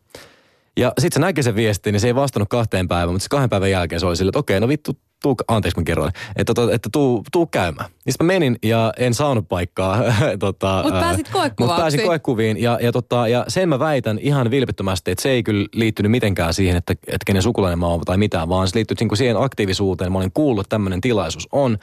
Ja 0.78 0.94
sitten 1.00 1.22
se 1.22 1.28
näki 1.28 1.44
sen 1.44 1.56
viestin, 1.56 1.92
niin 1.92 2.00
se 2.00 2.08
ei 2.08 2.16
vastannut 2.16 2.50
kahteen 2.50 2.88
päivään, 2.88 3.14
mutta 3.14 3.24
se 3.24 3.30
kahden 3.30 3.50
päivän 3.50 3.72
jälkeen 3.72 4.00
se 4.00 4.06
oli 4.06 4.16
sille, 4.16 4.30
että 4.30 4.40
okei, 4.40 4.60
no 4.60 4.68
vittu, 4.68 4.98
tuu, 5.22 5.36
anteeksi 5.48 5.80
mä 5.80 5.84
kerroin, 5.84 6.12
että, 6.36 6.52
että, 6.52 6.76
että 6.76 6.90
tuu, 6.92 7.24
tuu 7.32 7.46
käymään. 7.46 7.90
Niin 8.06 8.14
mä 8.20 8.28
menin 8.28 8.58
ja 8.64 8.94
en 8.98 9.14
saanut 9.14 9.50
paikkaa. 9.50 9.98
tota, 10.40 10.82
mutta 10.84 11.00
pääsit 11.00 11.30
koekuvauksiin. 11.30 11.56
Mutta 11.60 11.82
pääsin 11.82 12.02
koekuviin 12.02 12.62
ja, 12.62 12.80
ja, 12.82 12.92
tota, 12.92 13.28
ja 13.28 13.46
sen 13.48 13.70
mä 13.70 13.80
väitän 13.80 14.20
ihan 14.20 14.52
vilpittömästi, 14.52 15.12
että 15.12 15.22
se 15.22 15.30
ei 15.30 15.44
kyllä 15.44 15.68
liittynyt 15.74 16.12
mitenkään 16.12 16.54
siihen, 16.54 16.78
että, 16.78 16.94
että 16.94 17.26
kenen 17.26 17.42
sukulainen 17.42 17.80
mä 17.80 17.88
oon 17.88 18.02
tai 18.02 18.18
mitään, 18.18 18.50
vaan 18.50 18.68
se 18.68 18.76
liittyy 18.76 18.98
niin 19.00 19.18
siihen 19.18 19.38
aktiivisuuteen. 19.38 20.12
Mä 20.12 20.18
olin 20.18 20.32
kuullut, 20.34 20.66
että 20.66 20.74
tämmöinen 20.74 21.02
tilaisuus 21.02 21.48
on. 21.52 21.78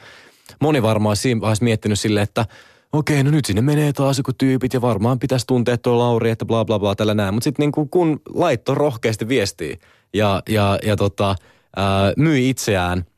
Moni 0.61 0.81
varmaan 0.81 1.15
siinä 1.15 1.41
vaiheessa 1.41 1.63
miettinyt 1.63 1.99
silleen, 1.99 2.23
että 2.23 2.45
okei, 2.93 3.23
no 3.23 3.31
nyt 3.31 3.45
sinne 3.45 3.61
menee 3.61 3.93
taas 3.93 4.17
joku 4.17 4.31
tyypit 4.37 4.73
ja 4.73 4.81
varmaan 4.81 5.19
pitäisi 5.19 5.47
tuntea 5.47 5.77
tuo 5.77 5.97
Lauri, 5.99 6.29
että 6.29 6.45
bla 6.45 6.65
bla 6.65 6.79
bla 6.79 6.95
tällä 6.95 7.13
näin. 7.13 7.33
Mutta 7.33 7.43
sitten 7.43 7.71
niin 7.77 7.89
kun 7.89 8.19
laitto 8.33 8.75
rohkeasti 8.75 9.27
viestiä 9.27 9.77
ja, 10.13 10.43
ja, 10.49 10.79
ja 10.83 10.95
tota, 10.95 11.35
ää, 11.75 12.13
myi 12.17 12.49
itseään– 12.49 13.05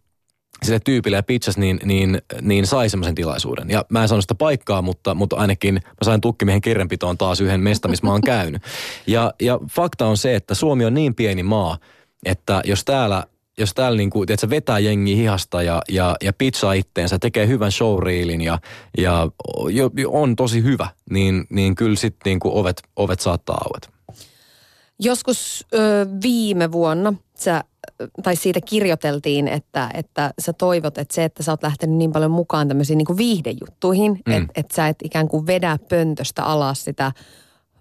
sille 0.63 0.79
tyypille 0.79 1.17
ja 1.17 1.23
pitchas, 1.23 1.58
niin, 1.58 1.79
niin, 1.84 2.21
niin 2.41 2.67
sai 2.67 2.89
semmoisen 2.89 3.15
tilaisuuden. 3.15 3.69
Ja 3.69 3.86
mä 3.89 4.01
en 4.01 4.08
saanut 4.08 4.23
sitä 4.23 4.36
paikkaa, 4.36 4.82
mutta, 4.82 5.13
mutta 5.13 5.36
ainakin 5.36 5.73
mä 5.73 6.03
sain 6.03 6.21
tukkimiehen 6.21 6.62
kirjanpitoon 6.62 7.17
taas 7.17 7.41
yhden 7.41 7.62
mesta, 7.62 7.88
missä 7.88 8.05
mä 8.05 8.12
oon 8.12 8.21
käynyt. 8.21 8.62
Ja, 9.08 9.34
ja 9.41 9.60
fakta 9.71 10.05
on 10.05 10.17
se, 10.17 10.36
että 10.36 10.55
Suomi 10.55 10.86
on 10.86 10.93
niin 10.93 11.15
pieni 11.15 11.43
maa, 11.43 11.77
että 12.25 12.62
jos 12.65 12.86
täällä 12.86 13.23
jos 13.60 13.74
täällä 13.74 13.98
niin 13.98 14.10
kuin, 14.10 14.28
tiedätkö, 14.28 14.50
vetää 14.50 14.80
jengi 14.80 15.17
hihasta 15.17 15.63
ja, 15.63 15.82
ja, 15.89 16.15
ja 16.24 16.34
pitsaa 16.34 16.74
itteensä, 16.74 17.19
tekee 17.19 17.48
hyvän 17.48 17.72
showreelin 17.72 18.41
ja, 18.41 18.60
ja 18.98 19.28
on 20.08 20.36
tosi 20.36 20.63
hyvä, 20.63 20.88
niin, 21.10 21.45
niin 21.50 21.76
kyllä 21.76 21.95
sitten 21.95 22.30
niin 22.30 22.39
kuin 22.39 22.54
ovet, 22.54 22.82
ovet 22.95 23.19
saattaa 23.19 23.58
aueta. 23.65 23.89
Joskus 25.00 25.65
ö, 25.74 26.08
viime 26.24 26.72
vuonna 26.72 27.13
sä 27.38 27.63
tai 28.24 28.36
siitä 28.36 28.60
kirjoiteltiin, 28.62 29.48
että, 29.48 29.89
että 29.93 30.34
sä 30.39 30.54
toivot, 30.54 30.98
että 30.98 31.15
se, 31.15 31.24
että 31.24 31.43
sä 31.43 31.52
oot 31.52 31.63
lähtenyt 31.63 31.98
niin 31.98 32.12
paljon 32.12 32.32
mukaan 32.32 32.67
tämmöisiin 32.67 32.98
niin 32.98 33.17
viihdejuttuihin, 33.17 34.12
mm. 34.12 34.34
että 34.34 34.54
et 34.56 34.72
sä 34.72 34.88
et 34.88 34.98
ikään 35.04 35.28
kuin 35.28 35.48
vedä 35.48 35.78
pöntöstä 35.89 36.43
alas 36.43 36.84
sitä 36.84 37.12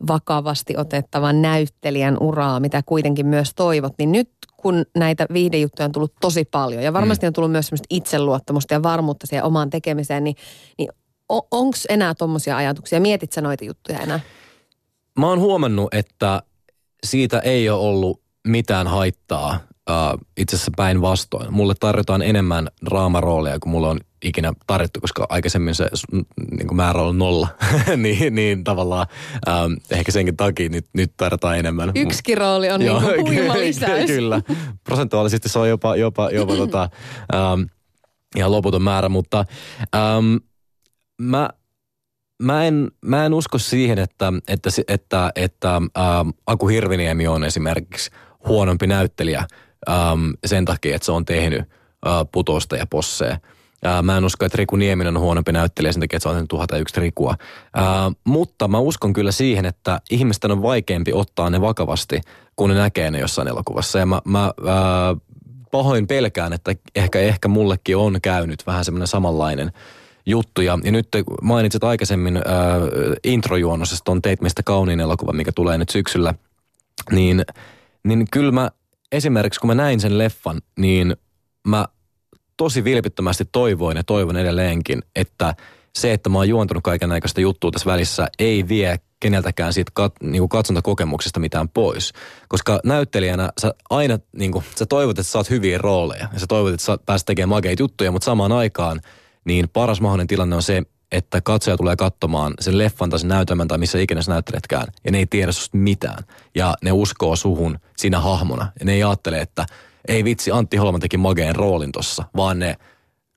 vakavasti 0.09 0.75
otettavan 0.77 1.43
näyttelijän 1.43 2.17
uraa, 2.21 2.61
mitä 2.61 2.83
kuitenkin 2.87 3.27
myös 3.27 3.53
toivot, 3.55 3.93
niin 3.99 4.13
nyt 4.13 4.31
kun 4.57 4.85
näitä 4.97 5.27
viihdejuttuja 5.33 5.85
on 5.85 5.93
tullut 5.93 6.15
tosi 6.21 6.45
paljon 6.45 6.83
ja 6.83 6.93
varmasti 6.93 7.27
mm. 7.27 7.29
on 7.29 7.33
tullut 7.33 7.53
myös 7.53 7.67
semmoista 7.67 7.87
itseluottamusta 7.91 8.75
ja 8.75 8.83
varmuutta 8.83 9.27
siihen 9.27 9.45
omaan 9.45 9.71
tekemiseen, 9.71 10.25
niin, 10.25 10.37
niin 10.79 10.89
onko 11.51 11.77
enää 11.89 12.15
tuommoisia 12.15 12.57
ajatuksia? 12.57 13.01
Mietit 13.01 13.33
sä 13.33 13.41
noita 13.41 13.65
juttuja 13.65 13.99
enää? 13.99 14.21
Mä 15.19 15.29
oon 15.29 15.41
huomannut, 15.41 15.95
että 15.95 16.43
siitä 17.07 17.39
ei 17.39 17.71
ole 17.71 17.81
ollut 17.81 18.21
mitään 18.49 18.87
haittaa 18.87 19.61
uh, 19.91 20.21
itse 20.37 20.57
asiassa 20.57 20.73
päinvastoin. 20.77 21.53
Mulle 21.53 21.75
tarjotaan 21.81 22.23
enemmän 22.23 22.69
draamarooleja 22.85 23.59
kuin 23.59 23.71
mulle 23.71 23.89
on 23.89 24.01
ikinä 24.25 24.53
tarjottu, 24.67 25.01
koska 25.01 25.27
aikaisemmin 25.29 25.75
se 25.75 25.89
niin 26.51 26.67
kuin 26.67 26.77
määrä 26.77 27.03
on 27.03 27.19
nolla. 27.19 27.49
niin, 27.97 28.35
niin 28.35 28.65
tavallaan 28.65 29.07
um, 29.65 29.77
ehkä 29.91 30.13
senkin 30.13 30.37
takia 30.37 30.69
nyt, 30.69 30.87
nyt 30.93 31.13
tarjotaan 31.17 31.59
enemmän. 31.59 31.93
Yksikin 31.95 32.39
rooli 32.39 32.71
on 32.71 32.81
niin 32.85 33.03
kuin 33.25 33.61
lisäys. 33.61 34.11
Kyllä. 34.17 34.41
Prosentuaalisesti 34.85 35.49
se 35.49 35.59
on 35.59 35.69
jopa, 35.69 35.97
jopa, 35.97 36.31
jopa 36.31 36.57
tota, 36.57 36.91
um, 37.53 37.67
ihan 38.37 38.53
loputon 38.53 38.83
määrä, 38.83 39.09
mutta 39.09 39.45
um, 40.19 40.41
mä, 41.23 41.51
mä 42.43 42.65
en, 42.65 42.91
mä 43.05 43.27
en 43.27 43.35
usko 43.35 43.59
siihen, 43.59 43.99
että, 43.99 44.33
että, 44.49 44.71
että, 44.89 45.33
että 45.35 45.77
ähm, 45.77 46.29
Aku 46.47 46.69
Hirviniemi 46.69 47.27
on 47.27 47.45
esimerkiksi 47.45 48.11
huonompi 48.49 48.87
näyttelijä 48.87 49.45
ähm, 49.89 50.31
sen 50.47 50.65
takia, 50.65 50.97
että 50.97 51.07
se 51.07 51.13
on 51.13 51.25
tehnyt 51.25 51.61
äh, 51.61 52.13
putosta 52.33 52.77
ja 52.77 52.87
posseja. 52.87 53.39
Äh, 53.87 54.03
mä 54.03 54.17
en 54.17 54.25
usko, 54.25 54.45
että 54.45 54.57
Riku 54.57 54.77
Nieminen 54.77 55.17
on 55.17 55.23
huonompi 55.23 55.53
näyttelijä 55.53 55.93
sen 55.93 56.01
takia, 56.01 56.17
että 56.17 56.23
se 56.23 56.29
on 56.29 56.35
tehnyt 56.35 56.49
tuhat 56.49 56.71
yksi 56.79 57.01
Rikua. 57.01 57.35
Äh, 57.79 57.85
mutta 58.25 58.69
mä 58.69 58.79
uskon 58.79 59.13
kyllä 59.13 59.33
siihen, 59.33 59.65
että 59.65 60.01
ihmisten 60.11 60.51
on 60.51 60.63
vaikeampi 60.63 61.13
ottaa 61.13 61.51
ne 61.51 61.61
vakavasti, 61.61 62.21
kun 62.57 62.71
ne 62.71 62.77
näkee 62.77 63.11
ne 63.11 63.19
jossain 63.19 63.49
elokuvassa. 63.49 63.99
Ja 63.99 64.07
mä, 64.07 64.21
mä 64.25 64.45
äh, 64.45 64.53
pahoin 65.71 66.07
pelkään, 66.07 66.53
että 66.53 66.75
ehkä, 66.95 67.19
ehkä 67.19 67.49
mullekin 67.49 67.97
on 67.97 68.19
käynyt 68.23 68.67
vähän 68.67 68.85
semmoinen 68.85 69.09
samanlainen 69.09 69.73
juttu. 70.27 70.61
Ja, 70.61 70.77
nyt 70.77 71.09
mainitsit 71.43 71.85
aikaisemmin 71.85 72.37
äh, 72.37 72.43
introjuonnosesta 73.25 74.13
on 74.13 74.23
Teit 74.23 74.41
meistä 74.41 74.63
kauniin 74.63 75.01
elokuva, 75.01 75.33
mikä 75.33 75.53
tulee 75.53 75.79
nyt 75.79 75.89
syksyllä. 75.89 76.35
Niin, 77.11 77.45
niin 78.05 78.27
kyllä 78.31 78.53
mä 78.53 78.71
esimerkiksi 79.13 79.61
kun 79.61 79.69
mä 79.69 79.75
näin 79.75 80.01
sen 80.01 80.19
leffan, 80.19 80.61
niin 80.79 81.17
mä 81.69 81.87
tosi 82.59 82.85
vilpittömästi 82.85 83.45
toivoin 83.53 83.97
ja 83.97 84.05
toivon 84.05 84.37
edelleenkin, 84.37 85.03
että 85.17 85.55
se, 85.99 86.13
että 86.13 86.29
mä 86.29 86.39
oon 86.39 86.49
juontunut 86.49 86.83
kaiken 86.83 87.13
aikaista 87.13 87.41
juttua 87.41 87.71
tässä 87.71 87.91
välissä, 87.91 88.29
ei 88.39 88.69
vie 88.69 88.97
keneltäkään 89.21 89.73
siitä 89.73 89.91
kat, 89.95 90.13
niin 90.23 90.41
kuin 90.41 90.49
katsontakokemuksesta 90.49 91.41
mitään 91.41 91.69
pois. 91.69 92.13
Koska 92.49 92.81
näyttelijänä 92.85 93.51
sä 93.61 93.75
aina, 93.91 94.19
niin 94.37 94.53
kuin, 94.53 94.65
sä 94.79 94.87
toivot, 94.87 95.19
että 95.19 95.23
sä 95.23 95.31
saat 95.31 95.51
hyviä 95.51 95.79
rooleja 95.79 96.29
ja 96.33 96.41
sä 96.41 96.47
toivot, 96.47 96.75
että 96.75 96.87
sä 96.87 96.99
pääset 97.07 97.27
tekemään 97.27 97.49
makeita 97.49 97.83
juttuja, 97.83 98.13
mutta 98.13 98.25
samaan 98.25 98.53
aikaan 98.53 99.01
niin 99.45 99.69
paras 99.69 100.01
mahdollinen 100.01 100.27
tilanne 100.27 100.57
on 100.57 100.63
se, 100.63 100.83
että 101.13 101.41
katsoja 101.41 101.77
tulee 101.77 101.97
katsomaan 101.97 102.55
sen 102.61 102.79
leffan 102.79 103.11
tai 103.11 103.19
sen 103.19 103.29
näytelmän 103.29 103.69
tai 103.69 103.79
missä 103.79 103.99
ikinä 103.99 104.23
sä 104.23 104.33
näytteletkään 104.33 104.87
ja 105.05 105.13
ne 105.13 105.19
ei 105.19 105.27
tiedä 105.27 105.53
susta 105.53 105.77
mitään. 105.77 106.25
Ja 106.55 106.75
ne 106.83 106.93
uskoo 106.93 107.37
suhun 107.37 107.79
siinä 107.97 108.21
hahmona 108.21 108.73
ja 108.79 108.85
ne 108.85 108.93
ei 108.93 109.03
ajattele, 109.03 109.41
että 109.41 109.67
ei 110.09 110.25
vitsi, 110.25 110.51
Antti 110.51 110.77
Holman 110.77 111.01
teki 111.01 111.17
mageen 111.17 111.57
roolin 111.57 111.93
tossa, 111.93 112.25
vaan 112.37 112.59
ne 112.59 112.77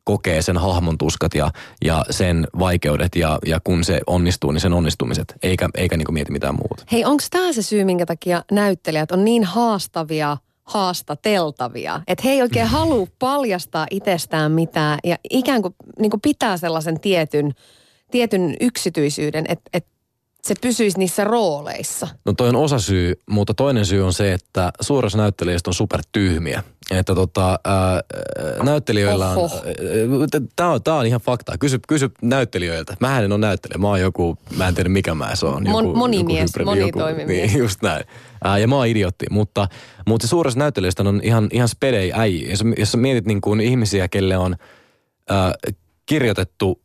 kokee 0.03 0.41
sen 0.41 0.57
hahmon 0.57 0.97
tuskat 0.97 1.35
ja, 1.35 1.51
ja 1.85 2.05
sen 2.09 2.47
vaikeudet 2.59 3.15
ja, 3.15 3.39
ja 3.45 3.59
kun 3.63 3.83
se 3.83 4.01
onnistuu, 4.07 4.51
niin 4.51 4.61
sen 4.61 4.73
onnistumiset, 4.73 5.35
eikä, 5.43 5.69
eikä 5.75 5.97
niinku 5.97 6.11
mieti 6.11 6.31
mitään 6.31 6.55
muuta. 6.55 6.83
Hei, 6.91 7.05
onko 7.05 7.23
tämä 7.31 7.53
se 7.53 7.61
syy, 7.61 7.83
minkä 7.83 8.05
takia 8.05 8.43
näyttelijät 8.51 9.11
on 9.11 9.25
niin 9.25 9.43
haastavia– 9.43 10.37
haastateltavia. 10.71 12.01
Että 12.07 12.23
he 12.25 12.31
ei 12.31 12.41
oikein 12.41 12.67
halua 12.77 13.07
paljastaa 13.19 13.87
itsestään 13.91 14.51
mitään 14.51 14.99
ja 15.03 15.17
ikään 15.29 15.61
kuin, 15.61 15.75
niin 15.99 16.11
kuin 16.11 16.21
pitää 16.21 16.57
sellaisen 16.57 16.99
tietyn, 16.99 17.51
tietyn 18.11 18.55
yksityisyyden, 18.61 19.45
että 19.47 19.69
et, 19.73 19.87
se 20.41 20.53
pysyisi 20.61 20.99
niissä 20.99 21.23
rooleissa? 21.23 22.07
No 22.25 22.33
toi 22.33 22.49
on 22.49 22.55
osa 22.55 22.79
syy, 22.79 23.21
mutta 23.29 23.53
toinen 23.53 23.85
syy 23.85 24.05
on 24.05 24.13
se, 24.13 24.33
että 24.33 24.71
suurissa 24.81 25.17
näyttelijöistä 25.17 25.69
on 25.69 25.73
super 25.73 26.01
tyhmiä. 26.11 26.63
Että 26.91 27.15
tota, 27.15 27.59
ää, 27.65 28.01
näyttelijöillä 28.63 29.29
on, 29.29 29.49
tämä 30.55 30.69
on, 30.69 30.83
tää 30.83 30.95
on 30.95 31.05
ihan 31.05 31.21
faktaa. 31.21 31.57
Kysy, 31.57 31.79
kysy 31.87 32.11
näyttelijöiltä. 32.21 32.97
Mä 32.99 33.19
en 33.19 33.31
ole 33.31 33.39
näyttelijä, 33.39 33.77
mä 33.77 33.87
oon 33.87 34.01
joku, 34.01 34.37
mä 34.57 34.67
en 34.67 34.75
tiedä 34.75 34.89
mikä 34.89 35.15
mä 35.15 35.35
se 35.35 35.45
on. 35.45 35.65
Joku, 35.65 35.83
Mon, 35.83 35.97
monimies, 35.97 36.51
joku 36.57 36.71
hybridi, 36.71 36.81
monitoimimies. 36.81 37.51
Niin, 37.51 37.59
just 37.59 37.81
näin. 37.81 38.05
Ää, 38.43 38.57
ja 38.57 38.67
mä 38.67 38.75
oon 38.75 38.87
idiotti, 38.87 39.25
mutta, 39.29 39.67
mutta 40.07 40.27
se 40.27 40.29
suurissa 40.29 40.59
näyttelijöistä 40.59 41.03
on 41.03 41.19
ihan, 41.23 41.49
ihan 41.51 41.67
spedei 41.67 42.11
äijä. 42.15 42.49
Jos, 42.49 42.59
jos 42.77 42.95
mietit 42.95 43.25
niin 43.25 43.41
kuin 43.41 43.61
ihmisiä, 43.61 44.07
kelle 44.07 44.37
on 44.37 44.55
ää, 45.29 45.53
kirjoitettu 46.05 46.81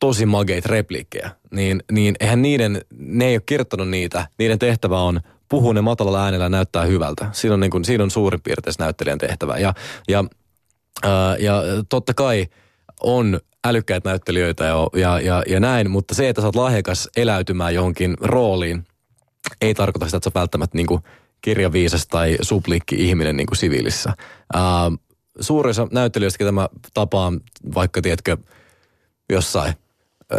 tosi 0.00 0.26
mageita 0.26 0.68
repliikkejä, 0.68 1.30
niin, 1.50 1.82
niin 1.92 2.14
eihän 2.20 2.42
niiden, 2.42 2.80
ne 2.98 3.26
ei 3.26 3.34
ole 3.34 3.42
kirjoittanut 3.46 3.88
niitä. 3.88 4.26
Niiden 4.38 4.58
tehtävä 4.58 5.00
on 5.00 5.20
puhua 5.48 5.74
ne 5.74 5.80
matalalla 5.80 6.24
äänellä 6.24 6.48
näyttää 6.48 6.84
hyvältä. 6.84 7.28
Siinä 7.32 7.54
on, 7.54 7.60
niin 7.60 7.70
kuin, 7.70 7.84
siinä 7.84 8.04
on 8.04 8.10
suurin 8.10 8.42
piirtein 8.42 8.74
näyttelijän 8.78 9.18
tehtävä. 9.18 9.58
Ja, 9.58 9.74
ja, 10.08 10.24
ää, 11.02 11.36
ja 11.36 11.62
totta 11.88 12.14
kai 12.14 12.46
on 13.02 13.40
älykkäitä 13.66 14.08
näyttelijöitä 14.08 14.64
ja, 14.64 14.88
ja, 14.94 15.20
ja, 15.20 15.42
ja 15.48 15.60
näin, 15.60 15.90
mutta 15.90 16.14
se, 16.14 16.28
että 16.28 16.42
sä 16.42 16.48
oot 16.48 16.56
lahjakas 16.56 17.08
eläytymään 17.16 17.74
johonkin 17.74 18.16
rooliin, 18.20 18.84
ei 19.60 19.74
tarkoita 19.74 20.06
sitä, 20.06 20.16
että 20.16 20.30
sä 20.30 20.40
välttämättä 20.40 20.76
niin 20.76 20.86
kuin 20.86 21.02
kirjaviisas 21.42 22.06
tai 22.06 22.36
suplikki 22.42 22.96
ihminen 23.08 23.36
niin 23.36 23.46
kuin 23.46 23.56
siviilissä. 23.56 24.12
Ää, 24.54 24.62
suurissa 25.40 25.88
näyttelijöistä, 25.92 26.38
ketä 26.38 26.52
mä 26.52 26.68
tapaan, 26.94 27.40
vaikka 27.74 28.02
tiedätkö, 28.02 28.36
jossain 29.30 29.74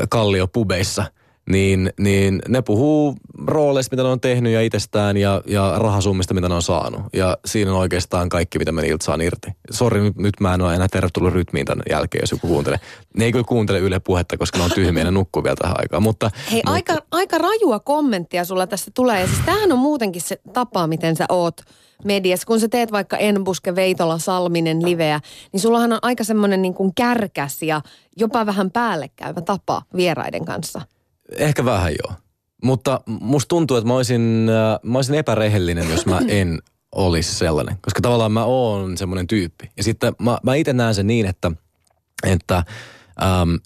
kalliopubeissa, 0.10 1.12
niin, 1.48 1.94
niin 2.00 2.42
ne 2.48 2.62
puhuu 2.62 3.16
rooleista, 3.46 3.94
mitä 3.94 4.04
ne 4.04 4.10
on 4.10 4.20
tehnyt 4.20 4.54
ja 4.54 4.62
itsestään 4.62 5.18
ja, 5.18 5.42
ja 5.46 5.76
rahasummista, 5.78 6.34
mitä 6.34 6.50
ne 6.50 6.56
on 6.56 6.62
saanut. 6.62 7.02
Ja 7.14 7.38
siinä 7.46 7.72
on 7.72 7.78
oikeastaan 7.78 8.30
kaikki, 8.30 8.60
mitä 8.60 8.72
me 8.72 8.82
niiltä 8.82 9.06
saan 9.06 9.22
irti. 9.22 9.48
Sori, 9.72 10.02
nyt, 10.02 10.16
nyt 10.16 10.40
mä 10.40 10.54
en 10.54 10.62
ole 10.62 10.76
enää 10.76 10.88
tervetullut 10.88 11.34
rytmiin 11.34 11.66
tämän 11.66 11.84
jälkeen, 11.90 12.22
jos 12.22 12.32
joku 12.32 12.48
kuuntelee. 12.48 12.80
Ne 13.18 13.26
ei 13.26 13.32
kyllä 13.32 13.46
kuuntele 13.48 13.80
Yle 13.80 14.00
puhetta, 14.00 14.38
koska 14.38 14.58
ne 14.58 14.64
on 14.64 14.72
tyhmiä 14.76 15.04
ja 15.04 15.12
nukkuu 15.12 15.44
vielä 15.44 15.56
tähän 15.56 15.80
aikaan. 15.80 16.04
Mutta, 16.04 16.32
Hei, 16.52 16.58
mutta... 16.58 16.72
Aika, 16.72 16.96
aika 17.12 17.38
rajua 17.38 17.80
kommenttia 17.80 18.46
sulla 18.46 18.68
tässä 18.68 18.92
tulee. 18.94 19.22
Ja 19.22 19.28
siis 19.28 19.40
tämähän 19.46 19.72
on 19.72 19.80
muutenkin 19.80 20.22
se 20.22 20.40
tapa, 20.54 20.88
miten 20.88 21.16
sä 21.16 21.26
oot 21.30 21.62
mediassa. 22.04 22.48
Kun 22.48 22.60
sä 22.60 22.68
teet 22.68 22.92
vaikka 22.92 23.18
Enbuske, 23.18 23.76
Veitola, 23.76 24.18
Salminen 24.18 24.86
liveä, 24.86 25.20
niin 25.52 25.62
sullahan 25.62 25.94
on 25.94 26.00
aika 26.02 26.24
semmoinen 26.24 26.62
niin 26.62 26.74
kuin 26.74 26.96
kärkäs 26.96 27.64
ja 27.64 27.82
jopa 28.18 28.46
vähän 28.46 28.72
päällekkäyvä 28.72 29.42
tapa 29.42 29.82
vieraiden 29.96 30.46
kanssa. 30.46 30.82
Ehkä 31.32 31.66
vähän 31.66 31.94
joo. 32.04 32.16
Mutta 32.64 33.02
musta 33.08 33.48
tuntuu, 33.50 33.78
että 33.78 33.88
mä 33.88 33.96
olisin, 33.96 34.48
äh, 34.50 34.80
mä 34.84 34.98
olisin 34.98 35.16
epärehellinen, 35.16 35.90
jos 35.90 36.06
mä 36.06 36.20
en 36.28 36.60
olisi 36.96 37.36
sellainen. 37.36 37.78
Koska 37.82 38.02
tavallaan 38.02 38.32
mä 38.32 38.44
oon 38.44 38.98
semmoinen 38.98 39.28
tyyppi. 39.28 39.72
Ja 39.78 39.84
sitten 39.84 40.16
mä, 40.20 40.38
mä 40.44 40.56
itse 40.56 40.74
näen 40.74 40.96
sen 40.96 41.08
niin, 41.08 41.26
että, 41.26 41.52
että 42.24 42.64
äm, 43.42 43.60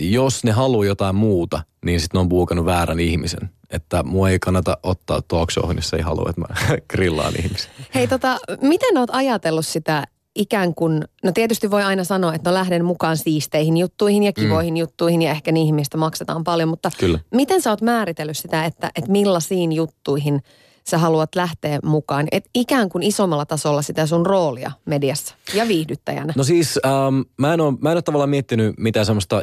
jos 0.00 0.44
ne 0.44 0.52
haluaa 0.52 0.86
jotain 0.86 1.14
muuta, 1.14 1.62
niin 1.84 2.00
sitten 2.00 2.18
ne 2.18 2.20
on 2.20 2.28
buukannut 2.28 2.66
väärän 2.66 3.00
ihmisen. 3.00 3.50
Että 3.70 4.02
mua 4.02 4.30
ei 4.30 4.38
kannata 4.38 4.78
ottaa 4.82 5.22
talk 5.22 5.50
jos 5.76 5.94
ei 5.94 6.00
halua, 6.00 6.30
että 6.30 6.40
mä 6.40 6.46
grillaan 6.92 7.34
ihmisiä. 7.38 7.70
Hei 7.94 8.08
tota, 8.08 8.38
miten 8.60 8.98
oot 8.98 9.10
ajatellut 9.12 9.66
sitä 9.66 10.04
ikään 10.34 10.74
kuin, 10.74 11.04
no 11.24 11.32
tietysti 11.32 11.70
voi 11.70 11.82
aina 11.82 12.04
sanoa, 12.04 12.34
että 12.34 12.50
no 12.50 12.54
lähden 12.54 12.84
mukaan 12.84 13.16
siisteihin 13.16 13.76
juttuihin 13.76 14.22
ja 14.22 14.32
kivoihin 14.32 14.74
mm. 14.74 14.78
juttuihin 14.78 15.22
ja 15.22 15.30
ehkä 15.30 15.52
niihin, 15.52 15.74
mistä 15.74 15.96
maksetaan 15.96 16.44
paljon, 16.44 16.68
mutta 16.68 16.90
Kyllä. 16.98 17.18
miten 17.34 17.62
sä 17.62 17.70
oot 17.70 17.82
määritellyt 17.82 18.38
sitä, 18.38 18.64
että, 18.64 18.90
että 18.96 19.10
millaisiin 19.10 19.72
juttuihin 19.72 20.42
sä 20.88 20.98
haluat 20.98 21.34
lähteä 21.34 21.78
mukaan, 21.84 22.26
et 22.32 22.44
ikään 22.54 22.88
kuin 22.88 23.02
isommalla 23.02 23.46
tasolla 23.46 23.82
sitä 23.82 24.06
sun 24.06 24.26
roolia 24.26 24.72
mediassa 24.84 25.34
ja 25.54 25.68
viihdyttäjänä? 25.68 26.32
No 26.36 26.44
siis 26.44 26.80
ähm, 26.86 27.20
mä, 27.38 27.54
en 27.54 27.60
ole, 27.60 27.74
mä 27.80 27.90
en 27.90 27.96
ole 27.96 28.02
tavallaan 28.02 28.30
miettinyt 28.30 28.74
mitään 28.78 29.06
semmoista 29.06 29.42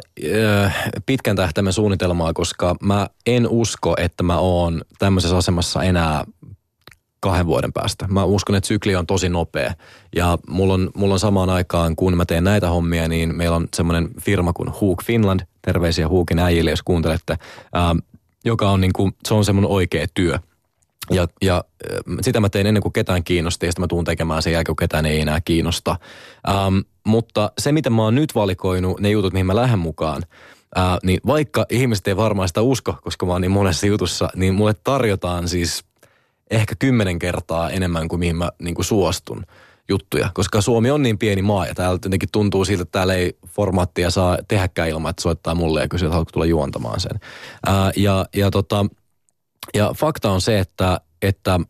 äh, 0.64 0.92
pitkän 1.06 1.36
tähtäimen 1.36 1.72
suunnitelmaa, 1.72 2.32
koska 2.32 2.76
mä 2.82 3.08
en 3.26 3.48
usko, 3.48 3.94
että 3.98 4.22
mä 4.22 4.38
oon 4.38 4.82
tämmöisessä 4.98 5.36
asemassa 5.36 5.82
enää 5.82 6.24
kahden 7.22 7.46
vuoden 7.46 7.72
päästä. 7.72 8.08
Mä 8.08 8.24
uskon, 8.24 8.56
että 8.56 8.68
sykli 8.68 8.96
on 8.96 9.06
tosi 9.06 9.28
nopea. 9.28 9.74
Ja 10.16 10.38
mulla 10.48 10.74
on, 10.74 10.90
mulla 10.94 11.14
on 11.14 11.20
samaan 11.20 11.50
aikaan, 11.50 11.96
kun 11.96 12.16
mä 12.16 12.24
teen 12.24 12.44
näitä 12.44 12.68
hommia, 12.68 13.08
niin 13.08 13.36
meillä 13.36 13.56
on 13.56 13.68
semmoinen 13.74 14.08
firma 14.20 14.52
kuin 14.52 14.68
Hook 14.68 15.02
Finland. 15.04 15.40
Terveisiä 15.62 16.08
Hookin 16.08 16.38
äijille, 16.38 16.70
jos 16.70 16.82
kuuntelette. 16.82 17.38
Ähm, 17.76 17.98
joka 18.44 18.70
on 18.70 18.80
niin 18.80 18.92
kuin, 18.92 19.12
se 19.28 19.34
on 19.34 19.44
semmoinen 19.44 19.70
oikea 19.70 20.06
työ. 20.14 20.38
Ja, 21.10 21.28
ja 21.42 21.56
äh, 21.56 22.16
sitä 22.20 22.40
mä 22.40 22.48
tein 22.48 22.66
ennen 22.66 22.82
kuin 22.82 22.92
ketään 22.92 23.24
kiinnosti 23.24 23.66
ja 23.66 23.72
sitten 23.72 23.82
mä 23.82 23.88
tuun 23.88 24.04
tekemään 24.04 24.42
sen 24.42 24.52
jälkeen, 24.52 24.76
kun 24.76 24.84
ketään 24.84 25.06
ei 25.06 25.20
enää 25.20 25.40
kiinnosta. 25.40 25.96
Ähm, 26.48 26.78
mutta 27.06 27.52
se, 27.58 27.72
mitä 27.72 27.90
mä 27.90 28.02
oon 28.02 28.14
nyt 28.14 28.34
valikoinut, 28.34 29.00
ne 29.00 29.10
jutut, 29.10 29.32
mihin 29.32 29.46
mä 29.46 29.56
lähden 29.56 29.78
mukaan, 29.78 30.22
Ää, 30.74 30.92
äh, 30.92 30.98
niin 31.02 31.20
vaikka 31.26 31.66
ihmiset 31.70 32.08
ei 32.08 32.16
varmaan 32.16 32.48
sitä 32.48 32.62
usko, 32.62 32.96
koska 33.02 33.26
mä 33.26 33.32
oon 33.32 33.40
niin 33.40 33.50
monessa 33.50 33.86
jutussa, 33.86 34.28
niin 34.36 34.54
mulle 34.54 34.74
tarjotaan 34.84 35.48
siis 35.48 35.84
ehkä 36.52 36.74
kymmenen 36.78 37.18
kertaa 37.18 37.70
enemmän 37.70 38.08
kuin 38.08 38.20
mihin 38.20 38.36
mä 38.36 38.50
niin 38.58 38.74
kuin 38.74 38.84
suostun 38.84 39.46
juttuja, 39.88 40.30
koska 40.34 40.60
Suomi 40.60 40.90
on 40.90 41.02
niin 41.02 41.18
pieni 41.18 41.42
maa 41.42 41.66
ja 41.66 41.74
täällä 41.74 41.94
jotenkin 41.94 42.28
tuntuu 42.32 42.64
siltä, 42.64 42.82
että 42.82 42.92
täällä 42.92 43.14
ei 43.14 43.38
formaattia 43.46 44.10
saa 44.10 44.38
tehdäkään 44.48 44.88
ilman, 44.88 45.10
että 45.10 45.22
soittaa 45.22 45.54
mulle 45.54 45.80
ja 45.80 45.88
kysyy, 45.88 46.06
että 46.06 46.14
haluatko 46.14 46.32
tulla 46.32 46.46
juontamaan 46.46 47.00
sen. 47.00 47.20
Ää, 47.66 47.92
ja, 47.96 48.26
ja, 48.36 48.50
tota, 48.50 48.86
ja 49.74 49.94
fakta 49.96 50.30
on 50.30 50.40
se, 50.40 50.58
että, 50.58 51.00
että 51.22 51.60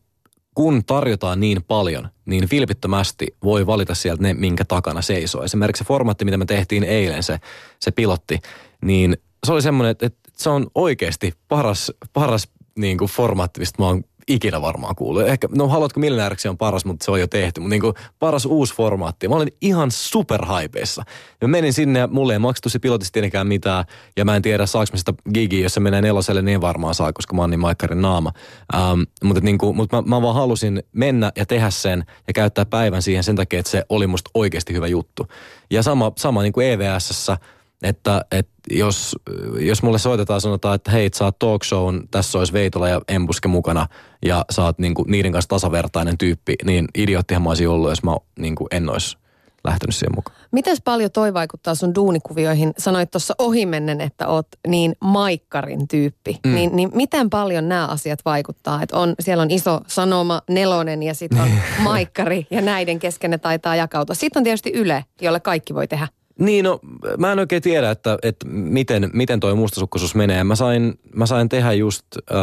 kun 0.55 0.85
tarjotaan 0.85 1.41
niin 1.41 1.63
paljon, 1.63 2.09
niin 2.27 2.49
vilpittömästi 2.51 3.27
voi 3.45 3.67
valita 3.67 3.95
sieltä 3.95 4.23
ne, 4.23 4.35
minkä 4.35 4.65
takana 4.65 5.03
seisoo. 5.03 5.45
Esimerkiksi 5.45 5.85
se 5.85 5.89
formaatti, 5.89 6.25
mitä 6.25 6.37
me 6.37 6.45
tehtiin 6.45 6.85
eilen, 6.85 7.23
se, 7.23 7.41
se 7.81 7.91
pilotti, 7.91 8.39
niin 8.85 9.17
se 9.47 9.53
oli 9.53 9.63
semmoinen, 9.63 9.91
että, 9.91 10.07
että 10.07 10.31
se 10.37 10.51
on 10.51 10.67
oikeasti 10.75 11.33
paras, 11.49 11.93
paras 12.13 12.49
niin 12.79 12.99
kuin 12.99 13.11
formaatti, 13.11 13.61
mistä 13.61 13.83
mä 13.83 13.87
oon 13.87 14.05
ikinä 14.29 14.63
varmaan 14.63 14.95
kuullut. 14.95 15.29
Ehkä, 15.29 15.49
no 15.57 15.69
haluatko 15.69 16.01
miljonääriksi 16.01 16.49
on 16.49 16.59
paras, 16.59 16.85
mutta 16.85 17.05
se 17.05 17.11
on 17.11 17.21
jo 17.21 17.27
tehty. 17.27 17.61
Mutta 17.61 17.71
niin 17.71 17.95
paras 18.19 18.47
uusi 18.47 18.75
formaatti. 18.75 19.29
Mä 19.29 19.35
olin 19.35 19.57
ihan 19.61 19.91
superhaipeissa. 19.91 21.03
Ja 21.41 21.49
menin 21.49 21.73
sinne 21.73 21.99
ja 21.99 22.07
mulle 22.07 22.33
ei 22.33 22.39
maksettu 22.39 22.69
se 22.69 22.79
pilotista 22.79 23.13
tietenkään 23.13 23.47
mitään. 23.47 23.85
Ja 24.17 24.25
mä 24.25 24.37
en 24.37 24.43
tiedä 24.43 24.67
saaks 24.67 24.93
mä 24.93 24.99
sitä 24.99 25.15
gigiä, 25.35 25.63
jos 25.63 25.75
se 25.75 25.81
menee 25.81 26.03
neloselle, 26.03 26.43
niin 26.43 26.61
varmaan 26.61 26.95
saa, 26.95 27.13
koska 27.13 27.35
mä 27.35 27.43
oon 27.43 27.51
niin 27.51 27.61
maikkarin 27.61 28.03
naama. 28.03 28.33
Ähm, 28.75 29.03
mutta 29.25 29.41
niin 29.41 29.59
kuin, 29.59 29.77
mutta 29.77 30.03
mä, 30.03 30.17
mä, 30.17 30.23
vaan 30.23 30.35
halusin 30.35 30.83
mennä 30.93 31.33
ja 31.37 31.47
tehdä 31.47 31.71
sen 31.71 32.05
ja 32.27 32.33
käyttää 32.33 32.65
päivän 32.65 33.03
siihen 33.03 33.25
sen 33.25 33.37
takia, 33.37 33.61
että 33.61 33.71
se 33.71 33.85
oli 33.89 34.07
musta 34.07 34.31
oikeasti 34.35 34.73
hyvä 34.73 34.87
juttu. 34.87 35.27
Ja 35.71 35.83
sama, 35.83 36.13
sama 36.19 36.43
niin 36.43 36.53
kuin 36.53 36.67
EVSssä– 36.67 37.37
että, 37.83 38.25
että 38.31 38.53
jos, 38.71 39.17
jos 39.59 39.83
mulle 39.83 39.99
soitetaan 39.99 40.41
sanotaan, 40.41 40.75
että 40.75 40.91
hei, 40.91 41.11
sä 41.15 41.25
oot 41.25 41.39
talk 41.39 41.65
shown, 41.65 42.09
tässä 42.11 42.39
olisi 42.39 42.53
Veitola 42.53 42.89
ja 42.89 43.01
Embuske 43.09 43.49
mukana 43.49 43.87
ja 44.25 44.45
sä 44.51 44.65
oot 44.65 44.79
niinku 44.79 45.05
niiden 45.09 45.33
kanssa 45.33 45.49
tasavertainen 45.49 46.19
tyyppi, 46.19 46.55
niin 46.65 46.89
idioottihan 46.99 47.43
mä 47.43 47.49
olisin 47.49 47.69
ollut, 47.69 47.91
jos 47.91 48.03
mä 48.03 48.17
niinku 48.39 48.67
en 48.71 48.91
olisi 48.91 49.17
lähtenyt 49.65 49.95
siihen 49.95 50.15
mukaan. 50.15 50.37
Miten 50.53 50.77
paljon 50.85 51.11
toi 51.11 51.35
vaikuttaa 51.35 51.75
sun 51.75 51.95
duunikuvioihin? 51.95 52.73
Sanoit 52.79 53.11
tuossa 53.11 53.35
ohimennen, 53.39 54.01
että 54.01 54.29
oot 54.29 54.47
niin 54.69 54.97
maikkarin 55.01 55.89
tyyppi. 55.89 56.39
Mm. 56.47 56.55
Niin, 56.55 56.77
niin 56.77 56.91
miten 56.95 57.31
paljon 57.31 57.69
nämä 57.69 57.87
asiat 57.87 58.19
vaikuttaa? 58.25 58.83
Että 58.83 58.97
on, 58.97 59.15
siellä 59.21 59.43
on 59.43 59.51
iso 59.51 59.81
sanoma, 59.87 60.43
nelonen 60.51 61.03
ja 61.03 61.15
sitten 61.15 61.41
on 61.41 61.49
maikkari 61.79 62.47
ja 62.51 62.61
näiden 62.61 62.99
kesken 62.99 63.31
ne 63.31 63.39
taitaa 63.39 63.77
jakautua. 63.77 64.15
Sitten 64.15 64.41
on 64.41 64.45
tietysti 64.45 64.73
Yle, 64.75 65.05
jolle 65.21 65.41
kaikki 65.41 65.75
voi 65.75 65.89
tehdä. 65.89 66.09
Niin, 66.43 66.65
no 66.65 66.81
mä 67.19 67.33
en 67.33 67.39
oikein 67.39 67.63
tiedä, 67.63 67.91
että, 67.91 68.19
että 68.23 68.47
miten, 68.49 69.11
miten 69.13 69.41
toi 69.41 69.55
mustasukkaisuus 69.55 70.15
menee. 70.15 70.45
Mä 70.45 70.55
sain, 70.55 70.95
mä 71.15 71.27
sain 71.27 71.49
tehdä 71.49 71.73
just 71.73 72.07
äh, 72.17 72.37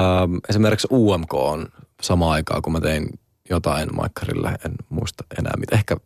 esimerkiksi 0.50 0.88
UMK 0.92 1.34
on 1.34 1.68
sama 2.02 2.32
aikaa, 2.32 2.62
kun 2.62 2.74
mä 2.74 2.82
tein 2.82 3.10
jotain 3.50 3.96
Maikkarille. 3.96 4.50
En 4.50 4.76
muista 4.90 5.24
enää 5.40 5.54
mitä. 5.58 5.76
Ehkä 5.76 5.98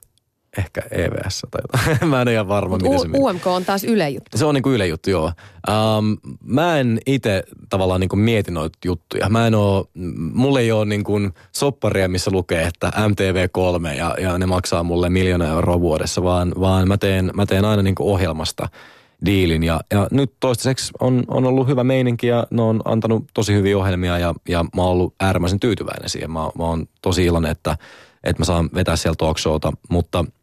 ehkä 0.57 0.81
EVS 0.91 1.45
tai 1.51 1.61
jotain. 1.61 2.09
mä 2.09 2.21
en 2.21 2.27
ole 2.27 2.33
ihan 2.33 2.47
varma, 2.47 2.77
miten 2.77 2.99
se 2.99 3.07
meni. 3.07 3.23
UMK 3.23 3.47
on 3.47 3.65
taas 3.65 3.83
Yle 3.83 4.09
juttu. 4.09 4.37
Se 4.37 4.45
on 4.45 4.55
niin 4.55 4.63
kuin 4.63 4.75
Yle 4.75 4.87
juttu, 4.87 5.09
joo. 5.09 5.31
Um, 5.69 6.17
mä 6.43 6.79
en 6.79 6.99
itse 7.05 7.43
tavallaan 7.69 8.01
niin 8.01 8.09
kuin 8.09 8.19
mieti 8.19 8.51
noita 8.51 8.79
juttuja. 8.85 9.29
Mä 9.29 9.47
en 9.47 9.55
oo, 9.55 9.85
mulle 10.33 10.59
ei 10.59 10.71
ole 10.71 10.85
niin 10.85 11.03
kuin 11.03 11.33
sopparia, 11.51 12.07
missä 12.07 12.31
lukee, 12.31 12.63
että 12.63 12.91
MTV3 12.95 13.97
ja, 13.97 14.15
ja 14.21 14.37
ne 14.37 14.45
maksaa 14.45 14.83
mulle 14.83 15.09
miljoona 15.09 15.47
euroa 15.47 15.79
vuodessa, 15.79 16.23
vaan, 16.23 16.53
vaan 16.59 16.87
mä, 16.87 16.97
teen, 16.97 17.31
mä 17.33 17.45
teen 17.45 17.65
aina 17.65 17.83
niin 17.83 17.95
kuin 17.95 18.07
ohjelmasta 18.07 18.69
diilin. 19.25 19.63
Ja, 19.63 19.79
ja 19.91 20.07
nyt 20.11 20.33
toistaiseksi 20.39 20.91
on, 20.99 21.23
on 21.27 21.45
ollut 21.45 21.67
hyvä 21.67 21.83
meininki 21.83 22.27
ja 22.27 22.47
ne 22.51 22.61
on 22.61 22.81
antanut 22.85 23.25
tosi 23.33 23.53
hyviä 23.53 23.77
ohjelmia 23.77 24.17
ja, 24.17 24.33
ja 24.49 24.63
mä 24.75 24.81
oon 24.81 24.91
ollut 24.91 25.15
äärimmäisen 25.19 25.59
tyytyväinen 25.59 26.09
siihen. 26.09 26.31
Mä, 26.31 26.39
mä 26.39 26.63
oon 26.63 26.85
tosi 27.01 27.25
iloinen, 27.25 27.51
että, 27.51 27.77
että 28.23 28.41
mä 28.41 28.45
saan 28.45 28.69
vetää 28.75 28.95
sieltä 28.95 29.17
talk 29.17 29.37
showta, 29.37 29.73
mutta– 29.89 30.25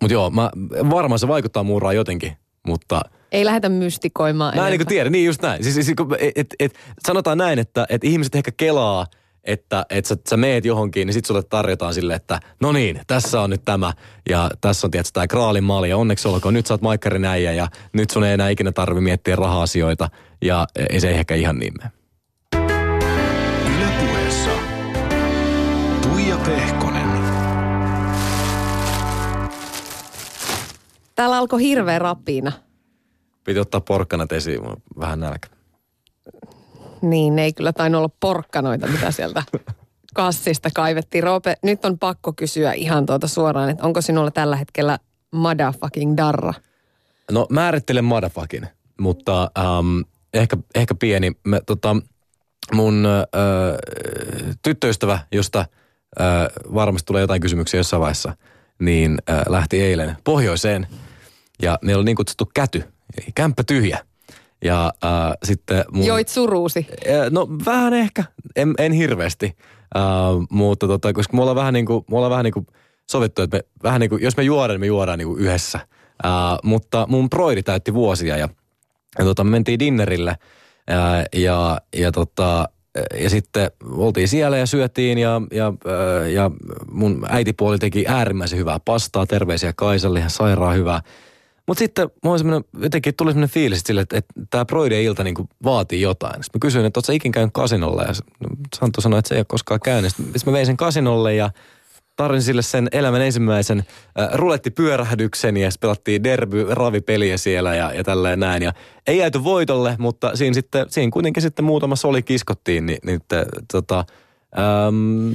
mutta 0.00 0.12
joo, 0.12 0.30
mä, 0.30 0.50
varmaan 0.90 1.18
se 1.18 1.28
vaikuttaa 1.28 1.62
muuraan 1.62 1.96
jotenkin, 1.96 2.32
mutta 2.66 3.00
Ei 3.32 3.44
lähdetä 3.44 3.68
mystikoimaan 3.68 4.56
Mä 4.56 4.68
en 4.68 4.78
niin 4.78 4.86
tiedä, 4.88 5.10
niin 5.10 5.24
just 5.24 5.42
näin. 5.42 5.64
Siis, 5.64 5.74
siis, 5.74 5.92
kun- 5.96 6.16
et, 6.18 6.32
et, 6.36 6.46
et, 6.60 6.78
sanotaan 7.06 7.38
näin, 7.38 7.58
että 7.58 7.86
et 7.88 8.04
ihmiset 8.04 8.34
ehkä 8.34 8.50
kelaa, 8.56 9.06
että 9.44 9.86
et 9.90 10.04
sä, 10.04 10.16
sä 10.30 10.36
meet 10.36 10.64
johonkin, 10.64 11.06
niin 11.06 11.14
sit 11.14 11.24
sulle 11.24 11.42
tarjotaan 11.42 11.94
sille, 11.94 12.14
että 12.14 12.40
no 12.60 12.72
niin, 12.72 13.00
tässä 13.06 13.40
on 13.40 13.50
nyt 13.50 13.64
tämä. 13.64 13.92
Ja 14.28 14.50
tässä 14.60 14.86
on 14.86 14.90
tietysti 14.90 15.12
tämä 15.12 15.26
kraalin 15.26 15.64
malli 15.64 15.88
ja 15.90 15.96
onneksi 15.96 16.28
olkoon, 16.28 16.54
nyt 16.54 16.66
sä 16.66 16.74
oot 16.74 16.82
maikkarin 16.82 17.24
äijä 17.24 17.52
ja 17.52 17.68
nyt 17.92 18.10
sun 18.10 18.24
ei 18.24 18.32
enää 18.32 18.48
ikinä 18.48 18.72
tarvi 18.72 19.00
miettiä 19.00 19.36
raha-asioita. 19.36 20.08
Ja 20.44 20.66
ei 20.90 21.00
se 21.00 21.10
ehkä 21.10 21.34
ihan 21.34 21.58
niin 21.58 21.72
mene. 21.78 21.90
Yle 23.76 23.88
puheessa. 24.00 24.50
Tuija 26.02 26.36
Pehkonen. 26.36 26.97
Täällä 31.18 31.36
alkoi 31.36 31.62
hirveä 31.62 31.98
rapina. 31.98 32.52
Piti 33.44 33.58
ottaa 33.58 33.80
porkkanat 33.80 34.32
esiin, 34.32 34.60
vähän 35.00 35.20
nälkä. 35.20 35.48
Niin, 37.02 37.36
ne 37.36 37.44
ei 37.44 37.52
kyllä 37.52 37.72
tainnut 37.72 37.98
olla 37.98 38.10
porkkanoita, 38.20 38.86
mitä 38.86 39.10
sieltä 39.10 39.42
kassista 40.14 40.68
kaivettiin. 40.74 41.24
Roope, 41.24 41.54
nyt 41.62 41.84
on 41.84 41.98
pakko 41.98 42.32
kysyä 42.32 42.72
ihan 42.72 43.06
tuota 43.06 43.28
suoraan, 43.28 43.70
että 43.70 43.84
onko 43.84 44.00
sinulla 44.00 44.30
tällä 44.30 44.56
hetkellä 44.56 44.98
motherfucking 45.30 46.16
darra? 46.16 46.54
No 47.30 47.46
määrittelen 47.50 48.04
motherfucking, 48.04 48.64
mutta 49.00 49.50
ähm, 49.58 50.00
ehkä, 50.34 50.56
ehkä 50.74 50.94
pieni. 50.94 51.32
Mä, 51.44 51.60
tota, 51.66 51.96
mun 52.72 53.06
äh, 53.06 53.22
tyttöystävä, 54.62 55.18
josta 55.32 55.58
äh, 55.60 55.66
varmasti 56.74 57.06
tulee 57.06 57.20
jotain 57.20 57.40
kysymyksiä 57.40 57.80
jossain 57.80 58.00
vaiheessa, 58.00 58.36
niin 58.78 59.18
äh, 59.30 59.42
lähti 59.48 59.82
eilen 59.82 60.16
pohjoiseen 60.24 60.86
ja 61.62 61.78
meillä 61.82 61.98
oli 61.98 62.04
niin 62.04 62.16
kutsuttu 62.16 62.50
käty, 62.54 62.78
eli 63.18 63.26
kämppä 63.34 63.62
tyhjä. 63.64 63.98
Ja 64.64 64.92
äh, 65.04 65.32
sitten 65.44 65.84
mun... 65.92 66.06
Joit 66.06 66.28
suruusi. 66.28 66.86
No 67.30 67.48
vähän 67.66 67.94
ehkä, 67.94 68.24
en, 68.56 68.74
en 68.78 68.92
hirveästi, 68.92 69.56
äh, 69.96 70.02
mutta 70.50 70.86
tota, 70.86 71.12
koska 71.12 71.36
me 71.36 71.40
ollaan 71.40 71.56
vähän 71.56 71.74
niin 71.74 71.86
kuin, 71.86 72.04
me 72.10 72.16
ollaan 72.16 72.30
vähän 72.30 72.44
niin 72.44 72.54
kuin 72.54 72.66
sovittu, 73.10 73.42
että 73.42 73.56
me, 73.56 73.62
vähän 73.82 74.00
niin 74.00 74.10
kuin, 74.10 74.22
jos 74.22 74.36
me 74.36 74.42
juodaan, 74.42 74.70
niin 74.70 74.80
me 74.80 74.86
juodaan 74.86 75.18
niin 75.18 75.28
kuin 75.28 75.40
yhdessä. 75.40 75.78
Äh, 76.26 76.32
mutta 76.62 77.06
mun 77.08 77.30
proidi 77.30 77.62
täytti 77.62 77.94
vuosia 77.94 78.36
ja, 78.36 78.48
ja 79.18 79.24
tota, 79.24 79.44
me 79.44 79.50
mentiin 79.50 79.78
dinnerille 79.78 80.30
äh, 80.30 81.24
ja, 81.34 81.80
ja, 81.96 82.12
tota, 82.12 82.68
ja 83.20 83.30
sitten 83.30 83.70
oltiin 83.90 84.28
siellä 84.28 84.58
ja 84.58 84.66
syötiin 84.66 85.18
ja, 85.18 85.42
ja, 85.52 85.72
ja 86.32 86.50
mun 86.90 87.26
äitipuoli 87.28 87.78
teki 87.78 88.04
äärimmäisen 88.08 88.58
hyvää 88.58 88.80
pastaa, 88.84 89.26
terveisiä 89.26 89.72
Kaisalle, 89.76 90.18
ihan 90.18 90.30
sairaan 90.30 90.76
hyvää. 90.76 91.02
Mutta 91.68 91.78
sitten 91.78 92.10
mulla 92.24 92.62
jotenkin 92.82 93.14
tuli 93.14 93.30
semmoinen 93.30 93.54
fiilis 93.54 93.80
sille, 93.86 94.00
että, 94.00 94.18
että 94.18 94.34
tämä 94.50 94.64
Broiden 94.64 95.02
ilta 95.02 95.24
niin 95.24 95.34
vaatii 95.64 96.00
jotain. 96.00 96.44
Sitten 96.44 96.58
mä 96.58 96.60
kysyin, 96.62 96.84
että 96.84 96.98
ootko 96.98 97.12
ikin 97.12 97.32
käynyt 97.32 97.52
kasinolla? 97.54 98.02
Ja 98.02 98.08
no, 98.40 98.48
Santtu 98.76 99.00
sanoi, 99.00 99.18
että 99.18 99.28
se 99.28 99.34
ei 99.34 99.38
ole 99.38 99.46
koskaan 99.48 99.80
käynyt. 99.80 100.14
Sitten 100.16 100.42
mä 100.46 100.52
vein 100.52 100.66
sen 100.66 100.76
kasinolle 100.76 101.34
ja 101.34 101.50
tarvin 102.16 102.42
sille 102.42 102.62
sen 102.62 102.88
elämän 102.92 103.22
ensimmäisen 103.22 103.78
äh, 104.20 104.28
rulettipyörähdyksen 104.32 105.56
ja 105.56 105.70
pelattiin 105.80 106.24
derby 106.24 106.66
ravipeliä 106.70 107.36
siellä 107.36 107.74
ja, 107.74 107.92
ja 107.92 108.04
tälleen 108.04 108.40
näin. 108.40 108.62
Ja 108.62 108.72
ei 109.06 109.18
jääty 109.18 109.44
voitolle, 109.44 109.96
mutta 109.98 110.36
siinä, 110.36 110.54
sitten, 110.54 110.86
siinä 110.88 111.10
kuitenkin 111.10 111.42
sitten 111.42 111.64
muutama 111.64 111.96
soli 111.96 112.22
kiskottiin, 112.22 112.86
niin, 112.86 112.98
niin 113.04 113.20
tota, 113.72 114.04
äm, 114.58 115.34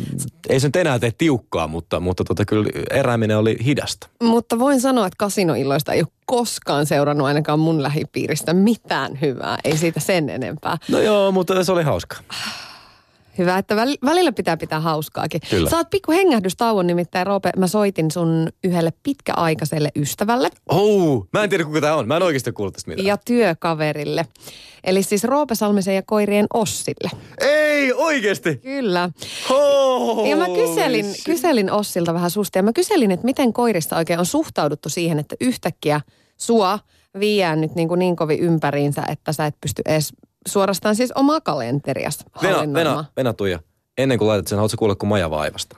ei 0.49 0.59
se 0.59 0.67
nyt 0.67 0.75
enää 0.75 0.99
tee 0.99 1.11
tiukkaa, 1.17 1.67
mutta, 1.67 1.99
mutta 1.99 2.23
tota, 2.23 2.45
kyllä 2.45 2.69
erääminen 2.91 3.37
oli 3.37 3.57
hidasta. 3.65 4.07
Mutta 4.23 4.59
voin 4.59 4.81
sanoa, 4.81 5.07
että 5.07 5.17
kasinoilloista 5.17 5.93
ei 5.93 6.01
ole 6.01 6.07
koskaan 6.25 6.85
seurannut 6.85 7.27
ainakaan 7.27 7.59
mun 7.59 7.83
lähipiiristä 7.83 8.53
mitään 8.53 9.21
hyvää. 9.21 9.57
Ei 9.63 9.77
siitä 9.77 9.99
sen 9.99 10.29
enempää. 10.29 10.77
No 10.89 10.99
joo, 10.99 11.31
mutta 11.31 11.63
se 11.63 11.71
oli 11.71 11.83
hauska. 11.83 12.15
Hyvä, 13.37 13.57
että 13.57 13.75
väl- 13.75 13.97
välillä 14.05 14.31
pitää 14.31 14.57
pitää 14.57 14.79
hauskaakin. 14.79 15.41
Kyllä. 15.49 15.69
Saat 15.69 15.89
pikku 15.89 16.11
hengähdystauon 16.11 16.87
nimittäin, 16.87 17.27
Roope. 17.27 17.49
Mä 17.57 17.67
soitin 17.67 18.11
sun 18.11 18.49
yhdelle 18.63 18.93
pitkäaikaiselle 19.03 19.89
ystävälle 19.95 20.49
Oh, 20.69 21.27
mä 21.33 21.43
en 21.43 21.49
tiedä 21.49 21.63
kuka 21.63 21.81
tämä 21.81 21.95
on. 21.95 22.07
Mä 22.07 22.17
en 22.17 22.23
oikeasti 22.23 22.51
kuullut 22.51 22.73
tästä 22.73 22.91
mitään. 22.91 23.05
ja 23.07 23.17
työkaverille. 23.17 24.25
Eli 24.83 25.03
siis 25.03 25.23
Roope 25.23 25.55
Salmisen 25.55 25.95
ja 25.95 26.01
koirien 26.05 26.45
Ossille. 26.53 27.11
Ei, 27.41 27.93
oikeasti. 27.93 28.55
Kyllä. 28.55 29.09
Oh, 29.49 30.27
Ja 30.27 30.35
mä 30.35 30.45
kyselin, 30.45 31.05
kyselin 31.25 31.71
Ossilta 31.71 32.13
vähän 32.13 32.31
susta 32.31 32.57
ja 32.59 32.63
mä 32.63 32.73
kyselin, 32.73 33.11
että 33.11 33.25
miten 33.25 33.53
koirista 33.53 33.97
oikein 33.97 34.19
on 34.19 34.25
suhtauduttu 34.25 34.89
siihen, 34.89 35.19
että 35.19 35.35
yhtäkkiä 35.41 36.01
sua 36.37 36.79
viiään 37.19 37.61
nyt 37.61 37.75
niin, 37.75 37.87
kuin 37.87 37.99
niin 37.99 38.15
kovin 38.15 38.39
ympäriinsä, 38.39 39.03
että 39.09 39.33
sä 39.33 39.45
et 39.45 39.55
pysty 39.61 39.81
edes 39.85 40.13
suorastaan 40.47 40.95
siis 40.95 41.11
omaa 41.11 41.41
kalenterias 41.41 42.25
Venä. 42.41 42.73
Venä, 42.73 43.03
Venä 43.17 43.33
Tuija. 43.33 43.59
Ennen 43.97 44.17
kuin 44.17 44.27
laitat 44.27 44.47
sen, 44.47 44.57
haluatko 44.57 44.77
kuulla, 44.77 44.95
kun 44.95 45.09
Maja 45.09 45.29
vaivasta? 45.29 45.77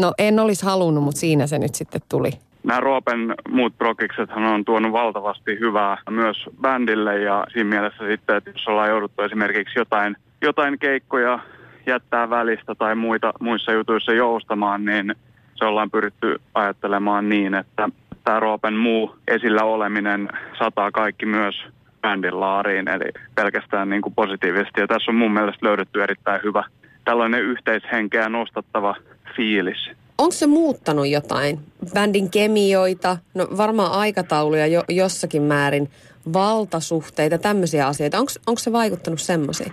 No 0.00 0.12
en 0.18 0.40
olisi 0.40 0.64
halunnut, 0.64 1.04
mutta 1.04 1.20
siinä 1.20 1.46
se 1.46 1.58
nyt 1.58 1.74
sitten 1.74 2.00
tuli. 2.08 2.30
Nämä 2.64 2.80
Roopen 2.80 3.34
muut 3.48 3.78
prokiksethan 3.78 4.42
on 4.42 4.64
tuonut 4.64 4.92
valtavasti 4.92 5.58
hyvää 5.60 5.98
myös 6.10 6.36
bändille 6.60 7.18
ja 7.18 7.46
siinä 7.52 7.70
mielessä 7.70 8.06
sitten, 8.06 8.36
että 8.36 8.50
jos 8.50 8.68
ollaan 8.68 8.88
jouduttu 8.88 9.22
esimerkiksi 9.22 9.78
jotain, 9.78 10.16
jotain 10.42 10.78
keikkoja 10.78 11.38
jättää 11.86 12.30
välistä 12.30 12.74
tai 12.74 12.94
muita, 12.94 13.32
muissa 13.40 13.72
jutuissa 13.72 14.12
joustamaan, 14.12 14.84
niin 14.84 15.14
se 15.54 15.64
ollaan 15.64 15.90
pyritty 15.90 16.40
ajattelemaan 16.54 17.28
niin, 17.28 17.54
että 17.54 17.88
tämä 18.24 18.40
Roopen 18.40 18.74
muu 18.74 19.16
esillä 19.28 19.64
oleminen 19.64 20.28
sataa 20.58 20.90
kaikki 20.90 21.26
myös 21.26 21.54
bändin 22.02 22.40
laariin, 22.40 22.88
eli 22.88 23.10
pelkästään 23.34 23.90
niin 23.90 24.02
kuin 24.02 24.14
positiivisesti. 24.14 24.80
Ja 24.80 24.86
tässä 24.86 25.10
on 25.10 25.14
mun 25.14 25.32
mielestä 25.32 25.66
löydetty 25.66 26.02
erittäin 26.02 26.40
hyvä 26.44 26.64
tällainen 27.04 27.42
yhteishenkeä 27.42 28.28
nostattava 28.28 28.96
fiilis. 29.36 29.90
Onko 30.18 30.32
se 30.32 30.46
muuttanut 30.46 31.08
jotain? 31.08 31.60
Bändin 31.94 32.30
kemioita, 32.30 33.16
no 33.34 33.48
varmaan 33.56 33.92
aikatauluja 33.92 34.66
jo, 34.66 34.84
jossakin 34.88 35.42
määrin, 35.42 35.90
valtasuhteita, 36.32 37.38
tämmöisiä 37.38 37.86
asioita. 37.86 38.18
Onko 38.18 38.58
se 38.58 38.72
vaikuttanut 38.72 39.20
semmoisiin? 39.20 39.72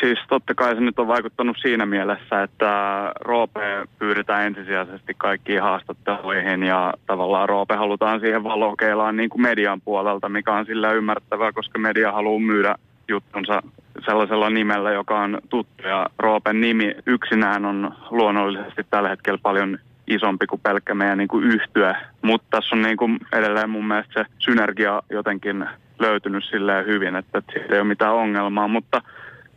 Siis 0.00 0.18
totta 0.28 0.54
kai 0.54 0.74
se 0.74 0.80
nyt 0.80 0.98
on 0.98 1.08
vaikuttanut 1.08 1.56
siinä 1.60 1.86
mielessä, 1.86 2.42
että 2.42 2.72
Roope 3.20 3.84
pyydetään 3.98 4.46
ensisijaisesti 4.46 5.14
kaikkiin 5.18 5.62
haastatteluihin 5.62 6.62
ja 6.62 6.94
tavallaan 7.06 7.48
Roope 7.48 7.74
halutaan 7.76 8.20
siihen 8.20 8.44
valokeilaan 8.44 9.16
niin 9.16 9.30
kuin 9.30 9.42
median 9.42 9.80
puolelta, 9.80 10.28
mikä 10.28 10.52
on 10.52 10.66
sillä 10.66 10.92
ymmärrettävää, 10.92 11.52
koska 11.52 11.78
media 11.78 12.12
haluaa 12.12 12.40
myydä 12.40 12.74
juttunsa 13.08 13.62
sellaisella 14.04 14.50
nimellä, 14.50 14.90
joka 14.90 15.20
on 15.20 15.38
tuttu. 15.48 15.88
Ja 15.88 16.06
Roopen 16.18 16.60
nimi 16.60 16.94
yksinään 17.06 17.64
on 17.64 17.94
luonnollisesti 18.10 18.86
tällä 18.90 19.08
hetkellä 19.08 19.38
paljon 19.42 19.78
isompi 20.06 20.46
kuin 20.46 20.60
pelkkä 20.60 20.94
meidän 20.94 21.18
niin 21.18 21.28
kuin 21.28 21.44
yhtyä, 21.44 22.00
mutta 22.22 22.46
tässä 22.50 22.76
on 22.76 22.82
niin 22.82 22.96
kuin 22.96 23.18
edelleen 23.32 23.70
mun 23.70 23.88
mielestä 23.88 24.12
se 24.14 24.30
synergia 24.38 25.02
jotenkin 25.10 25.66
löytynyt 25.98 26.44
silleen 26.44 26.86
hyvin, 26.86 27.16
että 27.16 27.42
siitä 27.52 27.74
ei 27.74 27.80
ole 27.80 27.88
mitään 27.88 28.14
ongelmaa, 28.14 28.68
mutta 28.68 29.02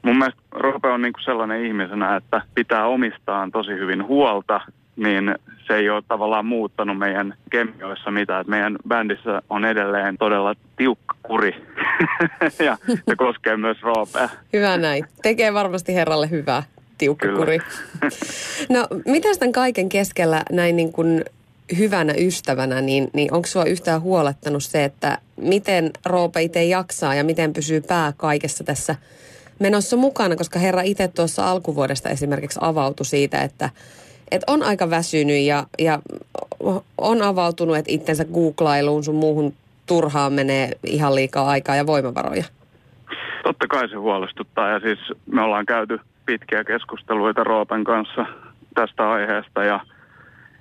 mun 0.01 0.17
mielestä 0.17 0.41
Roope 0.51 0.87
on 0.87 1.01
niin 1.01 1.13
kuin 1.13 1.23
sellainen 1.23 1.65
ihmisenä, 1.65 2.15
että 2.15 2.41
pitää 2.55 2.87
omistaan 2.87 3.51
tosi 3.51 3.71
hyvin 3.71 4.07
huolta, 4.07 4.61
niin 4.95 5.35
se 5.67 5.75
ei 5.75 5.89
ole 5.89 6.03
tavallaan 6.07 6.45
muuttanut 6.45 6.97
meidän 6.97 7.33
kemioissa 7.51 8.11
mitään. 8.11 8.41
Että 8.41 8.51
meidän 8.51 8.75
bändissä 8.87 9.41
on 9.49 9.65
edelleen 9.65 10.17
todella 10.17 10.55
tiukka 10.77 11.15
kuri 11.23 11.55
ja 12.65 12.77
se 12.87 13.15
koskee 13.15 13.57
myös 13.57 13.81
Roopea. 13.81 14.29
Hyvä 14.53 14.77
näin. 14.77 15.05
Tekee 15.21 15.53
varmasti 15.53 15.95
herralle 15.95 16.29
hyvää, 16.29 16.63
tiukka 16.97 17.27
kuri. 17.35 17.59
No, 18.69 18.87
mitä 19.05 19.27
tämän 19.39 19.51
kaiken 19.51 19.89
keskellä 19.89 20.43
näin 20.51 20.75
niin 20.75 20.91
kuin 20.91 21.23
hyvänä 21.77 22.13
ystävänä, 22.17 22.81
niin, 22.81 23.09
niin 23.13 23.33
onko 23.33 23.47
sinua 23.47 23.65
yhtään 23.65 24.01
huolettanut 24.01 24.63
se, 24.63 24.83
että 24.83 25.17
miten 25.37 25.91
Roope 26.05 26.41
itse 26.41 26.63
jaksaa 26.63 27.15
ja 27.15 27.23
miten 27.23 27.53
pysyy 27.53 27.81
pää 27.81 28.13
kaikessa 28.17 28.63
tässä 28.63 28.95
menossa 29.61 29.97
mukana, 29.97 30.35
koska 30.35 30.59
herra 30.59 30.81
itse 30.81 31.07
tuossa 31.07 31.51
alkuvuodesta 31.51 32.09
esimerkiksi 32.09 32.59
avautui 32.61 33.05
siitä, 33.05 33.41
että, 33.41 33.69
että 34.31 34.51
on 34.51 34.63
aika 34.63 34.89
väsynyt 34.89 35.41
ja, 35.41 35.63
ja 35.79 35.99
on 36.97 37.21
avautunut, 37.21 37.77
että 37.77 37.91
itsensä 37.91 38.25
googlailuun 38.25 39.03
sun 39.03 39.15
muuhun 39.15 39.53
turhaan 39.85 40.33
menee 40.33 40.71
ihan 40.83 41.15
liikaa 41.15 41.49
aikaa 41.49 41.75
ja 41.75 41.87
voimavaroja. 41.87 42.43
Totta 43.43 43.67
kai 43.67 43.89
se 43.89 43.95
huolestuttaa 43.95 44.69
ja 44.69 44.79
siis 44.79 44.99
me 45.31 45.41
ollaan 45.41 45.65
käyty 45.65 45.99
pitkiä 46.25 46.63
keskusteluita 46.63 47.43
Roopen 47.43 47.83
kanssa 47.83 48.25
tästä 48.75 49.11
aiheesta 49.11 49.63
ja 49.63 49.79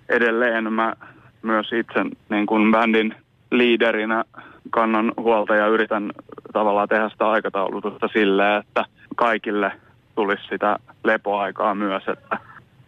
edelleen 0.09 0.73
mä 0.73 0.95
myös 1.43 1.73
itse 1.73 2.17
niin 2.29 2.47
kuin 2.47 2.73
bändin 2.73 3.15
liiderinä 3.51 4.25
kannan 4.71 5.13
huolta 5.17 5.55
ja 5.55 5.67
yritän 5.67 6.13
tavallaan 6.53 6.89
tehdä 6.89 7.09
sitä 7.09 7.31
aikataulutusta 7.31 8.09
silleen, 8.13 8.61
että 8.61 8.85
kaikille 9.17 9.73
tulisi 10.15 10.43
sitä 10.49 10.79
lepoaikaa 11.05 11.75
myös, 11.75 12.03
että, 12.09 12.39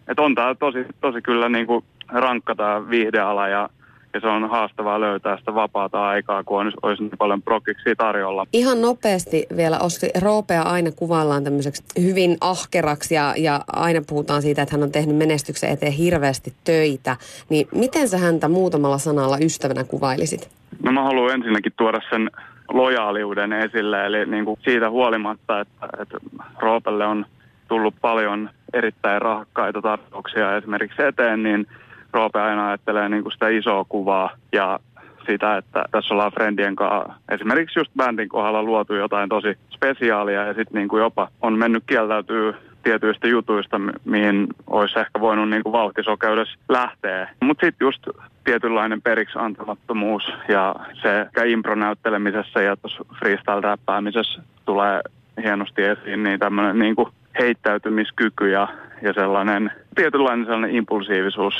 että 0.08 0.22
on 0.22 0.34
tämä 0.34 0.54
tosi, 0.54 0.86
tosi 1.00 1.22
kyllä 1.22 1.48
niin 1.48 1.66
kuin 1.66 1.84
rankka 2.08 2.54
tämä 2.54 2.90
viihdeala 2.90 3.48
ja 3.48 3.68
ja 4.14 4.20
se 4.20 4.26
on 4.26 4.50
haastavaa 4.50 5.00
löytää 5.00 5.38
sitä 5.38 5.54
vapaata 5.54 6.08
aikaa, 6.08 6.44
kun 6.44 6.60
on, 6.60 6.72
olisi 6.82 7.02
niin 7.02 7.18
paljon 7.18 7.42
prokiksi 7.42 7.96
tarjolla. 7.96 8.46
Ihan 8.52 8.82
nopeasti 8.82 9.46
vielä 9.56 9.78
Ossi, 9.78 10.10
Roopea 10.20 10.62
aina 10.62 10.90
kuvaillaan 10.90 11.44
tämmöiseksi 11.44 11.82
hyvin 12.00 12.36
ahkeraksi 12.40 13.14
ja, 13.14 13.34
ja 13.36 13.64
aina 13.72 14.00
puhutaan 14.06 14.42
siitä, 14.42 14.62
että 14.62 14.74
hän 14.74 14.82
on 14.82 14.92
tehnyt 14.92 15.16
menestyksen 15.16 15.70
eteen 15.70 15.92
hirveästi 15.92 16.52
töitä. 16.64 17.16
Niin 17.48 17.68
miten 17.74 18.08
sä 18.08 18.18
häntä 18.18 18.48
muutamalla 18.48 18.98
sanalla 18.98 19.38
ystävänä 19.38 19.84
kuvailisit? 19.84 20.61
No 20.82 20.92
mä 20.92 21.02
haluan 21.02 21.34
ensinnäkin 21.34 21.72
tuoda 21.76 21.98
sen 22.10 22.30
lojaaliuden 22.68 23.52
esille, 23.52 24.06
eli 24.06 24.26
niin 24.26 24.44
kuin 24.44 24.60
siitä 24.64 24.90
huolimatta, 24.90 25.60
että, 25.60 25.88
että 26.00 26.18
Roopelle 26.58 27.06
on 27.06 27.26
tullut 27.68 27.94
paljon 28.00 28.50
erittäin 28.72 29.22
rahakkaita 29.22 29.82
tarjouksia 29.82 30.56
esimerkiksi 30.56 31.02
eteen, 31.02 31.42
niin 31.42 31.66
Roope 32.12 32.40
aina 32.40 32.68
ajattelee 32.68 33.08
niin 33.08 33.22
kuin 33.22 33.32
sitä 33.32 33.48
isoa 33.48 33.84
kuvaa 33.88 34.30
ja 34.52 34.78
sitä, 35.26 35.56
että 35.56 35.84
tässä 35.90 36.14
ollaan 36.14 36.32
Friendien 36.32 36.76
kanssa 36.76 37.14
esimerkiksi 37.28 37.78
just 37.78 37.92
bändin 37.96 38.28
kohdalla 38.28 38.62
luotu 38.62 38.94
jotain 38.94 39.28
tosi 39.28 39.58
spesiaalia 39.74 40.46
ja 40.46 40.54
sitten 40.54 40.74
niin 40.74 40.88
kuin 40.88 41.00
jopa 41.02 41.28
on 41.42 41.58
mennyt 41.58 41.84
kieltäytyy 41.86 42.54
tietyistä 42.82 43.28
jutuista, 43.28 43.80
mihin 44.04 44.46
olisi 44.66 44.98
ehkä 44.98 45.20
voinut 45.20 45.50
niin 45.50 45.62
kuin 45.62 45.72
vauhtisokeudessa 45.72 46.58
lähteä. 46.68 47.28
Mutta 47.40 47.66
sitten 47.66 47.86
just 47.86 48.06
tietynlainen 48.44 49.02
periksi 49.02 49.38
antamattomuus 49.38 50.22
ja 50.48 50.74
se 51.02 51.26
impronäyttelemisessä 51.46 52.62
ja 52.62 52.76
tuossa 52.76 53.04
freestyle-räppäämisessä 53.18 54.42
tulee 54.64 55.00
hienosti 55.42 55.82
esiin, 55.82 56.22
niin 56.22 56.38
tämmöinen 56.40 56.78
niin 56.78 56.96
kuin 56.96 57.08
heittäytymiskyky 57.38 58.50
ja, 58.50 58.68
ja 59.02 59.12
sellainen 59.12 59.70
tietynlainen 59.94 60.46
sellainen 60.46 60.76
impulsiivisuus 60.76 61.54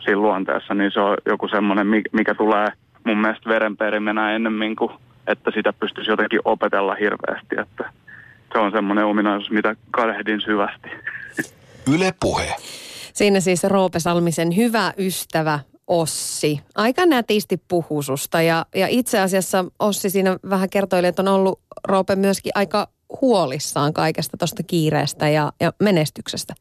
siinä 0.00 0.20
luonteessa, 0.20 0.74
niin 0.74 0.90
se 0.90 1.00
on 1.00 1.16
joku 1.26 1.48
semmoinen, 1.48 1.86
mikä 2.12 2.34
tulee 2.34 2.68
mun 3.04 3.18
mielestä 3.18 3.48
verenperimenä 3.48 4.32
ennemmin 4.32 4.76
kuin 4.76 4.92
että 5.26 5.50
sitä 5.54 5.72
pystyisi 5.72 6.10
jotenkin 6.10 6.40
opetella 6.44 6.94
hirveästi. 6.94 7.56
Että 7.58 7.90
se 8.52 8.58
on 8.58 8.72
semmoinen 8.72 9.04
ominaisuus, 9.04 9.50
mitä 9.50 9.76
kadehdin 9.90 10.40
syvästi. 10.40 10.88
Yle 11.94 12.14
puhe. 12.20 12.54
Siinä 13.12 13.40
siis 13.40 13.64
Roope 13.64 14.00
Salmisen 14.00 14.56
hyvä 14.56 14.92
ystävä 14.98 15.58
Ossi. 15.86 16.60
Aika 16.74 17.06
nätisti 17.06 17.62
puhususta 17.68 18.42
ja, 18.42 18.66
ja 18.74 18.86
itse 18.88 19.20
asiassa 19.20 19.64
Ossi 19.78 20.10
siinä 20.10 20.38
vähän 20.50 20.70
kertoi, 20.70 21.06
että 21.06 21.22
on 21.22 21.28
ollut 21.28 21.60
Roope 21.88 22.16
myöskin 22.16 22.52
aika 22.54 22.88
huolissaan 23.20 23.92
kaikesta 23.92 24.36
tuosta 24.36 24.62
kiireestä 24.62 25.28
ja, 25.28 25.52
ja 25.60 25.72
menestyksestä. 25.82 26.54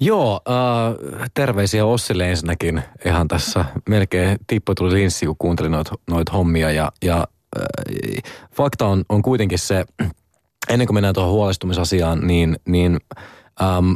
Joo, 0.00 0.40
äh, 0.48 1.30
terveisiä 1.34 1.86
Ossille 1.86 2.30
ensinnäkin. 2.30 2.82
Ihan 3.04 3.28
tässä 3.28 3.64
melkein 3.88 4.38
tippo 4.46 4.74
tuli 4.74 4.94
linssi, 4.94 5.26
kun 5.26 5.36
kuuntelin 5.38 5.72
noita 5.72 5.94
noit 6.10 6.32
hommia. 6.32 6.70
Ja, 6.70 6.92
ja 7.04 7.26
äh, 7.58 8.32
fakta 8.52 8.86
on, 8.86 9.04
on 9.08 9.22
kuitenkin 9.22 9.58
se, 9.58 9.84
ennen 10.70 10.86
kuin 10.86 10.94
mennään 10.94 11.14
tuohon 11.14 11.32
huolestumisasiaan, 11.32 12.26
niin, 12.26 12.56
niin 12.66 13.00
ähm, 13.62 13.92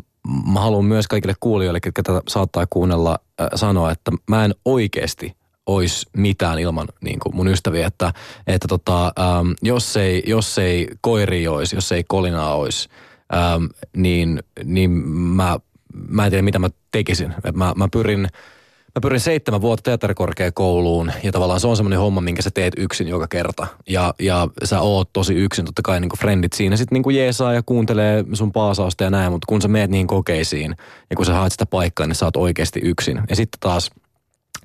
mä 0.52 0.60
haluan 0.60 0.84
myös 0.84 1.08
kaikille 1.08 1.34
kuulijoille, 1.40 1.80
jotka 1.86 2.02
tätä 2.02 2.22
saattaa 2.28 2.66
kuunnella, 2.70 3.18
äh, 3.40 3.48
sanoa, 3.54 3.90
että 3.90 4.12
mä 4.30 4.44
en 4.44 4.54
oikeasti 4.64 5.36
olisi 5.66 6.06
mitään 6.16 6.58
ilman 6.58 6.88
niin 7.00 7.18
kuin 7.18 7.36
mun 7.36 7.48
ystäviä, 7.48 7.86
että, 7.86 8.12
että 8.46 8.68
tota, 8.68 9.04
ähm, 9.06 9.50
jos, 9.62 9.96
ei, 9.96 10.22
jos 10.26 10.58
ei 10.58 10.88
koiri 11.00 11.48
olisi, 11.48 11.76
jos 11.76 11.92
ei 11.92 12.04
kolinaa 12.08 12.54
olisi, 12.54 12.88
ähm, 13.34 13.64
niin, 13.96 14.42
niin 14.64 14.90
mä 14.90 15.58
mä 16.08 16.24
en 16.24 16.30
tiedä 16.30 16.42
mitä 16.42 16.58
mä 16.58 16.68
tekisin. 16.90 17.34
Mä, 17.54 17.72
mä 17.76 17.88
pyrin, 17.92 18.28
mä 18.98 19.00
pyrin 19.00 19.20
seitsemän 19.20 19.60
vuotta 19.60 19.82
teatterikorkeakouluun 19.82 21.12
ja 21.22 21.32
tavallaan 21.32 21.60
se 21.60 21.66
on 21.66 21.76
semmoinen 21.76 21.98
homma, 21.98 22.20
minkä 22.20 22.42
sä 22.42 22.50
teet 22.54 22.74
yksin 22.76 23.08
joka 23.08 23.28
kerta. 23.28 23.66
Ja, 23.88 24.14
ja 24.18 24.48
sä 24.64 24.80
oot 24.80 25.12
tosi 25.12 25.34
yksin, 25.34 25.64
totta 25.64 25.82
kai 25.82 26.00
niin 26.00 26.18
frendit 26.18 26.52
siinä 26.52 26.76
sitten 26.76 27.02
niin 27.02 27.16
jeesaa 27.16 27.52
ja 27.52 27.62
kuuntelee 27.66 28.24
sun 28.32 28.52
paasausta 28.52 29.04
ja 29.04 29.10
näin, 29.10 29.32
mutta 29.32 29.46
kun 29.48 29.62
sä 29.62 29.68
meet 29.68 29.90
niihin 29.90 30.06
kokeisiin 30.06 30.76
ja 31.10 31.16
kun 31.16 31.26
sä 31.26 31.34
haet 31.34 31.52
sitä 31.52 31.66
paikkaa, 31.66 32.06
niin 32.06 32.14
sä 32.14 32.24
oot 32.24 32.36
oikeasti 32.36 32.80
yksin. 32.82 33.20
Ja 33.30 33.36
sitten 33.36 33.60
taas 33.60 33.90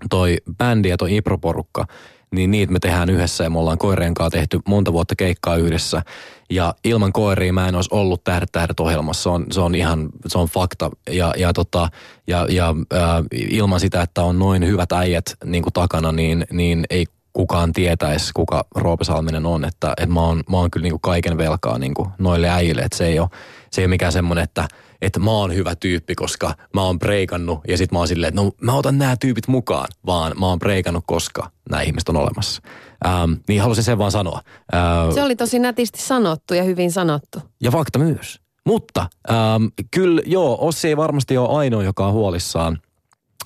toi 0.09 0.37
bändi 0.57 0.89
ja 0.89 0.97
toi 0.97 1.15
iproporukka, 1.15 1.85
niin 2.33 2.51
niitä 2.51 2.73
me 2.73 2.79
tehdään 2.79 3.09
yhdessä 3.09 3.43
ja 3.43 3.49
me 3.49 3.59
ollaan 3.59 3.77
koireen 3.77 4.13
kanssa 4.13 4.37
tehty 4.37 4.59
monta 4.67 4.93
vuotta 4.93 5.15
keikkaa 5.15 5.55
yhdessä. 5.55 6.01
Ja 6.49 6.75
ilman 6.83 7.13
koiria 7.13 7.53
mä 7.53 7.67
en 7.67 7.75
olisi 7.75 7.89
ollut 7.93 8.23
Tähdet 8.23 8.51
tähdet 8.51 8.79
ohjelmassa. 8.79 9.23
Se 9.23 9.29
on, 9.29 9.45
se 9.51 9.59
on 9.59 9.75
ihan, 9.75 10.09
se 10.27 10.37
on 10.37 10.47
fakta. 10.47 10.91
Ja, 11.09 11.33
ja, 11.37 11.53
tota, 11.53 11.89
ja, 12.27 12.47
ja 12.49 12.75
äh, 12.93 13.01
ilman 13.49 13.79
sitä, 13.79 14.01
että 14.01 14.23
on 14.23 14.39
noin 14.39 14.67
hyvät 14.67 14.91
äijät 14.91 15.25
niin 15.45 15.63
kuin 15.63 15.73
takana, 15.73 16.11
niin, 16.11 16.45
niin 16.51 16.85
ei 16.89 17.05
kukaan 17.33 17.73
tietäisi, 17.73 18.31
kuka 18.33 18.65
Roope 18.75 19.03
Salminen 19.03 19.45
on. 19.45 19.65
Että, 19.65 19.93
että 19.97 20.13
mä, 20.13 20.21
oon, 20.21 20.43
mä 20.49 20.57
oon 20.57 20.71
kyllä 20.71 20.83
niin 20.83 20.93
kuin 20.93 21.01
kaiken 21.01 21.37
velkaa 21.37 21.77
niin 21.77 21.93
kuin 21.93 22.09
noille 22.17 22.49
äijille. 22.49 22.81
Että 22.81 22.97
se 22.97 23.07
ei 23.07 23.19
ole, 23.19 23.29
se 23.71 23.81
ei 23.81 23.85
ole 23.85 23.89
mikään 23.89 24.11
semmoinen, 24.11 24.43
että– 24.43 24.67
että 25.03 25.19
mä 25.19 25.31
oon 25.31 25.55
hyvä 25.55 25.75
tyyppi, 25.75 26.15
koska 26.15 26.55
mä 26.73 26.81
oon 26.81 26.99
breikannut 26.99 27.59
ja 27.67 27.77
sit 27.77 27.91
mä 27.91 27.97
oon 27.97 28.07
silleen, 28.07 28.29
että 28.29 28.41
no 28.41 28.51
mä 28.61 28.73
otan 28.73 28.97
nämä 28.97 29.15
tyypit 29.19 29.47
mukaan, 29.47 29.87
vaan 30.05 30.33
mä 30.39 30.47
oon 30.47 30.59
breikannut, 30.59 31.03
koska 31.07 31.49
nämä 31.69 31.81
ihmiset 31.81 32.09
on 32.09 32.17
olemassa. 32.17 32.61
Ähm, 33.05 33.33
niin 33.47 33.61
halusin 33.61 33.83
sen 33.83 33.97
vaan 33.97 34.11
sanoa. 34.11 34.41
Äh, 34.73 35.13
se 35.13 35.23
oli 35.23 35.35
tosi 35.35 35.59
nätisti 35.59 36.01
sanottu 36.01 36.53
ja 36.53 36.63
hyvin 36.63 36.91
sanottu. 36.91 37.39
Ja 37.61 37.71
fakta 37.71 37.99
myös. 37.99 38.39
Mutta 38.65 39.07
ähm, 39.31 39.65
kyllä 39.91 40.21
joo, 40.25 40.57
Ossi 40.61 40.87
ei 40.87 40.97
varmasti 40.97 41.37
ole 41.37 41.57
ainoa, 41.57 41.83
joka 41.83 42.07
on 42.07 42.13
huolissaan. 42.13 42.79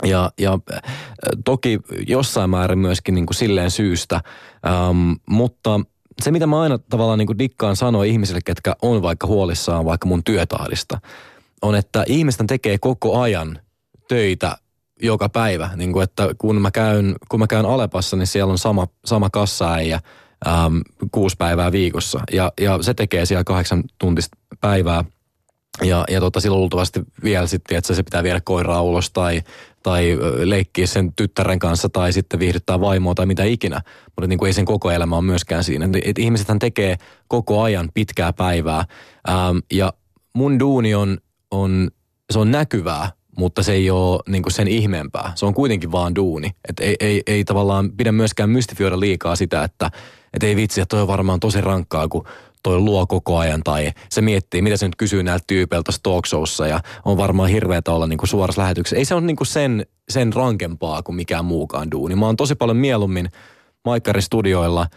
Ja, 0.03 0.31
ja 0.39 0.59
äh, 0.73 0.81
toki 1.45 1.79
jossain 2.07 2.49
määrin 2.49 2.79
myöskin 2.79 3.15
niin 3.15 3.25
kuin 3.25 3.35
silleen 3.35 3.71
syystä, 3.71 4.21
ähm, 4.67 5.11
mutta 5.29 5.79
se 6.21 6.31
mitä 6.31 6.47
mä 6.47 6.61
aina 6.61 6.77
tavallaan 6.77 7.19
niin 7.19 7.27
kuin 7.27 7.39
dikkaan 7.39 7.75
sanoa 7.75 8.03
ihmisille, 8.03 8.39
ketkä 8.45 8.75
on 8.81 9.01
vaikka 9.01 9.27
huolissaan 9.27 9.85
vaikka 9.85 10.07
mun 10.07 10.23
työtahdista– 10.23 10.99
on, 11.61 11.75
että 11.75 12.03
ihmisten 12.07 12.47
tekee 12.47 12.77
koko 12.77 13.19
ajan 13.19 13.59
töitä 14.07 14.57
joka 15.01 15.29
päivä. 15.29 15.69
Niin 15.75 15.93
kuin, 15.93 16.03
että 16.03 16.29
kun 16.37 16.61
mä, 16.61 16.71
käyn, 16.71 17.15
kun 17.29 17.39
mä 17.39 17.47
käyn 17.47 17.65
Alepassa, 17.65 18.17
niin 18.17 18.27
siellä 18.27 18.51
on 18.51 18.57
sama, 18.57 18.87
sama 19.05 19.29
kassaäijä 19.29 19.99
äm, 20.47 20.81
kuusi 21.11 21.35
päivää 21.37 21.71
viikossa. 21.71 22.19
Ja, 22.31 22.53
ja 22.61 22.77
se 22.81 22.93
tekee 22.93 23.25
siellä 23.25 23.43
kahdeksan 23.43 23.83
tuntista 23.99 24.37
päivää. 24.61 25.03
Ja, 25.83 26.05
ja 26.09 26.19
tota, 26.19 26.39
silloin 26.39 26.59
luultavasti 26.59 27.01
vielä 27.23 27.47
sitten, 27.47 27.77
että 27.77 27.93
se 27.93 28.03
pitää 28.03 28.23
viedä 28.23 28.41
koiraa 28.41 28.81
ulos 28.81 29.11
tai, 29.11 29.41
tai 29.83 30.17
leikkiä 30.37 30.87
sen 30.87 31.13
tyttären 31.13 31.59
kanssa 31.59 31.89
tai 31.89 32.13
sitten 32.13 32.39
viihdyttää 32.39 32.81
vaimoa 32.81 33.15
tai 33.15 33.25
mitä 33.25 33.43
ikinä. 33.43 33.81
Mutta 34.05 34.27
niin 34.27 34.39
kuin 34.39 34.47
ei 34.47 34.53
sen 34.53 34.65
koko 34.65 34.91
elämä 34.91 35.15
ole 35.15 35.25
myöskään 35.25 35.63
siinä. 35.63 35.89
Et 36.05 36.19
ihmisethän 36.19 36.59
tekee 36.59 36.97
koko 37.27 37.61
ajan 37.61 37.89
pitkää 37.93 38.33
päivää. 38.33 38.85
Ähm, 39.29 39.57
ja 39.71 39.93
mun 40.33 40.59
duuni 40.59 40.95
on 40.95 41.17
on, 41.51 41.89
se 42.31 42.39
on 42.39 42.51
näkyvää, 42.51 43.11
mutta 43.37 43.63
se 43.63 43.73
ei 43.73 43.89
ole 43.89 44.19
niin 44.27 44.43
sen 44.47 44.67
ihmeempää. 44.67 45.31
Se 45.35 45.45
on 45.45 45.53
kuitenkin 45.53 45.91
vaan 45.91 46.15
duuni. 46.15 46.51
Et 46.69 46.79
ei, 46.79 46.95
ei, 46.99 47.21
ei 47.27 47.43
tavallaan 47.43 47.91
pidä 47.91 48.11
myöskään 48.11 48.49
mystifioida 48.49 48.99
liikaa 48.99 49.35
sitä, 49.35 49.63
että 49.63 49.91
et 50.33 50.43
ei 50.43 50.55
vitsi, 50.55 50.81
että 50.81 50.95
toi 50.95 51.01
on 51.01 51.07
varmaan 51.07 51.39
tosi 51.39 51.61
rankkaa, 51.61 52.07
kun 52.07 52.25
toi 52.63 52.79
luo 52.79 53.07
koko 53.07 53.37
ajan 53.37 53.63
tai 53.63 53.91
se 54.09 54.21
miettii, 54.21 54.61
mitä 54.61 54.77
se 54.77 54.85
nyt 54.85 54.95
kysyy 54.95 55.23
näiltä 55.23 55.43
tyypeiltä 55.47 55.91
talkshowssa 56.03 56.67
ja 56.67 56.79
on 57.05 57.17
varmaan 57.17 57.49
hirveätä 57.49 57.91
olla 57.91 58.07
niin 58.07 58.19
suorassa 58.23 58.61
lähetyksessä. 58.61 58.97
Ei 58.97 59.05
se 59.05 59.15
ole 59.15 59.21
niin 59.21 59.37
sen, 59.43 59.85
sen 60.09 60.33
rankempaa 60.33 61.03
kuin 61.03 61.15
mikään 61.15 61.45
muukaan 61.45 61.91
duuni. 61.91 62.15
Mä 62.15 62.25
oon 62.25 62.35
tosi 62.35 62.55
paljon 62.55 62.77
mieluummin 62.77 63.29
Maikkarin 63.85 64.23
studioilla 64.23 64.87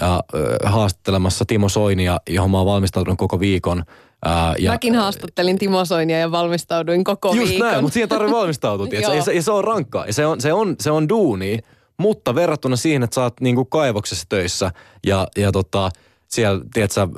ja, 0.00 0.22
äh, 0.34 0.72
haastattelemassa 0.72 1.44
Timo 1.44 1.68
Soinia, 1.68 2.18
johon 2.30 2.50
mä 2.50 2.56
oon 2.56 2.66
valmistautunut 2.66 3.18
koko 3.18 3.40
viikon– 3.40 3.84
Ää, 4.24 4.54
ja, 4.58 4.70
Mäkin 4.70 4.94
haastattelin 4.94 5.58
Timo 5.58 5.84
Soinia 5.84 6.18
ja 6.18 6.30
valmistauduin 6.30 7.04
koko 7.04 7.34
just 7.34 7.50
viikon. 7.50 7.68
näin, 7.68 7.82
mutta 7.82 7.94
siihen 7.94 8.08
tarvii 8.08 8.32
valmistautua. 8.32 8.86
ja, 9.14 9.22
se, 9.22 9.32
ja 9.32 9.42
se 9.42 9.52
on 9.52 9.64
rankkaa. 9.64 10.06
Ja 10.06 10.12
se 10.12 10.26
on, 10.26 10.40
se 10.40 10.52
on, 10.52 10.76
se 10.80 10.90
on 10.90 11.08
duuni, 11.08 11.58
mutta 11.96 12.34
verrattuna 12.34 12.76
siihen, 12.76 13.02
että 13.02 13.14
sä 13.14 13.22
oot 13.22 13.40
niinku 13.40 13.64
kaivoksessa 13.64 14.26
töissä 14.28 14.70
ja, 15.06 15.28
ja 15.36 15.52
tota, 15.52 15.90
siellä, 16.28 16.64
tiedätkö, 16.74 17.08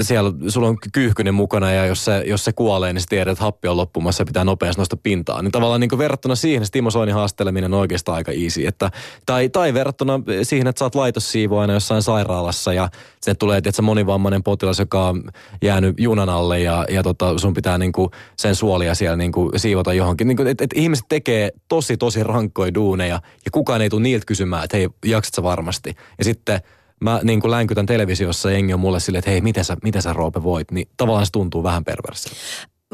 siellä 0.00 0.32
sulla 0.48 0.68
on 0.68 0.76
kyyhkynen 0.92 1.34
mukana 1.34 1.72
ja 1.72 1.86
jos 1.86 2.04
se, 2.04 2.22
jos 2.26 2.44
se 2.44 2.52
kuolee, 2.52 2.92
niin 2.92 3.00
sä 3.00 3.06
tiedät, 3.10 3.32
että 3.32 3.44
happi 3.44 3.68
on 3.68 3.76
loppumassa 3.76 4.20
ja 4.20 4.26
pitää 4.26 4.44
nopeasti 4.44 4.80
nostaa 4.80 4.98
pintaa. 5.02 5.42
Niin 5.42 5.52
tavallaan 5.52 5.80
niin 5.80 5.98
verrattuna 5.98 6.34
siihen, 6.34 6.66
se 6.66 6.72
Timo 6.72 6.90
Soinin 6.90 7.14
haasteleminen 7.14 7.74
on 7.74 7.80
oikeastaan 7.80 8.16
aika 8.16 8.32
easy. 8.32 8.66
Että, 8.66 8.90
tai, 9.26 9.48
tai 9.48 9.74
verrattuna 9.74 10.20
siihen, 10.42 10.66
että 10.66 10.78
sä 10.78 10.84
oot 10.84 10.94
laitossiivoina 10.94 11.72
jossain 11.72 12.02
sairaalassa 12.02 12.72
ja 12.72 12.88
sinne 13.20 13.34
tulee 13.34 13.60
tietysti 13.60 13.82
monivammainen 13.82 14.42
potilas, 14.42 14.78
joka 14.78 15.08
on 15.08 15.24
jäänyt 15.62 15.94
junan 15.98 16.28
alle 16.28 16.60
ja, 16.60 16.84
ja 16.88 17.02
tota, 17.02 17.38
sun 17.38 17.54
pitää 17.54 17.78
niin 17.78 17.92
kuin 17.92 18.10
sen 18.36 18.54
suolia 18.54 18.94
siellä 18.94 19.16
niin 19.16 19.32
kuin 19.32 19.50
siivota 19.56 19.94
johonkin. 19.94 20.28
Niin 20.28 20.36
kuin, 20.36 20.48
et, 20.48 20.60
et 20.60 20.70
ihmiset 20.74 21.04
tekee 21.08 21.50
tosi 21.68 21.96
tosi 21.96 22.22
rankkoja 22.22 22.74
duuneja 22.74 23.20
ja 23.44 23.50
kukaan 23.50 23.82
ei 23.82 23.90
tule 23.90 24.02
niiltä 24.02 24.26
kysymään, 24.26 24.64
että 24.64 24.76
hei, 24.76 24.88
jaksat 25.04 25.34
sä 25.34 25.42
varmasti. 25.42 25.94
Ja 26.18 26.24
sitten 26.24 26.60
mä 27.04 27.20
niin 27.22 27.40
kuin 27.40 27.50
länkytän 27.50 27.86
televisiossa 27.86 28.50
ja 28.50 28.56
jengi 28.56 28.74
on 28.74 28.80
mulle 28.80 29.00
silleen, 29.00 29.18
että 29.18 29.30
hei, 29.30 29.40
miten 29.40 29.64
sä, 29.64 29.76
miten 29.82 30.02
sä 30.02 30.12
Roope 30.12 30.42
voit, 30.42 30.70
niin 30.70 30.88
tavallaan 30.96 31.26
se 31.26 31.32
tuntuu 31.32 31.62
vähän 31.62 31.84
perversiltä. 31.84 32.36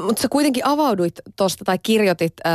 Mutta 0.00 0.22
sä 0.22 0.28
kuitenkin 0.28 0.66
avauduit 0.66 1.20
tuosta 1.36 1.64
tai 1.64 1.78
kirjoitit, 1.82 2.32
äh, 2.46 2.52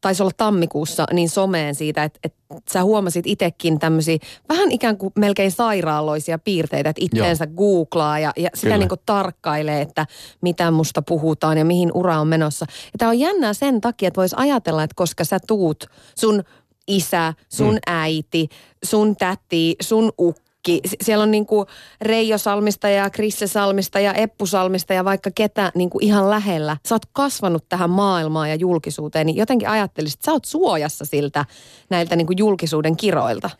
taisi 0.00 0.22
olla 0.22 0.32
tammikuussa, 0.36 1.04
niin 1.12 1.28
someen 1.28 1.74
siitä, 1.74 2.04
että 2.04 2.20
et 2.24 2.34
sä 2.72 2.82
huomasit 2.82 3.26
itsekin 3.26 3.78
tämmöisiä 3.78 4.18
vähän 4.48 4.70
ikään 4.70 4.96
kuin 4.96 5.12
melkein 5.18 5.50
sairaaloisia 5.50 6.38
piirteitä, 6.38 6.90
että 6.90 7.04
itteensä 7.04 7.44
Joo. 7.44 7.54
googlaa 7.56 8.18
ja, 8.18 8.32
ja 8.36 8.50
sitä 8.54 8.78
niin 8.78 8.88
kuin 8.88 9.00
tarkkailee, 9.06 9.80
että 9.80 10.06
mitä 10.40 10.70
musta 10.70 11.02
puhutaan 11.02 11.58
ja 11.58 11.64
mihin 11.64 11.90
ura 11.94 12.20
on 12.20 12.28
menossa. 12.28 12.66
Ja 12.68 12.98
tämä 12.98 13.08
on 13.08 13.18
jännää 13.18 13.52
sen 13.52 13.80
takia, 13.80 14.08
että 14.08 14.20
voisi 14.20 14.36
ajatella, 14.38 14.82
että 14.82 14.94
koska 14.96 15.24
sä 15.24 15.38
tuut 15.46 15.86
sun 16.18 16.42
isä, 16.88 17.34
sun 17.48 17.74
mm. 17.74 17.80
äiti, 17.86 18.48
sun 18.84 19.16
täti, 19.16 19.76
sun 19.82 20.12
ukki, 20.20 20.49
kaikki. 20.66 20.80
Siellä 21.02 21.22
on 21.22 21.30
niin 21.30 21.46
kuin 21.46 21.66
Reijo 22.00 22.38
Salmista 22.38 22.88
ja 22.88 23.10
Krisse 23.10 23.46
Salmista 23.46 24.00
ja 24.00 24.14
Eppu 24.14 24.46
Salmista 24.46 24.94
ja 24.94 25.04
vaikka 25.04 25.30
ketä 25.34 25.72
niin 25.74 25.90
kuin 25.90 26.04
ihan 26.04 26.30
lähellä. 26.30 26.76
Sä 26.88 26.94
oot 26.94 27.06
kasvanut 27.12 27.68
tähän 27.68 27.90
maailmaan 27.90 28.48
ja 28.50 28.54
julkisuuteen, 28.54 29.26
niin 29.26 29.36
jotenkin 29.36 29.68
ajattelisit, 29.68 30.18
että 30.18 30.24
sä 30.24 30.32
oot 30.32 30.44
suojassa 30.44 31.04
siltä 31.04 31.44
näiltä 31.90 32.16
niin 32.16 32.26
kuin 32.26 32.38
julkisuuden 32.38 32.96
kiroilta. 32.96 33.50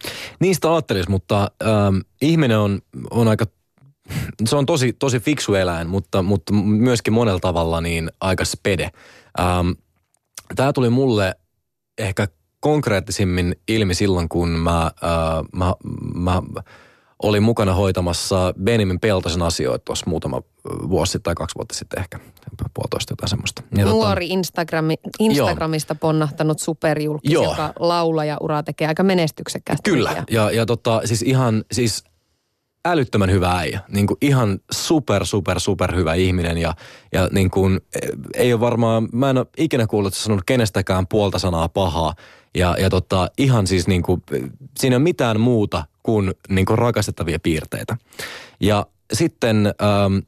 Niistä 0.40 0.72
ajattelis, 0.72 1.08
mutta 1.08 1.50
ähm, 1.62 1.96
ihminen 2.22 2.58
on, 2.58 2.78
on 3.10 3.28
aika 3.28 3.46
se 4.44 4.56
on 4.56 4.66
tosi, 4.66 4.92
tosi 4.92 5.20
fiksu 5.20 5.54
eläin, 5.54 5.88
mutta, 5.88 6.22
mutta 6.22 6.52
myöskin 6.52 7.12
monella 7.12 7.40
tavalla 7.40 7.80
niin 7.80 8.10
aika 8.20 8.44
spede. 8.44 8.90
Ähm, 9.40 9.70
Tämä 10.56 10.72
tuli 10.72 10.90
mulle 10.90 11.34
ehkä 11.98 12.28
konkreettisimmin 12.60 13.56
ilmi 13.68 13.94
silloin, 13.94 14.28
kun 14.28 14.48
mä, 14.48 14.82
äh, 14.82 14.92
mä, 15.54 15.74
mä 16.14 16.42
oli 17.22 17.40
mukana 17.40 17.74
hoitamassa 17.74 18.54
Benimin 18.62 19.00
Peltosen 19.00 19.42
asioita 19.42 19.84
tuossa 19.84 20.10
muutama 20.10 20.42
vuosi 20.88 21.12
sitten 21.12 21.22
tai 21.22 21.34
kaksi 21.34 21.56
vuotta 21.56 21.74
sitten 21.74 22.00
ehkä, 22.00 22.18
puolitoista 22.74 23.12
jotain 23.12 23.28
semmoista. 23.28 23.62
Ja 23.76 23.84
tota- 23.84 23.88
Nuori 23.88 24.26
tota, 24.26 24.34
Instagrami, 24.38 24.94
Instagramista 25.18 25.92
joo. 25.92 25.98
ponnahtanut 26.00 26.58
superjulkis, 26.58 27.32
joo. 27.32 27.44
joka 27.44 27.72
laulaja 27.78 28.36
ura 28.40 28.62
tekee 28.62 28.88
aika 28.88 29.02
menestyksekkäästi. 29.02 29.90
Kyllä, 29.90 30.24
ja, 30.30 30.50
ja 30.50 30.66
tota, 30.66 31.00
siis 31.04 31.22
ihan, 31.22 31.64
siis 31.72 32.04
älyttömän 32.84 33.30
hyvä 33.30 33.58
äijä. 33.58 33.80
Niin 33.88 34.06
kuin 34.06 34.18
ihan 34.20 34.58
super, 34.72 35.26
super, 35.26 35.60
super 35.60 35.96
hyvä 35.96 36.14
ihminen 36.14 36.58
ja, 36.58 36.74
ja 37.12 37.28
niin 37.32 37.50
kuin, 37.50 37.80
ei 38.34 38.52
ole 38.52 38.60
varmaan, 38.60 39.08
mä 39.12 39.30
en 39.30 39.38
ole 39.38 39.46
ikinä 39.56 39.86
kuullut 39.86 40.14
sanonut 40.14 40.44
kenestäkään 40.46 41.06
puolta 41.06 41.38
sanaa 41.38 41.68
pahaa. 41.68 42.14
Ja, 42.54 42.76
ja 42.78 42.90
tota, 42.90 43.30
ihan 43.38 43.66
siis 43.66 43.88
niin 43.88 44.02
kuin, 44.02 44.22
siinä 44.78 44.94
ei 44.94 44.96
ole 44.96 45.02
mitään 45.02 45.40
muuta 45.40 45.84
kuin, 46.02 46.32
niin 46.48 46.66
kuin 46.66 46.78
rakastettavia 46.78 47.38
piirteitä. 47.42 47.96
Ja 48.60 48.86
sitten 49.12 49.66
ähm, 49.66 50.18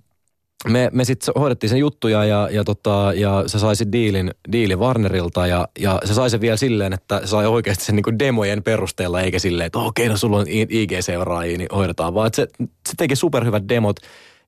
me, 0.69 0.91
me 0.93 1.05
sitten 1.05 1.35
hoidettiin 1.41 1.71
sen 1.71 1.79
juttuja 1.79 2.25
ja, 2.25 2.49
ja, 2.51 2.65
tota, 2.65 3.13
ja 3.15 3.45
se 3.47 3.59
sai 3.59 3.77
sen 3.77 3.93
diilin, 3.93 4.31
diilin 4.53 4.79
Warnerilta 4.79 5.47
ja, 5.47 5.69
ja 5.79 6.01
se 6.05 6.15
sai 6.15 6.31
sen 6.31 6.41
vielä 6.41 6.57
silleen, 6.57 6.93
että 6.93 7.21
se 7.21 7.27
sai 7.27 7.47
oikeasti 7.47 7.85
sen 7.85 7.97
niin 7.97 8.19
demojen 8.19 8.63
perusteella 8.63 9.21
eikä 9.21 9.39
silleen, 9.39 9.67
että 9.67 9.79
okei, 9.79 10.09
no 10.09 10.17
sulla 10.17 10.37
on 10.37 10.47
IG-seuraajia, 10.49 11.59
niin 11.59 11.69
hoidetaan, 11.75 12.15
vaan 12.15 12.31
se, 12.35 12.49
se 12.61 12.95
teki 12.97 13.17
superhyvät 13.17 13.69
demot 13.69 13.97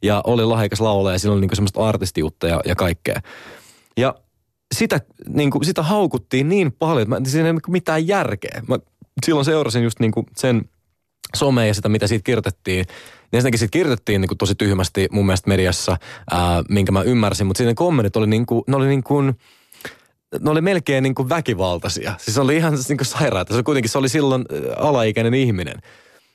ja 0.03 0.21
oli 0.25 0.45
lahjakas 0.45 0.81
laulaja 0.81 1.15
ja 1.15 1.19
sillä 1.19 1.33
oli 1.33 1.41
niin 1.41 1.57
semmoista 1.57 1.89
artistiutta 1.89 2.49
ja, 2.49 2.61
ja 2.65 2.75
kaikkea. 2.75 3.21
Ja 3.97 4.15
sitä, 4.75 5.01
niin 5.29 5.51
kuin, 5.51 5.65
sitä 5.65 5.83
haukuttiin 5.83 6.49
niin 6.49 6.73
paljon, 6.73 7.15
että 7.17 7.31
siinä 7.31 7.49
ei 7.49 7.53
ole 7.53 7.61
mitään 7.69 8.09
järkeä. 8.09 8.63
Mä 8.69 8.79
silloin 9.27 9.45
seurasin 9.45 9.83
just 9.83 10.01
niin 10.01 10.13
kuin 10.13 10.27
sen 10.37 10.65
somea 11.37 11.67
ja 11.67 11.75
sitä, 11.75 11.89
mitä 11.89 12.07
siitä 12.07 12.25
kirjoitettiin. 12.25 12.87
Niin 12.87 13.39
ensinnäkin 13.39 13.59
siitä 13.59 13.73
kirjoitettiin 13.73 14.21
niin 14.21 14.29
kuin 14.29 14.39
tosi 14.39 14.55
tyhmästi 14.55 15.09
mun 15.11 15.27
mielestä 15.27 15.49
mediassa, 15.49 15.97
ää, 16.31 16.63
minkä 16.69 16.93
mä 16.93 17.03
ymmärsin, 17.03 17.47
mutta 17.47 17.59
sitten 17.59 17.75
kommentit 17.75 18.17
oli 18.17 18.27
niin 18.27 18.47
kuin, 18.47 18.65
ne 18.67 18.77
oli 18.77 18.87
niin 18.87 19.03
kuin, 19.03 19.39
ne 20.41 20.51
oli 20.51 20.61
melkein 20.61 21.03
niin 21.03 21.15
kuin 21.15 21.29
väkivaltaisia. 21.29 22.15
Siis 22.19 22.39
oli 22.39 22.57
ihan 22.57 22.79
niin 22.89 22.99
kuin 22.99 23.07
sairaita. 23.07 23.55
Se 23.55 23.63
kuitenkin 23.63 23.91
se 23.91 23.99
oli 23.99 24.09
silloin 24.09 24.45
alaikäinen 24.77 25.35
ihminen. 25.35 25.77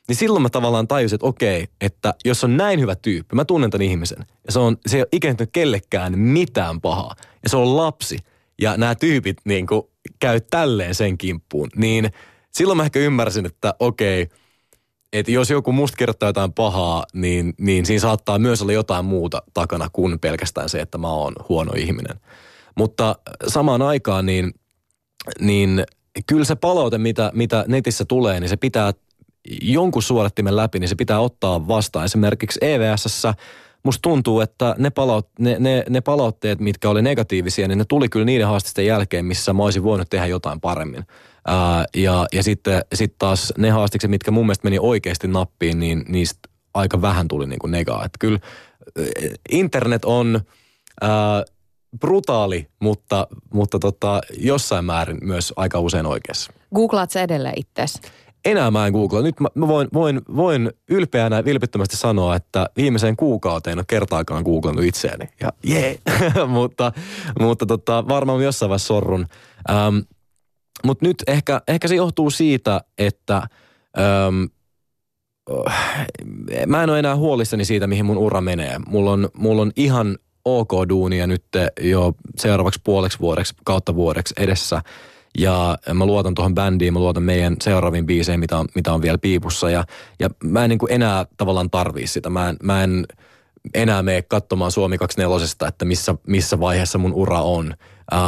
Niin 0.09 0.17
silloin 0.17 0.41
mä 0.41 0.49
tavallaan 0.49 0.87
tajusin, 0.87 1.15
että 1.15 1.27
okei, 1.27 1.67
että 1.81 2.13
jos 2.25 2.43
on 2.43 2.57
näin 2.57 2.79
hyvä 2.79 2.95
tyyppi, 2.95 3.35
mä 3.35 3.45
tunnen 3.45 3.69
tämän 3.69 3.87
ihmisen, 3.87 4.25
ja 4.45 4.51
se, 4.51 4.59
on, 4.59 4.77
se 4.87 4.97
ei 4.97 5.01
ole 5.01 5.07
ikinä 5.11 5.35
kellekään 5.51 6.19
mitään 6.19 6.81
pahaa, 6.81 7.15
ja 7.43 7.49
se 7.49 7.57
on 7.57 7.77
lapsi, 7.77 8.17
ja 8.61 8.77
nämä 8.77 8.95
tyypit 8.95 9.37
niin 9.45 9.67
kuin 9.67 9.81
käy 10.19 10.39
tälleen 10.39 10.95
sen 10.95 11.17
kimppuun, 11.17 11.69
niin 11.75 12.11
silloin 12.51 12.77
mä 12.77 12.83
ehkä 12.83 12.99
ymmärsin, 12.99 13.45
että 13.45 13.73
okei, 13.79 14.27
että 15.13 15.31
jos 15.31 15.49
joku 15.49 15.71
musta 15.71 15.97
kirjoittaa 15.97 16.29
jotain 16.29 16.53
pahaa, 16.53 17.05
niin, 17.13 17.53
niin 17.59 17.85
siinä 17.85 18.01
saattaa 18.01 18.39
myös 18.39 18.61
olla 18.61 18.73
jotain 18.73 19.05
muuta 19.05 19.41
takana 19.53 19.89
kuin 19.93 20.19
pelkästään 20.19 20.69
se, 20.69 20.79
että 20.79 20.97
mä 20.97 21.09
oon 21.09 21.33
huono 21.49 21.71
ihminen. 21.77 22.19
Mutta 22.75 23.15
samaan 23.47 23.81
aikaan 23.81 24.25
niin, 24.25 24.53
niin 25.39 25.83
kyllä 26.27 26.45
se 26.45 26.55
palaute, 26.55 26.97
mitä, 26.97 27.31
mitä 27.33 27.65
netissä 27.67 28.05
tulee, 28.05 28.39
niin 28.39 28.49
se 28.49 28.57
pitää 28.57 28.93
jonkun 29.61 30.03
suodattimen 30.03 30.55
läpi, 30.55 30.79
niin 30.79 30.89
se 30.89 30.95
pitää 30.95 31.19
ottaa 31.19 31.67
vastaan. 31.67 32.05
Esimerkiksi 32.05 32.59
EVSssä 32.61 33.33
musta 33.83 34.01
tuntuu, 34.01 34.41
että 34.41 34.75
ne, 34.77 34.89
palaut, 34.89 35.29
ne, 35.39 35.55
ne, 35.59 35.83
ne 35.89 36.01
palautteet, 36.01 36.59
mitkä 36.59 36.89
oli 36.89 37.01
negatiivisia, 37.01 37.67
niin 37.67 37.77
ne 37.77 37.85
tuli 37.85 38.09
kyllä 38.09 38.25
niiden 38.25 38.47
haasteiden 38.47 38.87
jälkeen, 38.87 39.25
missä 39.25 39.53
mä 39.53 39.63
olisin 39.63 39.83
voinut 39.83 40.09
tehdä 40.09 40.25
jotain 40.25 40.61
paremmin. 40.61 41.03
Ää, 41.47 41.85
ja 41.95 42.25
ja 42.33 42.43
sitten 42.43 42.81
sit 42.93 43.15
taas 43.17 43.53
ne 43.57 43.69
haastikset, 43.69 44.09
mitkä 44.09 44.31
mun 44.31 44.45
mielestä 44.45 44.65
meni 44.65 44.77
oikeasti 44.81 45.27
nappiin, 45.27 45.79
niin 45.79 46.05
niistä 46.07 46.49
aika 46.73 47.01
vähän 47.01 47.27
tuli 47.27 47.47
niin 47.47 47.59
kuin 47.59 47.71
negaa. 47.71 48.05
Että 48.05 48.17
kyllä 48.19 48.39
internet 49.51 50.05
on 50.05 50.41
ää, 51.01 51.43
brutaali, 51.99 52.67
mutta, 52.79 53.27
mutta 53.53 53.79
tota, 53.79 54.21
jossain 54.37 54.85
määrin 54.85 55.17
myös 55.21 55.53
aika 55.55 55.79
usein 55.79 56.05
oikeassa. 56.05 56.53
Googlaat 56.75 57.11
sä 57.11 57.21
edelleen 57.21 57.53
itseäsi? 57.57 57.99
Enää 58.45 58.71
mä 58.71 58.87
en 58.87 58.93
googlaa. 58.93 59.21
Nyt 59.21 59.39
mä, 59.39 59.47
mä 59.55 59.67
voin, 59.67 59.87
voin, 59.93 60.21
voin 60.35 60.71
ylpeänä 60.89 61.45
vilpittömästi 61.45 61.97
sanoa, 61.97 62.35
että 62.35 62.69
viimeiseen 62.77 63.15
kuukauteen 63.15 63.71
en 63.71 63.79
ole 63.79 63.85
kertaakaan 63.87 64.43
googlannut 64.43 64.85
itseäni. 64.85 65.29
Ja 65.41 65.53
jee, 65.63 65.99
yeah. 66.09 66.49
mutta, 66.59 66.91
mutta 67.39 67.65
tota, 67.65 68.07
varmaan 68.07 68.43
jossain 68.43 68.69
vaiheessa 68.69 68.87
sorrun. 68.87 69.25
Ähm, 69.69 69.97
mutta 70.85 71.05
nyt 71.05 71.23
ehkä, 71.27 71.61
ehkä 71.67 71.87
se 71.87 71.95
johtuu 71.95 72.29
siitä, 72.29 72.81
että 72.97 73.37
ähm, 73.99 74.43
mä 76.67 76.83
en 76.83 76.89
ole 76.89 76.99
enää 76.99 77.15
huolissani 77.15 77.65
siitä, 77.65 77.87
mihin 77.87 78.05
mun 78.05 78.17
ura 78.17 78.41
menee. 78.41 78.79
Mulla 78.87 79.11
on, 79.11 79.29
mulla 79.37 79.61
on 79.61 79.71
ihan 79.75 80.17
ok 80.45 80.71
duunia 80.89 81.27
nyt 81.27 81.45
jo 81.81 82.13
seuraavaksi 82.37 82.79
puoleksi 82.83 83.19
vuodeksi 83.19 83.53
kautta 83.65 83.95
vuodeksi 83.95 84.33
edessä. 84.37 84.81
Ja 85.37 85.77
mä 85.93 86.05
luotan 86.05 86.35
tuohon 86.35 86.55
bändiin, 86.55 86.93
mä 86.93 86.99
luotan 86.99 87.23
meidän 87.23 87.55
seuraaviin 87.61 88.05
biiseihin, 88.05 88.39
mitä 88.39 88.57
on, 88.57 88.67
mitä 88.75 88.93
on 88.93 89.01
vielä 89.01 89.17
piipussa. 89.17 89.69
Ja, 89.69 89.85
ja 90.19 90.29
mä 90.43 90.63
en 90.63 90.69
niin 90.69 90.79
kuin 90.79 90.91
enää 90.91 91.25
tavallaan 91.37 91.69
tarvii 91.69 92.07
sitä. 92.07 92.29
Mä 92.29 92.49
en, 92.49 92.57
mä 92.63 92.83
en 92.83 93.05
enää 93.73 94.03
mene 94.03 94.21
katsomaan 94.21 94.71
Suomi 94.71 94.97
24, 94.97 95.67
että 95.67 95.85
missä, 95.85 96.15
missä 96.27 96.59
vaiheessa 96.59 96.97
mun 96.97 97.13
ura 97.13 97.41
on. 97.41 97.73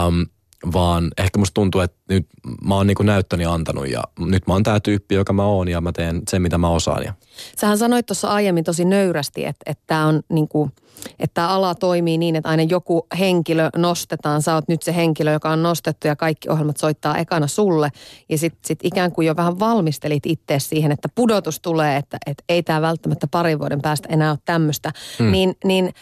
Um, 0.07 0.25
vaan 0.73 1.11
ehkä 1.17 1.39
musta 1.39 1.53
tuntuu, 1.53 1.81
että 1.81 1.97
nyt 2.09 2.27
mä 2.65 2.75
oon 2.75 2.87
niinku 2.87 3.03
näyttöni 3.03 3.45
antanut 3.45 3.89
ja 3.89 4.03
nyt 4.19 4.47
mä 4.47 4.53
oon 4.53 4.63
tää 4.63 4.79
tyyppi, 4.79 5.15
joka 5.15 5.33
mä 5.33 5.45
oon 5.45 5.67
ja 5.67 5.81
mä 5.81 5.91
teen 5.91 6.21
sen, 6.29 6.41
mitä 6.41 6.57
mä 6.57 6.69
osaan. 6.69 7.03
Ja. 7.03 7.13
Sähän 7.57 7.77
sanoit 7.77 8.05
tuossa 8.05 8.27
aiemmin 8.27 8.63
tosi 8.63 8.85
nöyrästi, 8.85 9.45
että, 9.45 9.63
että 9.65 9.83
tämä 9.87 10.05
on 10.05 10.21
niinku, 10.29 10.69
että 11.19 11.33
tämä 11.33 11.47
ala 11.47 11.75
toimii 11.75 12.17
niin, 12.17 12.35
että 12.35 12.49
aina 12.49 12.63
joku 12.63 13.07
henkilö 13.19 13.69
nostetaan. 13.77 14.41
Sä 14.41 14.55
oot 14.55 14.67
nyt 14.67 14.83
se 14.83 14.95
henkilö, 14.95 15.31
joka 15.31 15.49
on 15.49 15.63
nostettu 15.63 16.07
ja 16.07 16.15
kaikki 16.15 16.49
ohjelmat 16.49 16.77
soittaa 16.77 17.17
ekana 17.17 17.47
sulle. 17.47 17.89
Ja 18.29 18.37
sitten 18.37 18.59
sit 18.65 18.79
ikään 18.83 19.11
kuin 19.11 19.27
jo 19.27 19.35
vähän 19.35 19.59
valmistelit 19.59 20.25
itse 20.25 20.59
siihen, 20.59 20.91
että 20.91 21.09
pudotus 21.15 21.59
tulee, 21.59 21.97
että, 21.97 22.17
että 22.25 22.43
ei 22.49 22.63
tämä 22.63 22.81
välttämättä 22.81 23.27
parin 23.27 23.59
vuoden 23.59 23.81
päästä 23.81 24.09
enää 24.11 24.31
ole 24.31 24.39
tämmöistä. 24.45 24.91
Hmm. 25.19 25.31
Niin, 25.31 25.55
niin 25.63 25.93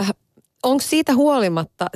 äh, 0.00 0.14
onko 0.62 0.82
siitä 0.82 1.14
huolimatta, 1.14 1.86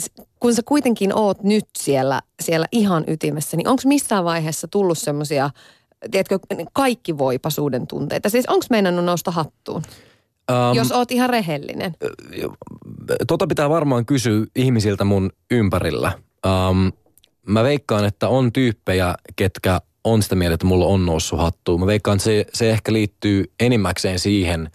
kun 0.42 0.54
sä 0.54 0.62
kuitenkin 0.64 1.14
oot 1.14 1.42
nyt 1.42 1.64
siellä, 1.78 2.20
siellä 2.42 2.66
ihan 2.72 3.04
ytimessä, 3.06 3.56
niin 3.56 3.68
onko 3.68 3.82
missään 3.84 4.24
vaiheessa 4.24 4.68
tullut 4.68 4.98
semmoisia, 4.98 5.50
tiedätkö, 6.10 6.38
kaikki 6.72 7.18
voipasuuden 7.18 7.86
tunteita? 7.86 8.28
Siis 8.28 8.46
onko 8.46 8.66
meinannut 8.70 9.04
nousta 9.04 9.30
hattuun? 9.30 9.82
Um, 10.50 10.76
jos 10.76 10.92
oot 10.92 11.10
ihan 11.10 11.30
rehellinen. 11.30 11.94
Tota 13.26 13.46
pitää 13.46 13.70
varmaan 13.70 14.06
kysyä 14.06 14.46
ihmisiltä 14.56 15.04
mun 15.04 15.30
ympärillä. 15.50 16.12
Um, 16.46 16.92
mä 17.46 17.62
veikkaan, 17.62 18.04
että 18.04 18.28
on 18.28 18.52
tyyppejä, 18.52 19.14
ketkä 19.36 19.80
on 20.04 20.22
sitä 20.22 20.34
mieltä, 20.34 20.54
että 20.54 20.66
mulla 20.66 20.86
on 20.86 21.06
noussut 21.06 21.40
hattuun. 21.40 21.80
Mä 21.80 21.86
veikkaan, 21.86 22.16
että 22.16 22.24
se, 22.24 22.46
se 22.54 22.70
ehkä 22.70 22.92
liittyy 22.92 23.52
enimmäkseen 23.60 24.18
siihen, 24.18 24.70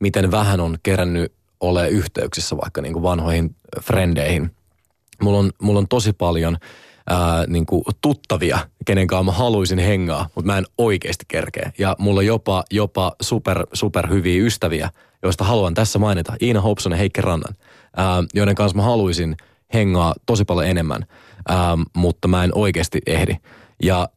miten 0.00 0.30
vähän 0.30 0.60
on 0.60 0.78
kerännyt 0.82 1.32
ole 1.60 1.88
yhteyksissä 1.88 2.56
vaikka 2.56 2.82
niin 2.82 2.92
kuin 2.92 3.02
vanhoihin 3.02 3.56
frendeihin. 3.80 4.50
Mulla 5.22 5.38
on, 5.38 5.50
mulla 5.62 5.78
on 5.78 5.88
tosi 5.88 6.12
paljon 6.12 6.56
ää, 7.10 7.44
niin 7.46 7.66
kuin 7.66 7.84
tuttavia, 8.00 8.58
kenen 8.86 9.06
kanssa 9.06 9.22
mä 9.22 9.32
haluaisin 9.32 9.78
hengaa, 9.78 10.28
mutta 10.34 10.46
mä 10.46 10.58
en 10.58 10.66
oikeasti 10.78 11.24
kerkeä. 11.28 11.72
Ja 11.78 11.96
mulla 11.98 12.18
on 12.18 12.26
jopa, 12.26 12.64
jopa 12.70 13.12
super, 13.22 13.66
super 13.72 14.08
hyviä 14.08 14.44
ystäviä, 14.44 14.90
joista 15.22 15.44
haluan 15.44 15.74
tässä 15.74 15.98
mainita. 15.98 16.32
Iina 16.42 16.60
Hobson 16.60 16.92
ja 16.92 16.98
Heikki 16.98 17.20
Rannan, 17.20 17.54
ää, 17.96 18.24
joiden 18.34 18.54
kanssa 18.54 18.76
mä 18.76 18.82
haluaisin 18.82 19.36
hengaa 19.74 20.14
tosi 20.26 20.44
paljon 20.44 20.66
enemmän, 20.66 21.06
ää, 21.48 21.78
mutta 21.96 22.28
mä 22.28 22.44
en 22.44 22.50
oikeasti 22.54 22.98
ehdi. 23.06 23.36
Ja 23.82 24.08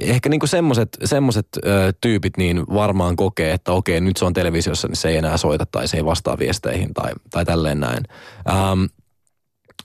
ehkä 0.00 0.28
niinku 0.28 0.46
semmoset, 0.46 0.88
semmoset 1.04 1.46
ö, 1.66 1.92
tyypit 2.00 2.36
niin 2.36 2.64
varmaan 2.74 3.16
kokee, 3.16 3.52
että 3.52 3.72
okei, 3.72 4.00
nyt 4.00 4.16
se 4.16 4.24
on 4.24 4.32
televisiossa, 4.32 4.88
niin 4.88 4.96
se 4.96 5.08
ei 5.08 5.16
enää 5.16 5.36
soita 5.36 5.66
tai 5.66 5.88
se 5.88 5.96
ei 5.96 6.04
vastaa 6.04 6.38
viesteihin 6.38 6.94
tai, 6.94 7.12
tai 7.30 7.44
tälleen 7.44 7.80
näin. 7.80 8.04
Ähm, 8.48 8.84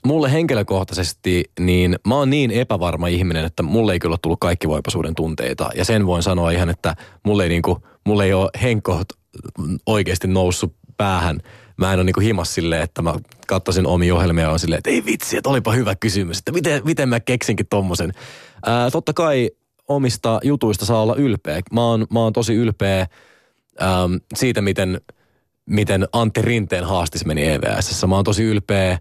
mulle 0.06 0.32
henkilökohtaisesti, 0.32 1.44
niin 1.60 1.96
mä 2.06 2.14
oon 2.14 2.30
niin 2.30 2.50
epävarma 2.50 3.06
ihminen, 3.06 3.44
että 3.44 3.62
mulle 3.62 3.92
ei 3.92 3.98
kyllä 3.98 4.16
tullut 4.22 4.40
kaikki 4.40 4.68
voipasuuden 4.68 5.14
tunteita. 5.14 5.70
Ja 5.74 5.84
sen 5.84 6.06
voin 6.06 6.22
sanoa 6.22 6.50
ihan, 6.50 6.70
että 6.70 6.96
mulle 7.22 7.42
ei, 7.42 7.48
niinku, 7.48 7.78
mulle 8.06 8.24
ei 8.24 8.32
ole 8.32 8.50
henkkoht 8.62 9.08
oikeasti 9.86 10.28
noussut 10.28 10.76
päähän. 10.96 11.40
Mä 11.76 11.92
en 11.92 11.98
ole 11.98 12.04
niinku 12.04 12.20
himas 12.20 12.54
silleen, 12.54 12.82
että 12.82 13.02
mä 13.02 13.14
katsoisin 13.46 13.86
omia 13.86 14.14
ohjelmia 14.14 14.50
ja 14.50 14.58
silleen, 14.58 14.78
että 14.78 14.90
ei 14.90 15.04
vitsi, 15.04 15.36
että 15.36 15.50
olipa 15.50 15.72
hyvä 15.72 15.94
kysymys, 15.94 16.38
että 16.38 16.52
miten, 16.52 16.82
miten 16.84 17.08
mä 17.08 17.20
keksinkin 17.20 17.66
tommosen. 17.70 18.12
Ää, 18.66 18.90
totta 18.90 19.12
kai 19.12 19.50
omista 19.88 20.40
jutuista 20.42 20.84
saa 20.84 21.02
olla 21.02 21.16
ylpeä. 21.16 21.60
Mä 21.72 21.86
oon, 21.86 22.06
mä 22.12 22.20
oon 22.20 22.32
tosi 22.32 22.54
ylpeä 22.54 23.06
äm, 23.82 24.20
siitä, 24.34 24.60
miten, 24.60 25.00
miten 25.72 26.08
Antti 26.12 26.42
Rinteen 26.42 26.84
haastis 26.84 27.24
meni 27.24 27.46
EVS. 27.46 28.04
Mä 28.06 28.14
oon 28.14 28.24
tosi 28.24 28.42
ylpeä 28.44 28.98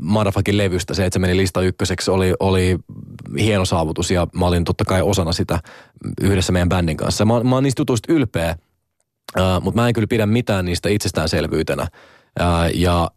Madafakin 0.00 0.58
levystä. 0.58 0.94
Se, 0.94 1.04
että 1.04 1.14
se 1.14 1.18
meni 1.18 1.36
lista 1.36 1.62
ykköseksi, 1.62 2.10
oli, 2.10 2.34
oli 2.40 2.78
hieno 3.38 3.64
saavutus 3.64 4.10
ja 4.10 4.26
mä 4.34 4.46
olin 4.46 4.64
totta 4.64 4.84
kai 4.84 5.02
osana 5.02 5.32
sitä 5.32 5.58
yhdessä 6.20 6.52
meidän 6.52 6.68
bändin 6.68 6.96
kanssa. 6.96 7.24
Mä, 7.24 7.42
mä 7.42 7.54
oon 7.56 7.62
niistä 7.62 7.80
jutuista 7.80 8.12
ylpeä, 8.12 8.56
mutta 9.60 9.80
mä 9.80 9.88
en 9.88 9.94
kyllä 9.94 10.06
pidä 10.06 10.26
mitään 10.26 10.64
niistä 10.64 10.88
itsestäänselvyytenä. 10.88 11.82
Äh, 12.40 12.70
ja 12.74 13.10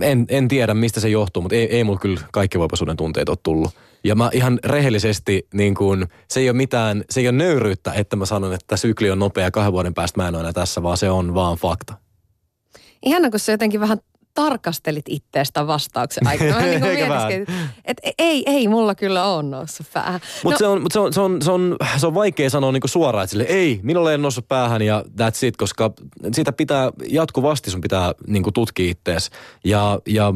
en, 0.00 0.26
en 0.28 0.48
tiedä, 0.48 0.74
mistä 0.74 1.00
se 1.00 1.08
johtuu, 1.08 1.42
mutta 1.42 1.56
ei, 1.56 1.76
ei 1.76 1.84
mulla 1.84 1.98
kyllä 1.98 2.20
kaikki 2.32 2.58
voipasuuden 2.58 2.96
tunteet 2.96 3.28
ole 3.28 3.38
tullut. 3.42 3.70
Ja 4.04 4.14
mä 4.14 4.30
ihan 4.32 4.58
rehellisesti, 4.64 5.46
niin 5.54 5.74
kun, 5.74 6.06
se 6.30 6.40
ei 6.40 6.50
ole 6.50 6.56
mitään, 6.56 7.04
se 7.10 7.20
ei 7.20 7.28
ole 7.28 7.36
nöyryyttä, 7.36 7.92
että 7.92 8.16
mä 8.16 8.26
sanon, 8.26 8.54
että 8.54 8.76
sykli 8.76 9.10
on 9.10 9.18
nopea 9.18 9.44
ja 9.44 9.50
kahden 9.50 9.72
vuoden 9.72 9.94
päästä 9.94 10.22
mä 10.22 10.28
en 10.28 10.34
ole 10.34 10.40
enää 10.40 10.52
tässä, 10.52 10.82
vaan 10.82 10.96
se 10.96 11.10
on 11.10 11.34
vaan 11.34 11.56
fakta. 11.56 11.94
Ihana, 13.04 13.30
kun 13.30 13.40
sä 13.40 13.52
jotenkin 13.52 13.80
vähän 13.80 13.98
tarkastelit 14.34 15.04
itteestä 15.08 15.66
vastauksen 15.66 16.26
aikana. 16.26 16.50
Mä 16.50 16.60
niin 16.60 17.08
vähän. 17.08 17.32
että 17.32 17.52
et, 17.84 18.14
ei, 18.18 18.42
ei, 18.46 18.68
mulla 18.68 18.94
kyllä 18.94 19.24
on 19.24 19.50
noussut 19.50 19.86
päähän. 19.92 20.20
Mutta 20.44 20.58
se, 20.58 20.66
on, 20.66 20.82
mut 20.82 20.92
se, 20.92 21.00
on, 21.00 21.12
se, 21.12 21.20
on, 21.20 21.42
se, 21.42 21.50
on, 21.50 21.76
se 21.96 22.06
on 22.06 22.14
vaikea 22.14 22.50
sanoa 22.50 22.72
niinku 22.72 22.88
suoraan, 22.88 23.24
että 23.24 23.30
sille, 23.30 23.44
ei, 23.44 23.80
minulle 23.82 24.12
ei 24.12 24.18
noussut 24.18 24.48
päähän 24.48 24.82
ja 24.82 25.04
that's 25.20 25.46
it, 25.46 25.56
koska 25.56 25.92
sitä 26.32 26.52
pitää 26.52 26.90
jatkuvasti 27.08 27.70
sun 27.70 27.80
pitää 27.80 28.12
niinku 28.26 28.52
tutkia 28.52 28.90
ittees. 28.90 29.30
Ja, 29.64 29.98
ja 30.06 30.32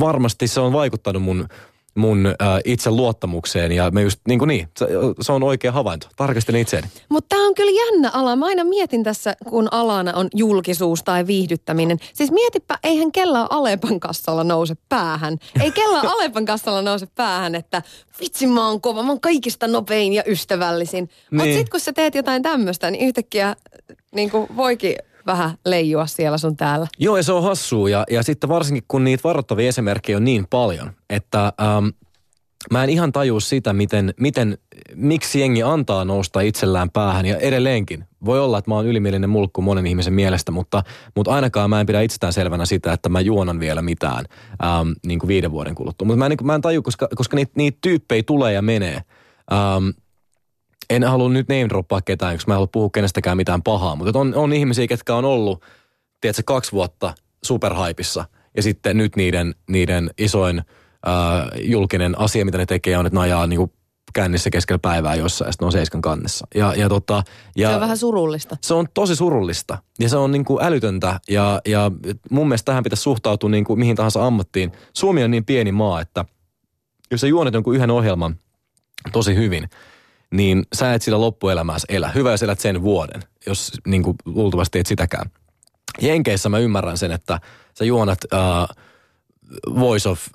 varmasti 0.00 0.48
se 0.48 0.60
on 0.60 0.72
vaikuttanut 0.72 1.22
mun 1.22 1.48
mun 1.96 2.26
äh, 2.26 2.34
itse 2.64 2.90
luottamukseen 2.90 3.72
ja 3.72 3.90
me 3.90 4.02
just 4.02 4.20
niin 4.28 4.38
kuin 4.38 4.48
niin, 4.48 4.68
se, 4.78 4.86
se 5.20 5.32
on 5.32 5.42
oikea 5.42 5.72
havainto. 5.72 6.08
Tarkastelin 6.16 6.60
itseäni. 6.60 6.88
Mutta 7.08 7.28
tämä 7.36 7.46
on 7.46 7.54
kyllä 7.54 7.84
jännä 7.86 8.10
ala. 8.12 8.36
Mä 8.36 8.46
aina 8.46 8.64
mietin 8.64 9.04
tässä, 9.04 9.34
kun 9.48 9.68
alana 9.70 10.12
on 10.14 10.28
julkisuus 10.34 11.02
tai 11.02 11.26
viihdyttäminen. 11.26 11.98
Siis 12.14 12.30
mietipä, 12.30 12.78
eihän 12.84 13.12
kellään 13.12 13.46
Alepan 13.50 14.00
kassalla 14.00 14.44
nouse 14.44 14.74
päähän. 14.88 15.36
Ei 15.60 15.70
kellään 15.70 16.06
Alepan 16.16 16.44
kassalla 16.44 16.82
nouse 16.82 17.06
päähän, 17.14 17.54
että 17.54 17.82
vitsi 18.20 18.46
mä 18.46 18.68
oon 18.68 18.80
kova, 18.80 19.02
mä 19.02 19.08
oon 19.08 19.20
kaikista 19.20 19.66
nopein 19.68 20.12
ja 20.12 20.22
ystävällisin. 20.26 21.10
Mutta 21.30 21.44
Niin. 21.44 21.56
sitten 21.56 21.70
kun 21.70 21.80
sä 21.80 21.92
teet 21.92 22.14
jotain 22.14 22.42
tämmöistä, 22.42 22.90
niin 22.90 23.06
yhtäkkiä 23.06 23.56
niin 24.14 24.30
kuin 24.30 24.46
voikin 24.56 24.96
vähän 25.26 25.50
leijua 25.66 26.06
siellä 26.06 26.38
sun 26.38 26.56
täällä. 26.56 26.86
Joo, 26.98 27.16
ja 27.16 27.22
se 27.22 27.32
on 27.32 27.42
hassua. 27.42 27.88
Ja, 27.88 28.04
ja 28.10 28.22
sitten 28.22 28.50
varsinkin, 28.50 28.84
kun 28.88 29.04
niitä 29.04 29.22
varoittavia 29.24 29.68
esimerkkejä 29.68 30.16
on 30.16 30.24
niin 30.24 30.46
paljon, 30.50 30.92
että 31.10 31.52
ähm, 31.60 31.86
mä 32.70 32.84
en 32.84 32.90
ihan 32.90 33.12
tajua 33.12 33.40
sitä, 33.40 33.72
miten, 33.72 34.14
miten, 34.20 34.58
miksi 34.94 35.40
jengi 35.40 35.62
antaa 35.62 36.04
nousta 36.04 36.40
itsellään 36.40 36.90
päähän. 36.90 37.26
Ja 37.26 37.36
edelleenkin, 37.36 38.04
voi 38.24 38.40
olla, 38.40 38.58
että 38.58 38.70
mä 38.70 38.74
oon 38.74 38.86
ylimielinen 38.86 39.30
mulkku 39.30 39.62
monen 39.62 39.86
ihmisen 39.86 40.12
mielestä, 40.12 40.52
mutta, 40.52 40.82
mutta 41.16 41.30
ainakaan 41.30 41.70
mä 41.70 41.80
en 41.80 41.86
pidä 41.86 42.00
itsestään 42.00 42.32
selvänä 42.32 42.66
sitä, 42.66 42.92
että 42.92 43.08
mä 43.08 43.20
juonan 43.20 43.60
vielä 43.60 43.82
mitään 43.82 44.24
ähm, 44.64 44.88
niin 45.06 45.18
kuin 45.18 45.28
viiden 45.28 45.50
vuoden 45.50 45.74
kuluttua. 45.74 46.06
Mutta 46.06 46.18
mä 46.18 46.26
en, 46.26 46.30
niin 46.30 46.46
mä 46.46 46.54
en 46.54 46.60
tajua, 46.60 46.82
koska, 46.82 47.08
koska 47.14 47.36
niitä, 47.36 47.52
niitä 47.56 47.78
tyyppejä 47.80 48.22
tulee 48.22 48.52
ja 48.52 48.62
menee. 48.62 49.00
Ähm, 49.52 49.88
en 50.90 51.04
halua 51.04 51.28
nyt 51.28 51.48
name 51.48 51.68
droppaa 51.68 52.00
ketään, 52.00 52.34
koska 52.34 52.50
mä 52.50 52.54
en 52.54 52.56
halua 52.56 52.68
puhua 52.72 52.90
kenestäkään 52.94 53.36
mitään 53.36 53.62
pahaa, 53.62 53.96
mutta 53.96 54.18
on, 54.18 54.34
on 54.34 54.52
ihmisiä, 54.52 54.86
ketkä 54.86 55.14
on 55.14 55.24
ollut, 55.24 55.62
tiedätkö, 56.20 56.42
kaksi 56.46 56.72
vuotta 56.72 57.14
superhaipissa 57.44 58.24
ja 58.56 58.62
sitten 58.62 58.96
nyt 58.96 59.16
niiden, 59.16 59.54
niiden 59.68 60.10
isoin 60.18 60.58
äh, 60.58 61.60
julkinen 61.62 62.18
asia, 62.18 62.44
mitä 62.44 62.58
ne 62.58 62.66
tekee, 62.66 62.98
on, 62.98 63.06
että 63.06 63.18
ne 63.18 63.22
ajaa 63.22 63.46
niin 63.46 63.58
kuin 63.58 63.72
kännissä 64.14 64.50
keskellä 64.50 64.78
päivää 64.78 65.14
jossain 65.14 65.48
ja 65.48 65.52
sitten 65.52 65.66
on 65.66 65.72
seiskan 65.72 66.02
kannessa. 66.02 66.46
Ja, 66.54 66.74
ja, 66.76 66.88
tota, 66.88 67.22
ja 67.56 67.68
Se 67.68 67.74
on 67.74 67.80
vähän 67.80 67.98
surullista. 67.98 68.56
se 68.62 68.74
on 68.74 68.86
tosi 68.94 69.16
surullista 69.16 69.78
ja 70.00 70.08
se 70.08 70.16
on 70.16 70.32
niin 70.32 70.44
kuin 70.44 70.64
älytöntä 70.64 71.20
ja, 71.28 71.60
ja 71.66 71.90
mun 72.30 72.48
mielestä 72.48 72.64
tähän 72.64 72.82
pitäisi 72.82 73.02
suhtautua 73.02 73.50
niin 73.50 73.64
kuin 73.64 73.78
mihin 73.78 73.96
tahansa 73.96 74.26
ammattiin. 74.26 74.72
Suomi 74.92 75.24
on 75.24 75.30
niin 75.30 75.44
pieni 75.44 75.72
maa, 75.72 76.00
että 76.00 76.24
jos 77.10 77.20
sä 77.20 77.26
juonet 77.26 77.54
jonkun 77.54 77.74
yhden 77.74 77.90
ohjelman 77.90 78.36
tosi 79.12 79.34
hyvin, 79.34 79.68
niin 80.30 80.66
sä 80.74 80.94
et 80.94 81.02
sitä 81.02 81.20
loppuelämääsi 81.20 81.86
elä. 81.88 82.08
Hyvä, 82.08 82.30
jos 82.30 82.42
elät 82.42 82.60
sen 82.60 82.82
vuoden, 82.82 83.22
jos 83.46 83.72
niin 83.86 84.02
kuin 84.02 84.16
luultavasti 84.24 84.78
et 84.78 84.86
sitäkään. 84.86 85.30
Jenkeissä 86.00 86.48
mä 86.48 86.58
ymmärrän 86.58 86.98
sen, 86.98 87.12
että 87.12 87.40
sä 87.78 87.84
juonat 87.84 88.18
uh, 88.24 88.76
Voice 89.80 90.08
of 90.08 90.26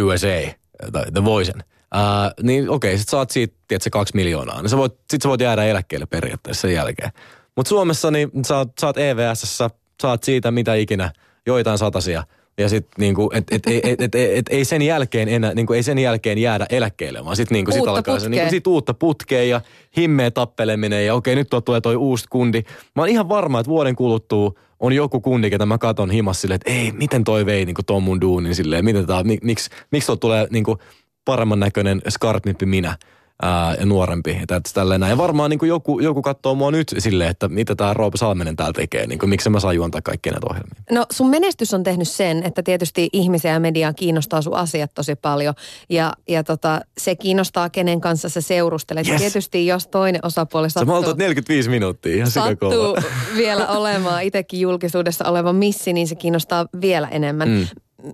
USA, 0.00 0.56
tai 0.92 1.04
The 1.12 1.24
Voicen. 1.24 1.64
Uh, 1.94 2.44
niin 2.44 2.70
okei, 2.70 2.98
sit 2.98 3.08
saat 3.08 3.30
siitä, 3.30 3.56
tiedätkö, 3.68 3.90
kaksi 3.90 4.14
miljoonaa. 4.14 4.62
Niin 4.62 4.70
sä 4.70 4.76
voit, 4.76 4.94
sit 5.10 5.22
sä 5.22 5.28
voit 5.28 5.40
jäädä 5.40 5.64
eläkkeelle 5.64 6.06
periaatteessa 6.06 6.60
sen 6.60 6.74
jälkeen. 6.74 7.10
Mutta 7.56 7.68
Suomessa 7.68 8.10
niin 8.10 8.30
sä 8.46 8.56
oot, 8.56 8.72
sä 8.80 8.86
oot 8.86 8.98
EVS, 8.98 9.58
saat 10.02 10.24
siitä 10.24 10.50
mitä 10.50 10.74
ikinä, 10.74 11.12
joitain 11.46 11.78
satasia. 11.78 12.24
Ja 12.58 12.68
sit 12.68 12.86
niinku, 12.98 13.30
et, 13.34 13.44
et, 13.50 13.62
et, 13.66 13.84
et, 13.84 14.00
et, 14.00 14.14
et, 14.14 14.46
ei 14.50 14.64
sen 14.64 14.82
jälkeen 14.82 15.28
enää, 15.28 15.54
niinku, 15.54 15.72
ei 15.72 15.82
sen 15.82 15.98
jälkeen 15.98 16.38
jäädä 16.38 16.66
eläkkeelle, 16.70 17.24
vaan 17.24 17.36
sit 17.36 17.50
niinku, 17.50 17.70
sit 17.70 17.80
Uutta 17.80 17.92
alkaa 17.92 18.18
se 18.18 18.28
niinku, 18.28 18.50
sit 18.50 18.66
uutta 18.66 18.94
putkea 18.94 19.44
ja 19.44 19.60
himmeä 19.96 20.30
tappeleminen 20.30 21.06
ja 21.06 21.14
okei, 21.14 21.34
nyt 21.34 21.50
tuo 21.50 21.60
tulee 21.60 21.80
toi 21.80 21.96
uusi 21.96 22.24
kundi. 22.30 22.62
Mä 22.96 23.02
oon 23.02 23.08
ihan 23.08 23.28
varma, 23.28 23.60
että 23.60 23.70
vuoden 23.70 23.96
kuluttua 23.96 24.52
on 24.80 24.92
joku 24.92 25.20
kundi, 25.20 25.50
ketä 25.50 25.66
mä 25.66 25.78
katon 25.78 26.10
himas 26.10 26.40
silleen, 26.40 26.56
että 26.56 26.70
ei, 26.70 26.92
miten 26.92 27.24
toi 27.24 27.46
vei 27.46 27.64
niinku 27.64 27.82
ton 27.82 28.02
mun 28.02 28.20
duunin 28.20 28.54
silleen, 28.54 28.84
miten 28.84 29.06
tää, 29.06 29.22
mik, 29.22 29.44
miksi, 29.44 29.70
miksi 29.90 30.06
tuo 30.06 30.16
tulee 30.16 30.46
niinku 30.50 30.78
paremman 31.24 31.60
näköinen 31.60 32.02
skarpnippi 32.08 32.66
minä 32.66 32.96
ää, 33.42 33.74
ja 33.74 33.86
nuorempi. 33.86 34.40
Tälleen 34.74 35.00
näin. 35.00 35.10
Ja 35.10 35.16
varmaan 35.16 35.50
niin 35.50 35.58
joku, 35.62 36.00
joku 36.00 36.22
katsoo 36.22 36.54
mua 36.54 36.70
nyt 36.70 36.94
silleen, 36.98 37.30
että 37.30 37.48
mitä 37.48 37.74
tämä 37.74 37.94
Roope 37.94 38.18
Salminen 38.18 38.56
täällä 38.56 38.72
tekee, 38.72 39.06
niin 39.06 39.18
kuin, 39.18 39.30
miksi 39.30 39.50
mä 39.50 39.60
saan 39.60 39.76
juontaa 39.76 40.00
kaikkia 40.02 40.32
näitä 40.32 40.46
ohjelmia. 40.50 40.82
No 40.90 41.06
sun 41.12 41.30
menestys 41.30 41.74
on 41.74 41.82
tehnyt 41.82 42.08
sen, 42.08 42.42
että 42.42 42.62
tietysti 42.62 43.08
ihmisiä 43.12 43.52
ja 43.52 43.60
mediaa 43.60 43.92
kiinnostaa 43.92 44.42
sun 44.42 44.54
asiat 44.54 44.94
tosi 44.94 45.14
paljon. 45.14 45.54
Ja, 45.90 46.12
ja 46.28 46.44
tota, 46.44 46.80
se 46.98 47.16
kiinnostaa, 47.16 47.70
kenen 47.70 48.00
kanssa 48.00 48.28
sä 48.28 48.40
seurustelet. 48.40 49.08
Yes. 49.08 49.20
Tietysti 49.20 49.66
jos 49.66 49.86
toinen 49.86 50.20
osapuoli 50.24 50.70
Sä 50.70 50.72
sattuu, 50.72 50.94
maltat 50.94 51.16
45 51.16 51.70
minuuttia, 51.70 52.16
ihan 52.16 52.30
sattuu 52.30 52.96
vielä 53.36 53.68
olemaan 53.68 54.22
itsekin 54.22 54.60
julkisuudessa 54.60 55.24
oleva 55.24 55.52
missi, 55.52 55.92
niin 55.92 56.08
se 56.08 56.14
kiinnostaa 56.14 56.66
vielä 56.80 57.08
enemmän. 57.08 57.48
Mm. 57.48 57.66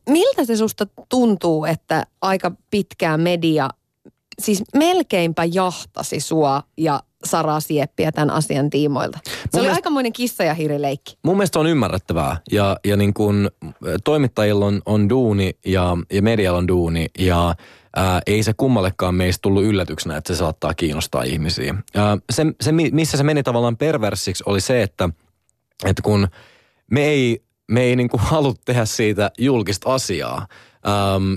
Miltä 0.09 0.45
se 0.45 0.57
susta 0.57 0.87
tuntuu, 1.09 1.65
että 1.65 2.07
aika 2.21 2.53
pitkään 2.71 3.21
media, 3.21 3.69
siis 4.43 4.63
melkeinpä 4.75 5.45
jahtasi 5.53 6.21
sua 6.21 6.63
ja 6.77 7.01
Sara 7.25 7.61
Sieppiä 7.61 8.13
tämän 8.13 8.31
asian 8.31 8.71
tiimoilta? 8.71 9.19
Se 9.25 9.31
oli 9.55 9.61
mielestä- 9.61 9.75
aikamoinen 9.75 10.13
kissa 10.13 10.45
ja 10.45 10.55
hirileikki. 10.55 11.19
Mun 11.25 11.37
mielestä 11.37 11.59
on 11.61 11.67
ymmärrettävää 11.67 12.37
ja, 12.53 12.77
ja 12.85 12.97
niin 12.97 13.15
kun, 13.15 13.51
toimittajilla 14.05 14.67
on, 14.67 14.83
on 14.87 15.09
duuni 15.09 15.51
ja, 15.67 15.97
ja 16.13 16.23
medialla 16.23 16.59
on 16.59 16.69
duuni 16.69 17.07
ja 17.19 17.55
ää, 17.97 18.21
ei 18.27 18.43
se 18.43 18.53
kummallekaan 18.57 19.15
meistä 19.15 19.43
tullut 19.43 19.65
yllätyksenä, 19.65 20.17
että 20.17 20.35
se 20.35 20.39
saattaa 20.39 20.75
kiinnostaa 20.75 21.23
ihmisiä. 21.23 21.75
Ää, 21.97 22.19
se, 22.33 22.47
se, 22.61 22.73
mi- 22.73 22.91
missä 22.93 23.17
se 23.17 23.23
meni 23.25 23.43
tavallaan 23.43 23.77
perversiksi 23.77 24.43
oli 24.47 24.61
se, 24.61 24.83
että, 24.83 25.09
että 25.85 26.03
kun 26.03 26.29
me 26.91 27.05
ei, 27.05 27.45
me 27.71 27.81
ei 27.83 27.97
niin 27.97 28.09
kuin 28.09 28.21
halua 28.31 28.55
tehdä 28.65 28.85
siitä 28.85 29.31
julkista 29.39 29.95
asiaa. 29.95 30.47
Ähm, 30.87 31.35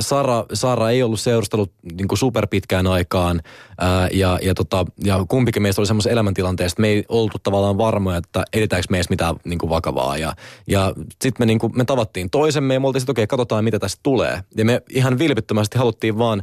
Sara, 0.00 0.44
Sara 0.52 0.90
ei 0.90 1.02
ollut 1.02 1.20
seurustellut 1.20 1.72
niin 1.92 2.08
kuin 2.08 2.18
superpitkään 2.18 2.86
aikaan 2.86 3.40
ää, 3.78 4.08
ja, 4.12 4.38
ja, 4.42 4.54
tota, 4.54 4.84
ja 5.04 5.24
kumpikin 5.28 5.62
meistä 5.62 5.80
oli 5.80 5.86
semmoisessa 5.86 6.12
elämäntilanteessa, 6.12 6.74
että 6.74 6.80
me 6.80 6.88
ei 6.88 7.04
oltu 7.08 7.38
tavallaan 7.42 7.78
varmoja, 7.78 8.16
että 8.16 8.44
edetäänkö 8.52 8.86
meistä 8.90 9.12
mitään 9.12 9.36
niin 9.44 9.58
kuin 9.58 9.70
vakavaa. 9.70 10.18
Ja, 10.18 10.34
ja 10.66 10.92
sitten 11.10 11.32
me, 11.38 11.46
niin 11.46 11.58
me 11.74 11.84
tavattiin 11.84 12.30
toisemme 12.30 12.74
ja 12.74 12.80
me 12.80 12.86
oltiin 12.86 13.00
sitten, 13.00 13.12
okei, 13.12 13.24
okay, 13.24 13.36
katsotaan 13.36 13.64
mitä 13.64 13.78
tästä 13.78 14.00
tulee. 14.02 14.40
Ja 14.56 14.64
me 14.64 14.82
ihan 14.90 15.18
vilpittömästi 15.18 15.78
haluttiin 15.78 16.18
vaan 16.18 16.42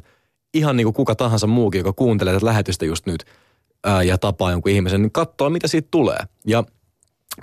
ihan 0.54 0.78
niin 0.78 0.86
kuin 0.86 0.94
kuka 0.94 1.16
tahansa 1.16 1.48
muukin, 1.48 1.80
joka 1.80 1.94
kuuntelee 1.94 2.34
tätä 2.34 2.46
lähetystä 2.46 2.86
just 2.86 3.06
nyt 3.06 3.26
ää, 3.84 4.04
ja 4.04 4.18
tapaa 4.18 4.52
jonkun 4.52 4.72
ihmisen, 4.72 5.02
niin 5.02 5.12
katsoa 5.12 5.50
mitä 5.50 5.68
siitä 5.68 5.88
tulee. 5.92 6.20
Ja 6.46 6.64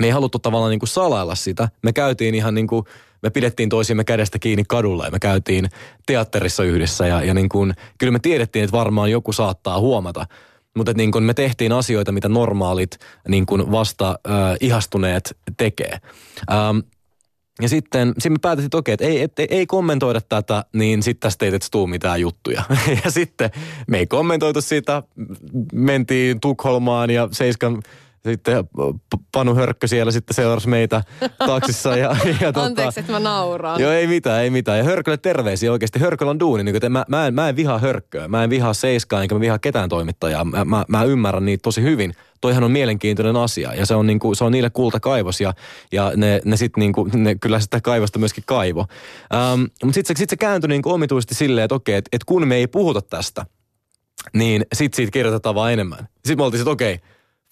me 0.01 0.07
ei 0.07 0.12
haluttu 0.12 0.39
tavallaan 0.39 0.70
niin 0.70 0.80
kuin 0.80 0.89
salailla 0.89 1.34
sitä. 1.34 1.68
Me 1.82 1.93
käytiin 1.93 2.34
ihan 2.34 2.55
niin 2.55 2.66
kuin 2.66 2.84
me 3.22 3.30
pidettiin 3.30 3.68
toisimme 3.68 4.04
kädestä 4.04 4.38
kiinni 4.38 4.64
kadulla 4.68 5.04
ja 5.04 5.10
me 5.10 5.18
käytiin 5.18 5.68
teatterissa 6.06 6.64
yhdessä 6.64 7.06
ja, 7.06 7.22
ja 7.22 7.34
niin 7.34 7.48
kuin, 7.48 7.74
kyllä 7.98 8.10
me 8.10 8.18
tiedettiin, 8.18 8.64
että 8.64 8.76
varmaan 8.76 9.10
joku 9.10 9.32
saattaa 9.32 9.80
huomata. 9.80 10.26
Mutta 10.76 10.92
niin 10.96 11.12
kuin 11.12 11.24
me 11.24 11.34
tehtiin 11.34 11.72
asioita, 11.72 12.12
mitä 12.12 12.28
normaalit 12.28 12.98
niin 13.28 13.46
kuin 13.46 13.70
vasta 13.70 14.08
äh, 14.10 14.56
ihastuneet 14.60 15.36
tekee. 15.56 15.98
Ähm, 16.52 16.78
ja 17.62 17.68
sitten, 17.68 18.08
sitten 18.08 18.32
me 18.32 18.38
päätettiin, 18.42 18.66
että 18.66 18.76
okei, 18.76 18.92
että 18.92 19.04
ei, 19.04 19.22
et, 19.22 19.32
ei 19.38 19.66
kommentoida 19.66 20.20
tätä, 20.20 20.64
niin 20.72 21.02
sitten 21.02 21.20
tästä 21.20 21.44
ei 21.46 21.52
tuu 21.70 21.86
mitään 21.86 22.20
juttuja. 22.20 22.62
ja 23.04 23.10
sitten 23.10 23.50
me 23.88 23.98
ei 23.98 24.06
kommentoitu 24.06 24.60
sitä, 24.60 25.02
mentiin 25.72 26.40
Tukholmaan 26.40 27.10
ja 27.10 27.28
Seiskan 27.32 27.82
sitten 28.24 28.64
Panu 29.32 29.54
Hörkkö 29.54 29.86
siellä 29.86 30.12
sitten 30.12 30.34
seurasi 30.34 30.68
meitä 30.68 31.02
taksissa. 31.38 31.96
Ja, 31.96 32.16
ja 32.40 32.52
tota, 32.52 32.66
Anteeksi, 32.66 33.00
että 33.00 33.12
mä 33.12 33.20
nauraan. 33.20 33.80
Joo, 33.80 33.92
ei 33.92 34.06
mitään, 34.06 34.42
ei 34.42 34.50
mitään. 34.50 34.78
Ja 34.78 34.84
Hörkölle 34.84 35.16
terveisiä 35.16 35.72
oikeasti. 35.72 35.98
Hörköllä 35.98 36.30
on 36.30 36.40
duuni. 36.40 36.64
Niin 36.64 36.80
kuin, 36.80 36.92
mä, 36.92 37.04
mä, 37.08 37.26
en, 37.26 37.34
mä 37.34 37.48
en 37.48 37.56
vihaa 37.56 37.78
Hörkköä, 37.78 38.28
mä 38.28 38.44
en 38.44 38.50
vihaa 38.50 38.74
Seiskaa, 38.74 39.22
enkä 39.22 39.34
mä 39.34 39.40
vihaa 39.40 39.58
ketään 39.58 39.88
toimittajaa. 39.88 40.44
Mä, 40.44 40.64
mä, 40.64 40.84
mä 40.88 41.04
ymmärrän 41.04 41.44
niitä 41.44 41.62
tosi 41.62 41.82
hyvin. 41.82 42.14
Toihan 42.40 42.64
on 42.64 42.70
mielenkiintoinen 42.70 43.36
asia 43.36 43.74
ja 43.74 43.86
se 43.86 43.94
on, 43.94 44.06
niin 44.06 44.18
kuin, 44.18 44.36
se 44.36 44.44
on 44.44 44.52
niille 44.52 44.70
kultakaivos 44.70 45.40
ja, 45.40 45.54
ja 45.92 46.12
ne, 46.16 46.40
ne 46.44 46.56
sitten 46.56 46.80
niin 46.80 46.92
kuin, 46.92 47.10
ne 47.14 47.34
kyllä 47.34 47.60
sitä 47.60 47.80
kaivosta 47.80 48.18
myöskin 48.18 48.44
kaivo. 48.46 48.86
Ähm, 49.34 49.60
mutta 49.60 49.94
sitten 49.94 50.16
se, 50.16 50.18
sit 50.18 50.30
se 50.30 50.36
kääntyi 50.36 50.68
niin 50.68 50.82
omituisesti 50.84 51.34
silleen, 51.34 51.64
että 51.64 51.74
okei, 51.74 51.94
että 51.94 52.08
et 52.12 52.24
kun 52.24 52.48
me 52.48 52.56
ei 52.56 52.66
puhuta 52.66 53.02
tästä, 53.02 53.46
niin 54.32 54.66
sitten 54.72 54.96
siitä 54.96 55.12
kirjoitetaan 55.12 55.54
vaan 55.54 55.72
enemmän. 55.72 56.08
Sitten 56.14 56.38
me 56.38 56.44
oltiin, 56.44 56.60
että 56.60 56.70
okei, 56.70 57.00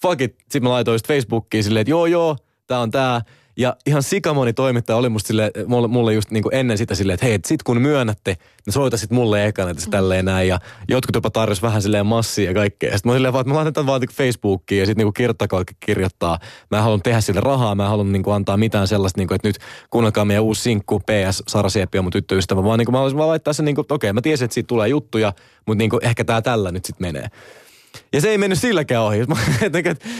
fuck 0.01 0.21
it. 0.21 0.35
Sitten 0.39 0.63
mä 0.63 0.69
laitoin 0.69 0.99
Facebookiin 1.07 1.63
silleen, 1.63 1.81
että 1.81 1.91
joo 1.91 2.05
joo, 2.05 2.37
tää 2.67 2.79
on 2.79 2.91
tää. 2.91 3.21
Ja 3.57 3.75
ihan 3.85 4.03
sikamoni 4.03 4.53
toimittaja 4.53 4.97
oli 4.97 5.09
musta 5.09 5.27
sille, 5.27 5.51
mulle, 5.87 6.13
just 6.13 6.31
niin 6.31 6.43
ennen 6.51 6.77
sitä 6.77 6.95
silleen, 6.95 7.13
että 7.13 7.25
hei, 7.25 7.39
sit 7.45 7.63
kun 7.63 7.81
myönnätte, 7.81 8.37
niin 8.65 8.73
soita 8.73 8.97
sit 8.97 9.11
mulle 9.11 9.45
ekana, 9.45 9.71
että 9.71 9.83
se 9.83 9.89
tälleen 9.89 10.25
näin. 10.25 10.47
Ja 10.47 10.59
jotkut 10.87 11.15
jopa 11.15 11.29
tarjosi 11.29 11.61
vähän 11.61 11.81
silleen 11.81 12.05
massia 12.05 12.49
ja 12.49 12.53
kaikkea. 12.53 12.91
Sitten 12.91 13.09
mä 13.09 13.15
silleen 13.15 13.33
vaan, 13.33 13.41
että 13.41 13.49
mä 13.49 13.55
laitan 13.55 13.73
tämän 13.73 13.87
vaan 13.87 14.01
Facebookiin 14.13 14.79
ja 14.79 14.85
sitten 14.85 15.05
niin 15.05 15.13
kirjoittakaa 15.13 15.63
kirjoittaa. 15.79 16.39
Mä 16.71 16.77
en 16.77 16.83
halua 16.83 16.99
tehdä 17.03 17.21
sille 17.21 17.41
rahaa, 17.41 17.75
mä 17.75 17.83
en 17.83 17.89
halua 17.89 18.03
niin 18.03 18.23
antaa 18.35 18.57
mitään 18.57 18.87
sellaista, 18.87 19.19
niin 19.19 19.27
kuin, 19.27 19.35
että 19.35 19.47
nyt 19.47 19.57
kuunnelkaa 19.89 20.25
meidän 20.25 20.43
uusi 20.43 20.61
sinkku 20.61 20.99
PS 20.99 21.43
Sara 21.47 21.69
Sieppi 21.69 21.97
ja 21.97 22.01
mun 22.01 22.11
tyttöystävä. 22.11 22.63
Vaan 22.63 22.79
niin 22.79 22.91
mä 22.91 22.97
haluaisin 22.97 23.17
vaan 23.17 23.29
laittaa 23.29 23.53
sen, 23.53 23.65
niin 23.65 23.75
kuin, 23.75 23.83
että 23.83 23.93
okei, 23.93 24.13
mä 24.13 24.21
tiesin, 24.21 24.45
että 24.45 24.53
siitä 24.53 24.67
tulee 24.67 24.87
juttuja, 24.87 25.33
mutta 25.67 25.77
niin 25.77 25.89
kuin, 25.89 26.05
ehkä 26.05 26.23
tää 26.23 26.41
tällä 26.41 26.71
nyt 26.71 26.85
sitten 26.85 27.07
menee. 27.07 27.27
Ja 28.13 28.21
se 28.21 28.29
ei 28.29 28.37
mennyt 28.37 28.59
silläkään 28.59 29.03
ohi. 29.03 29.19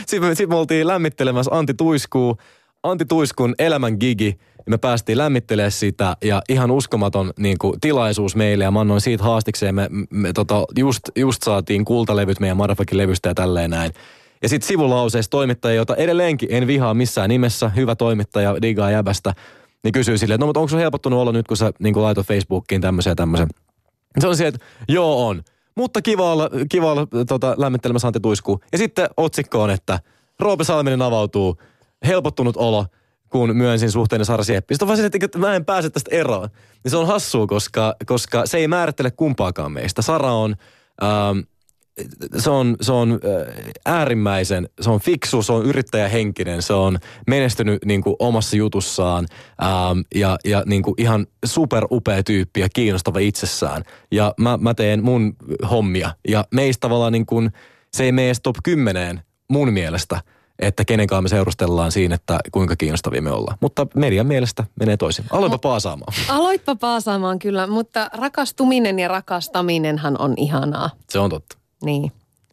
Sitten 0.07 0.29
me, 0.29 0.35
sit 0.35 0.49
me 0.49 0.55
oltiin 0.55 0.87
lämmittelemässä 0.87 1.51
Antti 1.55 1.73
Tuiskuu, 1.73 2.37
Antti 2.83 3.05
Tuiskun 3.05 3.55
elämän 3.59 3.97
gigi. 3.99 4.37
Ja 4.57 4.69
me 4.69 4.77
päästiin 4.77 5.17
lämmittelemään 5.17 5.71
sitä 5.71 6.17
ja 6.23 6.41
ihan 6.49 6.71
uskomaton 6.71 7.33
niin 7.39 7.57
kuin, 7.57 7.79
tilaisuus 7.81 8.35
meille 8.35 8.63
ja 8.63 8.71
mä 8.71 8.79
annoin 8.79 9.01
siitä 9.01 9.23
haastikseen. 9.23 9.75
Me, 9.75 9.89
me 10.09 10.33
tota, 10.33 10.65
just, 10.77 11.01
just 11.15 11.43
saatiin 11.43 11.85
kultalevyt 11.85 12.39
meidän 12.39 12.57
Motherfucking 12.57 12.97
levystä 12.97 13.29
ja 13.29 13.35
tälleen 13.35 13.69
näin. 13.69 13.91
Ja 14.41 14.49
sitten 14.49 14.67
sivulauseessa 14.67 15.29
toimittaja, 15.29 15.75
jota 15.75 15.95
edelleenkin 15.95 16.49
en 16.51 16.67
vihaa 16.67 16.93
missään 16.93 17.29
nimessä, 17.29 17.69
hyvä 17.69 17.95
toimittaja, 17.95 18.61
digaa 18.61 18.91
jäbästä, 18.91 19.33
niin 19.83 19.91
kysyy 19.91 20.17
silleen, 20.17 20.35
että 20.35 20.43
no 20.43 20.47
mutta 20.47 20.59
onko 20.59 20.69
se 20.69 20.77
helpottunut 20.77 21.19
olla 21.19 21.31
nyt, 21.31 21.47
kun 21.47 21.57
sä 21.57 21.71
niin 21.79 22.01
laitoit 22.01 22.27
Facebookiin 22.27 22.81
tämmöisen 22.81 23.11
ja 23.11 23.15
tämmöisen. 23.15 23.47
Se 24.19 24.27
on 24.27 24.37
se, 24.37 24.47
että 24.47 24.65
joo 24.89 25.27
on. 25.27 25.43
Mutta 25.77 26.01
kiva 26.01 26.31
olla, 26.31 26.49
kiva 26.69 26.91
olla 26.91 27.07
tota, 27.27 27.55
lämmittelemässä 27.57 28.07
Antti 28.07 28.19
Tuisku. 28.19 28.59
Ja 28.71 28.77
sitten 28.77 29.09
otsikko 29.17 29.63
on, 29.63 29.69
että 29.69 29.99
Roope 30.39 30.63
Salminen 30.63 31.01
avautuu. 31.01 31.57
Helpottunut 32.07 32.57
olo, 32.57 32.85
kun 33.29 33.55
myönsin 33.55 33.91
suhteeni 33.91 34.25
Sara 34.25 34.43
Sieppi. 34.43 34.73
Sitten 34.73 34.87
vaan 34.87 35.05
että 35.05 35.37
mä 35.37 35.55
en 35.55 35.65
pääse 35.65 35.89
tästä 35.89 36.15
eroon. 36.15 36.49
Niin 36.83 36.91
se 36.91 36.97
on 36.97 37.07
hassua, 37.07 37.47
koska, 37.47 37.95
koska 38.05 38.45
se 38.45 38.57
ei 38.57 38.67
määrittele 38.67 39.11
kumpaakaan 39.11 39.71
meistä. 39.71 40.01
Sara 40.01 40.31
on... 40.31 40.55
Ähm, 41.03 41.39
se 42.37 42.49
on, 42.49 42.75
se 42.81 42.91
on 42.91 43.19
äärimmäisen, 43.85 44.69
se 44.81 44.89
on 44.89 44.99
fiksu, 44.99 45.41
se 45.41 45.53
on 45.53 45.65
yrittäjähenkinen, 45.65 46.61
se 46.61 46.73
on 46.73 46.97
menestynyt 47.27 47.85
niin 47.85 48.01
kuin 48.01 48.15
omassa 48.19 48.55
jutussaan 48.55 49.25
ähm, 49.63 49.99
ja, 50.15 50.37
ja 50.45 50.63
niin 50.65 50.83
kuin 50.83 50.93
ihan 50.97 51.27
super 51.45 51.85
upea 51.91 52.23
tyyppi 52.23 52.59
ja 52.59 52.67
kiinnostava 52.73 53.19
itsessään. 53.19 53.83
Ja 54.11 54.33
mä, 54.39 54.57
mä 54.57 54.73
teen 54.73 55.03
mun 55.03 55.35
hommia 55.71 56.11
ja 56.27 56.45
meistä 56.53 56.81
tavallaan 56.81 57.13
niin 57.13 57.25
kuin, 57.25 57.51
se 57.93 58.03
ei 58.03 58.11
mene 58.11 58.33
top 58.43 58.55
10 58.63 59.21
mun 59.49 59.73
mielestä, 59.73 60.21
että 60.59 60.85
kenenkaan 60.85 61.23
me 61.23 61.29
seurustellaan 61.29 61.91
siinä, 61.91 62.15
että 62.15 62.39
kuinka 62.51 62.75
kiinnostavia 62.75 63.21
me 63.21 63.31
ollaan. 63.31 63.57
Mutta 63.61 63.87
median 63.95 64.27
mielestä 64.27 64.63
menee 64.79 64.97
toisin. 64.97 65.25
Aloitpa 65.31 65.57
paasaamaan. 65.57 66.13
Aloitpa 66.29 66.75
paasaamaan 66.75 67.39
kyllä, 67.39 67.67
mutta 67.67 68.09
rakastuminen 68.13 68.99
ja 68.99 69.07
rakastaminenhan 69.07 70.21
on 70.21 70.33
ihanaa. 70.37 70.89
Se 71.09 71.19
on 71.19 71.29
totta. 71.29 71.57
Niin. 71.83 72.11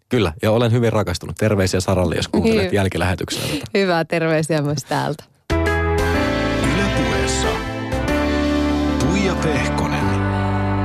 Kyllä, 0.09 0.33
ja 0.43 0.51
olen 0.53 0.73
hyvin 0.73 0.93
rakastunut. 0.93 1.37
Terveisiä 1.37 1.81
Saralle, 1.81 2.15
jos 2.15 2.29
kuuntelet 2.29 2.71
Hy- 2.73 2.75
jälkilähetyksenä. 2.75 3.47
Hyvää 3.75 4.05
terveisiä 4.05 4.63
myös 4.63 4.85
täältä. 4.89 5.25
Ylepuheessa 6.75 7.49
Tuija 8.99 9.35
Pehkonen. 9.35 10.05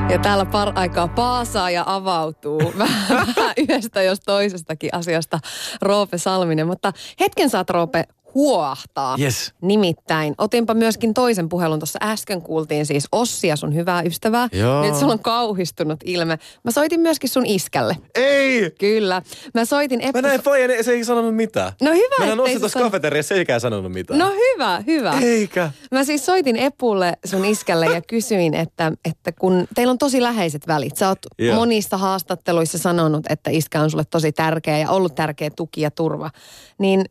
Ja 0.10 0.20
täällä 0.20 0.46
par 0.46 0.72
aikaa 0.76 1.08
paasaa 1.08 1.70
ja 1.72 1.84
avautuu 1.86 2.74
vähän 2.78 3.54
yhdestä 3.58 4.02
jos 4.02 4.20
toisestakin 4.20 4.90
asiasta 4.94 5.40
Roope 5.82 6.18
Salminen. 6.18 6.68
Mutta 6.68 6.94
hetken 7.20 7.50
saat 7.50 7.70
Roope 7.70 8.04
huoahtaa. 8.36 9.16
Yes. 9.22 9.54
Nimittäin 9.62 10.36
otinpa 10.38 10.74
myöskin 10.74 11.14
toisen 11.14 11.50
puhelun. 11.50 11.80
Tuossa 11.80 12.00
äsken 12.02 12.42
kuultiin 12.42 12.86
siis 12.86 13.08
Ossia, 13.12 13.56
sun 13.56 13.76
hyvää 13.76 14.02
ystävää. 14.02 14.48
Joo. 14.52 14.82
Nyt 14.82 14.96
sulla 14.96 15.14
on 15.14 15.20
kauhistunut 15.20 16.00
ilme. 16.06 16.40
Mä 16.64 16.72
soitin 16.72 17.00
myöskin 17.00 17.30
sun 17.30 17.46
iskälle. 17.46 17.98
Ei! 18.16 18.72
Kyllä. 18.80 19.22
Mä 19.54 19.66
soitin 19.66 20.02
Eppu... 20.02 20.22
Mä 20.22 20.28
näin 20.28 20.44
pojan, 20.44 20.84
se 20.84 20.92
ei 20.92 21.04
sanonut 21.04 21.36
mitään. 21.36 21.72
No 21.82 21.92
hyvä, 21.92 22.16
Mä 22.20 22.26
näin 22.26 22.60
tuossa 22.60 22.80
san- 22.80 22.82
kafeteriassa, 22.84 23.30
se 23.30 23.36
eikä 23.36 23.60
sanonut 23.60 23.92
mitään. 23.92 24.20
No 24.20 24.32
hyvä, 24.32 24.84
hyvä. 24.88 25.14
Eikä. 25.22 25.72
Mä 25.92 26.04
siis 26.04 26.26
soitin 26.26 26.56
Epulle 26.56 27.14
sun 27.26 27.46
iskälle 27.46 27.86
ja 27.86 28.02
kysyin, 28.14 28.54
että, 28.54 28.92
että 29.06 29.32
kun 29.32 29.68
teillä 29.76 29.92
on 29.92 29.98
tosi 29.98 30.22
läheiset 30.22 30.68
välit. 30.68 30.98
Sä 30.98 31.08
oot 31.08 31.20
Joo. 31.38 31.56
monissa 31.56 31.98
haastatteluissa 31.98 32.78
sanonut, 32.78 33.26
että 33.30 33.50
iskä 33.50 33.82
on 33.82 33.92
sulle 33.92 34.06
tosi 34.06 34.32
tärkeä 34.32 34.78
ja 34.78 34.90
ollut 34.90 35.16
tärkeä 35.16 35.50
tuki 35.56 35.82
ja 35.82 35.92
turva. 35.92 36.30
Niin 36.78 37.06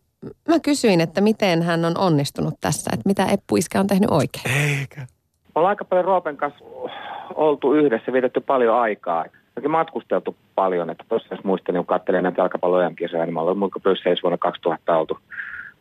mä 0.48 0.60
kysyin, 0.62 1.00
että 1.00 1.20
miten 1.20 1.62
hän 1.62 1.84
on 1.84 1.98
onnistunut 1.98 2.54
tässä, 2.60 2.90
että 2.94 3.08
mitä 3.08 3.26
Eppu 3.26 3.56
iskä 3.56 3.80
on 3.80 3.86
tehnyt 3.86 4.10
oikein. 4.10 4.56
Eikä. 4.56 5.06
Ollaan 5.54 5.70
aika 5.70 5.84
paljon 5.84 6.04
Roopen 6.04 6.36
kanssa 6.36 6.64
oltu 7.34 7.74
yhdessä, 7.74 8.12
vietetty 8.12 8.40
paljon 8.40 8.76
aikaa. 8.76 9.24
Onkin 9.56 9.70
matkusteltu 9.70 10.36
paljon, 10.54 10.90
että 10.90 11.04
tuossa 11.08 11.34
jos 11.34 11.44
muistelin, 11.44 11.78
kun 11.78 11.86
katselin 11.86 12.22
näitä 12.22 12.40
jalkapallo 12.40 12.78
kisoja 12.96 13.24
niin 13.24 13.34
mä 13.34 13.40
olen 13.40 13.58
mulka 13.58 13.80
Brysselissä 13.80 14.22
vuonna 14.22 14.38
2000 14.38 14.98
oltu, 14.98 15.18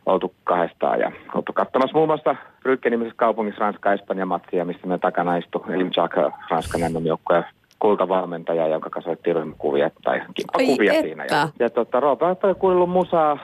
oltu 0.05 0.33
kahdestaan 0.43 0.99
ja 0.99 1.11
oltu 1.35 1.53
katsomassa 1.53 1.97
muun 1.97 2.09
muassa 2.09 2.35
Brygge-nimisessä 2.63 3.17
kaupungissa 3.17 3.59
Ranska-Espanja 3.59 4.25
matsia, 4.25 4.65
missä 4.65 4.87
me 4.87 4.97
takana 4.97 5.37
istui 5.37 5.73
Elim 5.73 5.91
Jacques, 5.97 6.33
Ranskan 6.49 7.05
joukkoja 7.05 7.43
kultavalmentaja, 7.79 8.67
jonka 8.67 8.89
kanssa 8.89 9.11
otettiin 9.11 9.35
ryhmäkuvia 9.35 9.89
tai 10.03 10.21
kimppakuvia 10.33 10.93
Ai 10.93 11.01
siinä. 11.01 11.23
että. 11.23 11.35
Ja, 11.35 11.49
ja 11.59 11.69
tota, 11.69 11.99
Roope 11.99 12.25
on 12.25 12.55
kuunnellut 12.59 12.89
musaa, 12.89 13.37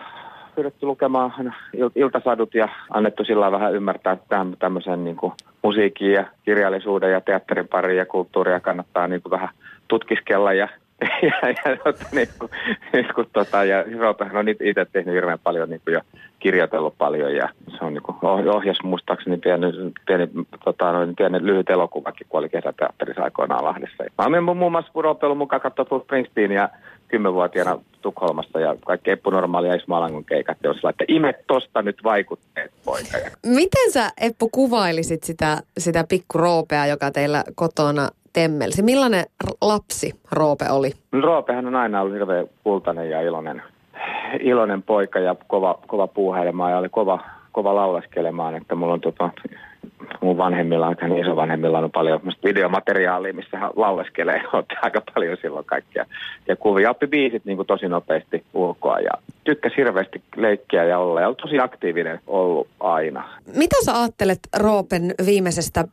pyydetty 0.55 0.85
lukemaan 0.85 1.53
iltasadut 1.95 2.55
ja 2.55 2.69
annettu 2.89 3.23
sillä 3.23 3.51
vähän 3.51 3.73
ymmärtää, 3.73 4.13
että 4.13 4.45
tämmöisen 4.59 5.03
niin 5.03 5.15
kuin 5.15 5.33
musiikin 5.63 6.11
ja 6.11 6.25
kirjallisuuden 6.45 7.11
ja 7.11 7.21
teatterin 7.21 7.67
pariin 7.67 7.97
ja 7.97 8.05
kulttuuria 8.05 8.59
kannattaa 8.59 9.07
niin 9.07 9.21
kuin 9.21 9.31
vähän 9.31 9.49
tutkiskella 9.87 10.53
ja 10.53 10.67
ja, 11.21 11.49
ja, 11.49 11.93
niin 12.11 12.29
kuin, 12.39 12.51
niin 12.93 13.07
kuin, 13.15 13.27
tota, 13.33 13.63
ja 13.63 13.77
on 14.39 14.49
itse 14.49 14.85
tehnyt 14.91 15.15
hirveän 15.15 15.39
paljon 15.43 15.69
niin 15.69 15.81
kuin, 15.85 15.93
ja 15.93 16.01
kirjoitellut 16.39 16.97
paljon 16.97 17.35
ja 17.35 17.49
se 17.77 17.85
on 17.85 17.93
niin 17.93 18.03
kuin, 18.03 18.17
oh- 18.21 18.55
ohjas 18.55 18.77
muistaakseni 18.83 19.37
pieni, 19.37 19.67
pieni, 20.05 20.29
tota, 20.65 20.91
noin, 20.91 21.15
pieni 21.15 21.45
lyhyt 21.45 21.69
elokuvakin, 21.69 22.27
kun 22.29 22.39
oli 22.39 22.49
kesäteatterissa 22.49 23.23
aikoinaan 23.23 23.63
Lahdessa. 23.63 24.03
Mä 24.17 24.25
olen 24.25 24.43
muun 24.43 24.71
muassa 24.71 24.91
Roope 24.95 25.25
ollut 25.25 25.37
mukaan 25.37 25.61
katsoa 25.61 25.85
Bruce 25.85 26.03
Springsteenia 26.03 26.69
kymmenvuotiaana 27.07 27.79
Tukholmassa 28.01 28.59
ja 28.59 28.75
kaikki 28.85 29.11
Eppu 29.11 29.29
Normaali 29.29 29.67
ja 29.67 29.75
Ismo 29.75 29.95
Alangon 29.95 30.25
keikat, 30.25 30.57
ja 30.63 30.73
sillä, 30.73 30.89
että 30.89 31.05
ime 31.07 31.33
tosta 31.47 31.81
nyt 31.81 32.03
vaikutteet, 32.03 32.71
poika. 32.85 33.17
Miten 33.45 33.91
sä 33.91 34.11
Eppu 34.21 34.49
kuvailisit 34.49 35.23
sitä, 35.23 35.57
sitä 35.77 36.05
pikku 36.09 36.37
Roopea, 36.37 36.85
joka 36.85 37.11
teillä 37.11 37.43
kotona 37.55 38.09
temmelsi? 38.33 38.81
Millainen 38.81 39.25
lapsi 39.61 40.13
Roope 40.31 40.65
oli? 40.71 40.91
Roopehan 41.11 41.67
on 41.67 41.75
aina 41.75 42.01
ollut 42.01 42.13
hirveän 42.13 42.47
kultainen 42.63 43.09
ja 43.09 43.21
iloinen, 43.21 43.61
iloinen 44.39 44.83
poika 44.83 45.19
ja 45.19 45.35
kova, 45.47 45.79
kova 45.87 46.07
puuhailemaan 46.07 46.71
ja 46.71 46.77
oli 46.77 46.89
kova, 46.89 47.19
kova 47.51 47.75
laulaskelemaan, 47.75 48.55
että 48.55 48.75
mulla 48.75 48.93
on 48.93 49.01
tota, 49.01 49.29
mun 50.21 50.37
vanhemmilla, 50.37 50.87
aika 50.87 51.05
isovanhemmilla 51.05 51.79
on 51.79 51.91
paljon 51.91 52.21
videomateriaalia, 52.43 53.33
missä 53.33 53.57
hän 53.57 53.71
lauleskelee, 53.75 54.41
ottaa 54.53 54.77
aika 54.81 55.01
paljon 55.13 55.37
silloin 55.41 55.65
kaikkia. 55.65 56.05
Ja 56.47 56.55
kuvia 56.55 56.89
oppi 56.89 57.07
biisit 57.07 57.45
niin 57.45 57.55
kuin 57.55 57.67
tosi 57.67 57.87
nopeasti 57.87 58.43
ulkoa 58.53 58.99
ja 58.99 59.11
tykkäsi 59.43 59.77
hirveästi 59.77 60.21
leikkiä 60.35 60.83
ja 60.83 60.99
olla 60.99 61.21
ja 61.21 61.27
on 61.27 61.35
tosi 61.35 61.59
aktiivinen 61.59 62.19
ollut 62.27 62.67
aina. 62.79 63.29
Mitä 63.55 63.75
sä 63.85 63.99
ajattelet 63.99 64.39
Roopen 64.57 65.13
viimeisestä, 65.25 65.85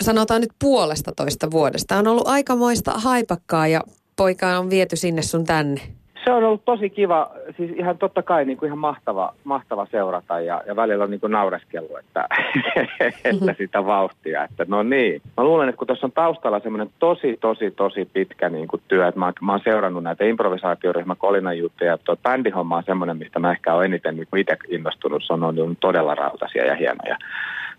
sanotaan 0.00 0.40
nyt 0.40 0.52
puolesta 0.58 1.12
toista 1.16 1.50
vuodesta? 1.50 1.96
On 1.96 2.06
ollut 2.06 2.28
aikamoista 2.28 2.90
haipakkaa 2.90 3.66
ja 3.66 3.80
poika 4.16 4.58
on 4.58 4.70
viety 4.70 4.96
sinne 4.96 5.22
sun 5.22 5.44
tänne. 5.44 5.80
Se 6.24 6.32
on 6.32 6.44
ollut 6.44 6.64
tosi 6.64 6.90
kiva, 6.90 7.30
siis 7.56 7.70
ihan 7.76 7.98
totta 7.98 8.22
kai 8.22 8.44
niin 8.44 8.58
kuin 8.58 8.66
ihan 8.66 8.78
mahtava, 8.78 9.34
mahtava 9.44 9.86
seurata 9.90 10.40
ja, 10.40 10.62
ja 10.66 10.76
välillä 10.76 11.04
on 11.04 11.10
niin 11.10 11.20
kuin 11.20 11.32
naureskellut, 11.32 11.98
että, 11.98 12.28
että 13.24 13.54
sitä 13.58 13.86
vauhtia, 13.86 14.44
että 14.44 14.64
no 14.68 14.82
niin. 14.82 15.22
Mä 15.36 15.44
luulen, 15.44 15.68
että 15.68 15.78
kun 15.78 15.86
tuossa 15.86 16.06
on 16.06 16.12
taustalla 16.12 16.60
semmoinen 16.60 16.90
tosi, 16.98 17.36
tosi, 17.40 17.70
tosi 17.70 18.04
pitkä 18.12 18.48
niin 18.48 18.68
kuin 18.68 18.82
työ, 18.88 19.08
että 19.08 19.20
mä, 19.20 19.32
mä 19.40 19.52
oon 19.52 19.60
seurannut 19.64 20.02
näitä 20.02 20.24
improvisaatioryhmä 20.24 21.14
Kolinan 21.14 21.58
juttuja 21.58 21.90
ja 21.90 21.98
tuo 21.98 22.16
bändihomma 22.16 22.76
on 22.76 22.82
semmoinen, 22.86 23.16
mistä 23.16 23.38
mä 23.38 23.52
ehkä 23.52 23.74
olen 23.74 23.86
eniten 23.86 24.16
niin 24.16 24.28
itse 24.36 24.56
innostunut. 24.68 25.22
Se 25.26 25.32
on 25.32 25.44
ollut 25.44 25.78
todella 25.80 26.14
rautaisia 26.14 26.66
ja 26.66 26.74
hienoja, 26.74 27.16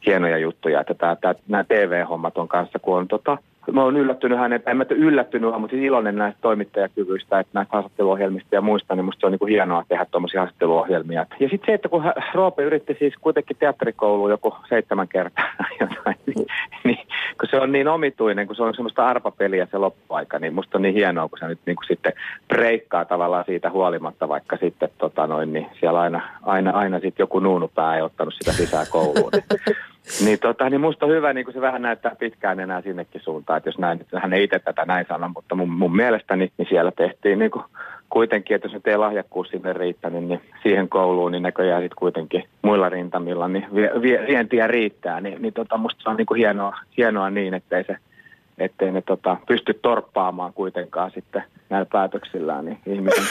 hienoja 0.06 0.38
juttuja, 0.38 0.82
että 0.82 0.94
tää, 0.94 1.16
tää, 1.16 1.36
nämä 1.48 1.64
TV-hommat 1.64 2.38
on 2.38 2.48
kanssa, 2.48 2.80
kun 2.80 2.98
on 2.98 3.08
tota, 3.08 3.38
mä 3.72 3.84
oon 3.84 3.98
yllättynyt 3.98 4.40
hänen, 4.40 4.64
en 4.66 4.78
mä 4.78 4.86
yllättynyt, 4.90 5.52
mutta 5.60 5.76
siis 5.76 5.86
iloinen 5.86 6.16
näistä 6.16 6.42
toimittajakyvyistä, 6.42 7.40
että 7.40 7.52
näistä 7.54 7.72
haastatteluohjelmista 7.74 8.56
ja 8.56 8.62
muista, 8.62 8.96
niin 8.96 9.06
musta 9.06 9.20
se 9.20 9.26
on 9.26 9.32
niin 9.32 9.50
hienoa 9.50 9.84
tehdä 9.88 10.06
tuommoisia 10.06 10.42
haastatteluohjelmia. 10.42 11.26
Ja 11.40 11.50
sitten 11.50 11.66
se, 11.66 11.74
että 11.74 11.90
kun 11.90 12.04
Roope 12.34 12.64
yritti 12.64 12.96
siis 13.00 13.14
kuitenkin 13.22 13.58
teatterikouluun 13.60 14.30
joku 14.30 14.56
seitsemän 14.70 15.08
kertaa 15.08 15.46
jotain, 15.80 16.16
niin, 16.26 16.46
niin, 16.84 17.08
kun 17.40 17.50
se 17.50 17.60
on 17.60 17.72
niin 17.72 17.88
omituinen, 17.88 18.48
kun 18.48 18.56
se 18.56 18.64
on 18.64 18.76
semmoista 18.76 19.08
arpapeliä 19.08 19.68
se 19.72 19.78
loppuaika, 19.78 20.40
niin 20.40 20.54
musta 20.54 20.78
on 20.78 20.82
niin 20.82 20.96
hienoa, 20.96 21.30
kun 21.30 21.40
se 21.40 21.48
nyt 21.48 21.60
niin 21.66 21.76
kuin 21.76 21.88
sitten 21.88 22.14
breikkaa 22.48 23.06
tavallaan 23.06 23.46
siitä 23.46 23.70
huolimatta, 23.70 24.30
vaikka 24.30 24.58
sitten 24.58 24.90
tota 24.98 25.28
noin, 25.28 25.54
niin 25.54 25.68
siellä 25.80 26.00
aina, 26.00 26.22
aina, 26.44 26.72
aina 26.72 27.00
sitten 27.00 27.24
joku 27.24 27.40
nuunupää 27.40 27.96
ei 27.96 28.02
ottanut 28.02 28.34
sitä 28.34 28.52
sisään 28.52 28.86
kouluun. 28.90 29.32
Niin, 29.34 29.78
tota, 30.42 30.70
niin 30.70 30.82
musta 30.82 31.06
on 31.06 31.12
hyvä, 31.12 31.34
niin 31.34 31.46
kuin 31.46 31.54
se 31.54 31.62
vähän 31.62 31.82
näyttää 31.82 32.16
pitkään 32.16 32.60
enää 32.60 32.82
sinnekin 32.82 33.22
suuntaan, 33.22 33.58
että 33.58 33.68
jos 33.68 33.78
näin, 33.78 34.06
hän 34.16 34.34
ei 34.34 34.44
itse 34.44 34.60
tätä 34.60 34.86
näin 34.86 35.06
sano, 35.10 35.30
mutta 35.36 35.56
mun, 35.56 35.70
mun 35.70 35.96
mielestäni 35.96 36.52
niin 36.58 36.68
siellä 36.70 36.92
tehtiin 36.92 37.40
niin 37.40 37.52
kuin 37.52 37.64
kuitenkin, 38.10 38.56
että 38.56 38.66
jos 38.66 38.74
nyt 38.74 38.88
ei 38.88 38.98
lahjakkuus 38.98 39.48
sinne 39.48 39.74
riittänyt, 39.74 40.24
niin 40.24 40.42
siihen 40.64 40.90
kouluun, 40.90 41.32
niin 41.32 41.44
näköjään 41.44 41.82
sitten 41.82 42.00
kuitenkin 42.00 42.44
muilla 42.62 42.90
rintamilla, 42.90 43.48
niin 43.48 43.66
vie, 43.74 44.26
vientiä 44.28 44.68
riittää, 44.68 45.22
niin, 45.22 45.42
niin 45.42 45.54
tota, 45.54 45.78
musta 45.78 46.04
se 46.04 46.10
on 46.10 46.16
niin 46.16 46.26
kuin 46.26 46.38
hienoa, 46.38 46.78
hienoa 46.98 47.30
niin, 47.30 47.54
ettei 47.54 47.84
se 47.84 47.98
ettei 48.58 48.92
ne 48.92 49.02
tota, 49.02 49.38
pysty 49.48 49.74
torppaamaan 49.82 50.54
kuitenkaan 50.54 51.12
sitten 51.12 51.44
näillä 51.70 51.88
päätöksillään 51.92 52.66
niin 52.66 52.80
ihmisen, 52.86 53.24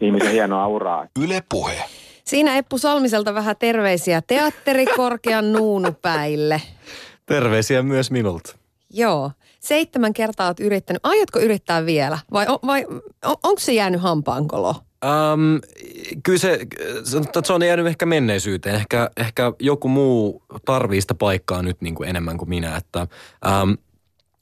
ihmisen 0.00 0.32
hienoa 0.32 0.66
uraa. 0.66 1.06
Yle 1.24 1.40
puhe. 1.48 1.84
Siinä 2.28 2.56
Eppu 2.56 2.78
Salmiselta 2.78 3.34
vähän 3.34 3.56
terveisiä 3.58 4.22
teatterikorkean 4.26 5.52
nuunupäille. 5.52 6.62
Terveisiä 7.26 7.82
myös 7.82 8.10
minulta. 8.10 8.56
Joo. 8.90 9.30
Seitsemän 9.60 10.12
kertaa 10.12 10.46
olet 10.46 10.60
yrittänyt. 10.60 11.00
Aiotko 11.02 11.38
yrittää 11.38 11.86
vielä? 11.86 12.18
Vai, 12.32 12.46
vai 12.66 12.86
on, 13.24 13.36
onko 13.42 13.58
se 13.58 13.72
jäänyt 13.72 14.00
hampaankolo? 14.00 14.74
Um, 15.04 15.60
kyllä 16.22 16.38
se, 16.38 16.58
se 17.44 17.52
on 17.52 17.62
jäänyt 17.62 17.86
ehkä 17.86 18.06
menneisyyteen. 18.06 18.74
Ehkä, 18.74 19.10
ehkä 19.16 19.52
joku 19.60 19.88
muu 19.88 20.42
tarvii 20.64 21.00
sitä 21.00 21.14
paikkaa 21.14 21.62
nyt 21.62 21.80
niin 21.80 21.94
kuin 21.94 22.08
enemmän 22.08 22.38
kuin 22.38 22.48
minä. 22.48 22.76
Että, 22.76 23.06
um, 23.62 23.76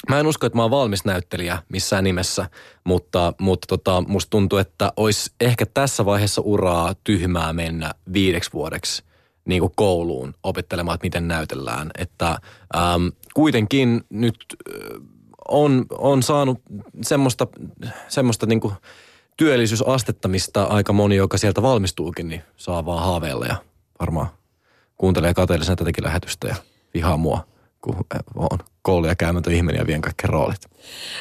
Mä 0.08 0.20
en 0.20 0.26
usko, 0.26 0.46
että 0.46 0.56
mä 0.56 0.62
oon 0.62 0.70
valmis 0.70 1.04
näyttelijä 1.04 1.62
missään 1.68 2.04
nimessä, 2.04 2.50
mutta, 2.84 3.32
mutta 3.40 3.66
tota, 3.66 4.04
musta 4.08 4.30
tuntuu, 4.30 4.58
että 4.58 4.92
olisi 4.96 5.30
ehkä 5.40 5.66
tässä 5.66 6.04
vaiheessa 6.04 6.42
uraa 6.44 6.94
tyhmää 7.04 7.52
mennä 7.52 7.92
viideksi 8.12 8.52
vuodeksi 8.52 9.02
niin 9.44 9.60
kuin 9.60 9.72
kouluun 9.76 10.34
opettelemaan, 10.42 10.94
että 10.94 11.04
miten 11.04 11.28
näytellään. 11.28 11.90
Että 11.98 12.28
äm, 12.76 13.12
kuitenkin 13.34 14.04
nyt 14.10 14.36
on, 15.48 15.86
on 15.90 16.22
saanut 16.22 16.62
semmoista, 17.02 17.46
semmoista 18.08 18.46
niin 18.46 18.60
kuin 18.60 18.74
työllisyysastetta, 19.36 20.28
mistä 20.28 20.64
aika 20.64 20.92
moni, 20.92 21.16
joka 21.16 21.38
sieltä 21.38 21.62
valmistuukin, 21.62 22.28
niin 22.28 22.42
saa 22.56 22.86
vaan 22.86 23.04
haaveilla 23.04 23.46
ja 23.46 23.56
varmaan 24.00 24.26
kuuntelee 24.96 25.34
kateellisena 25.34 25.76
tätäkin 25.76 26.04
lähetystä 26.04 26.48
ja 26.48 26.54
vihaa 26.94 27.16
mua 27.16 27.55
kun 27.86 28.04
on 28.36 28.58
kouluja 28.82 29.16
käymätön 29.16 29.52
ihminen 29.52 29.78
ja 29.78 29.86
vien 29.86 30.00
kaikki 30.00 30.26
roolit. 30.26 30.60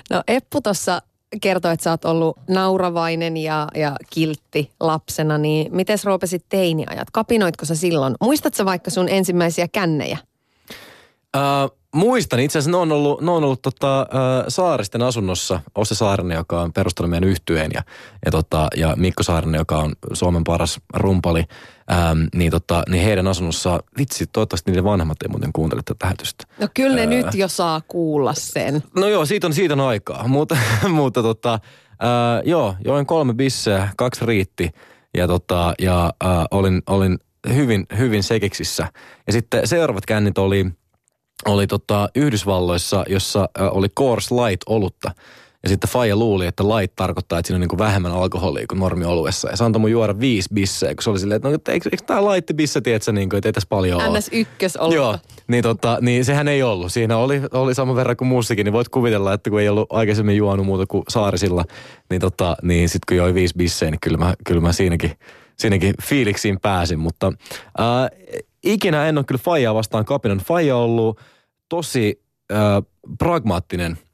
No 0.10 0.24
Eppu 0.28 0.62
tuossa 0.62 1.02
kertoi, 1.42 1.74
että 1.74 1.84
sä 1.84 1.92
oot 1.92 2.06
ollut 2.06 2.38
nauravainen 2.50 3.38
ja, 3.38 3.68
ja 3.76 3.96
kiltti 4.10 4.72
lapsena, 4.80 5.38
niin 5.38 5.76
miten 5.76 5.98
sit 6.26 6.46
teiniajat? 6.50 7.12
Kapinoitko 7.12 7.66
sä 7.66 7.76
silloin? 7.76 8.16
Muistatko 8.22 8.66
vaikka 8.66 8.92
sun 8.92 9.10
ensimmäisiä 9.10 9.68
kännejä? 9.68 10.18
Uh, 11.38 11.78
muistan. 11.96 12.40
Itse 12.40 12.60
asiassa 12.60 12.72
ne 12.72 12.78
on 12.78 12.92
ollut, 12.92 13.22
ne 13.22 13.32
on 13.32 13.44
ollut 13.44 13.62
tota, 13.62 14.02
uh, 14.02 14.46
Saaristen 14.48 15.02
asunnossa. 15.02 15.60
Osse 15.76 15.96
Saarinen, 15.96 16.36
joka 16.36 16.62
on 16.62 16.74
perustanut 16.74 17.10
meidän 17.10 17.30
yhtyeen 17.30 17.72
ja, 17.74 17.82
ja, 18.26 18.32
tota, 18.32 18.68
ja 18.78 18.94
Mikko 18.96 19.24
Saarinen, 19.24 19.60
joka 19.60 19.78
on 19.78 19.94
Suomen 20.14 20.44
paras 20.44 20.80
rumpali. 20.94 21.44
Ähm, 21.92 22.20
niin, 22.36 22.52
tota, 22.52 22.84
niin 22.90 23.04
heidän 23.04 23.28
asunnossa, 23.28 23.80
vitsi, 23.98 24.26
toivottavasti 24.28 24.72
niiden 24.72 24.84
vanhemmat 24.84 25.22
ei 25.24 25.30
muuten 25.30 25.54
kuuntele 25.54 25.82
tätä 25.86 26.06
lähetystä. 26.06 26.44
No 26.60 26.68
kyllä 26.74 26.96
ne 26.96 27.02
äh, 27.02 27.10
nyt 27.10 27.34
jo 27.34 27.48
saa 27.48 27.82
kuulla 27.88 28.34
sen. 28.34 28.84
No 28.96 29.08
joo, 29.08 29.26
siitä 29.26 29.48
on, 29.48 29.54
siitä 29.54 29.74
on 29.74 29.80
aikaa, 29.80 30.28
mutta, 30.38 30.58
mutta 30.90 31.22
tota, 31.22 31.54
äh, 31.54 31.60
joo, 32.46 32.76
join 32.86 33.06
kolme 33.06 33.34
bisseä, 33.34 33.90
kaksi 33.98 34.26
riitti 34.26 34.70
ja, 35.18 35.28
tota, 35.28 35.74
ja 35.80 36.14
äh, 36.26 36.30
olin, 36.52 36.82
olin 36.88 37.20
hyvin, 37.54 37.86
hyvin 37.98 38.24
sekeksissä. 38.24 38.88
Ja 39.28 39.34
sitten 39.34 39.68
seuraavat 39.68 40.06
kännit 40.06 40.38
oli, 40.38 40.66
oli 41.46 41.68
tota 41.68 42.10
Yhdysvalloissa, 42.16 43.04
jossa 43.10 43.50
äh, 43.60 43.68
oli 43.72 43.90
Coors 43.90 44.32
Light 44.32 44.62
olutta. 44.66 45.12
Ja 45.66 45.70
sitten 45.70 45.90
Faija 45.90 46.16
luuli, 46.16 46.48
että 46.48 46.64
light 46.64 46.96
tarkoittaa, 46.96 47.40
että 47.40 47.48
siinä 47.48 47.56
on 47.56 47.62
niin 47.62 47.70
kuin 47.70 47.80
vähemmän 47.80 48.12
alkoholia 48.12 48.66
kuin 48.70 48.80
normioluessa. 48.80 49.50
Ja 49.50 49.58
se 49.58 49.64
antoi 49.64 49.80
mun 49.80 49.92
juoda 49.92 50.20
viisi 50.20 50.50
bisseä, 50.54 50.96
kun 50.96 51.04
se 51.04 51.10
oli 51.10 51.20
silleen, 51.20 51.36
että 51.36 51.50
no, 51.50 51.74
eikö, 51.74 51.90
eikö 51.92 52.04
tämä 52.06 52.34
light 52.34 52.52
bisse, 52.56 52.82
tiedätkö, 52.82 53.12
niin 53.12 53.30
kuin, 53.30 53.38
että 53.38 53.50
ei 53.50 53.54
tässä 53.54 53.68
paljon 53.70 54.02
ole. 54.02 54.20
ns 54.20 54.30
ykkös 54.32 54.78
ollut. 54.78 54.96
Joo, 54.96 55.18
niin, 55.48 55.64
tota, 55.64 55.98
niin 56.02 56.26
sehän 56.26 56.48
ei 56.48 56.64
ollut. 56.64 56.92
Siinä 56.92 57.18
oli, 57.18 57.42
oli 57.52 57.76
sama 57.76 57.96
verran 57.96 58.18
kuin 58.18 58.28
muussikin, 58.28 58.66
niin 58.66 58.74
voit 58.74 58.90
kuvitella, 58.90 59.34
että 59.34 59.50
kun 59.50 59.62
ei 59.62 59.70
ollut 59.70 59.94
aikaisemmin 59.94 60.38
juonut 60.38 60.66
muuta 60.66 60.86
kuin 60.88 61.04
saarisilla, 61.10 61.66
niin, 62.10 62.22
tota, 62.22 62.58
niin 62.62 62.90
sitten 62.90 63.06
kun 63.08 63.18
joi 63.18 63.34
viisi 63.34 63.56
bisseä, 63.58 63.92
niin 63.92 64.00
kyllä 64.02 64.18
mä, 64.18 64.34
kyllä 64.48 64.62
mä 64.62 64.72
siinäkin, 64.72 65.12
siinäkin 65.58 65.94
fiiliksiin 66.04 66.60
pääsin. 66.62 67.00
Mutta 67.00 67.34
ää, 67.78 68.10
ikinä 68.64 69.08
en 69.08 69.18
ole 69.18 69.26
kyllä 69.26 69.42
Faijaa 69.44 69.76
vastaan 69.76 70.06
kapinan. 70.06 70.38
Faija 70.38 70.76
on 70.78 70.84
ollut 70.84 71.20
tosi 71.70 72.24
ää, 72.50 72.82
pragmaattinen– 73.18 73.98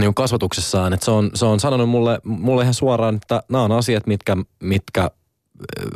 niin 0.00 0.14
kasvatuksessaan, 0.14 0.92
että 0.92 1.04
se 1.04 1.10
on, 1.10 1.30
se 1.34 1.44
on 1.44 1.60
sanonut 1.60 1.88
mulle, 1.88 2.20
mulle 2.24 2.62
ihan 2.62 2.74
suoraan, 2.74 3.14
että 3.14 3.42
nämä 3.48 3.64
on 3.64 3.72
asiat, 3.72 4.06
mitkä, 4.06 4.36
mitkä 4.60 5.10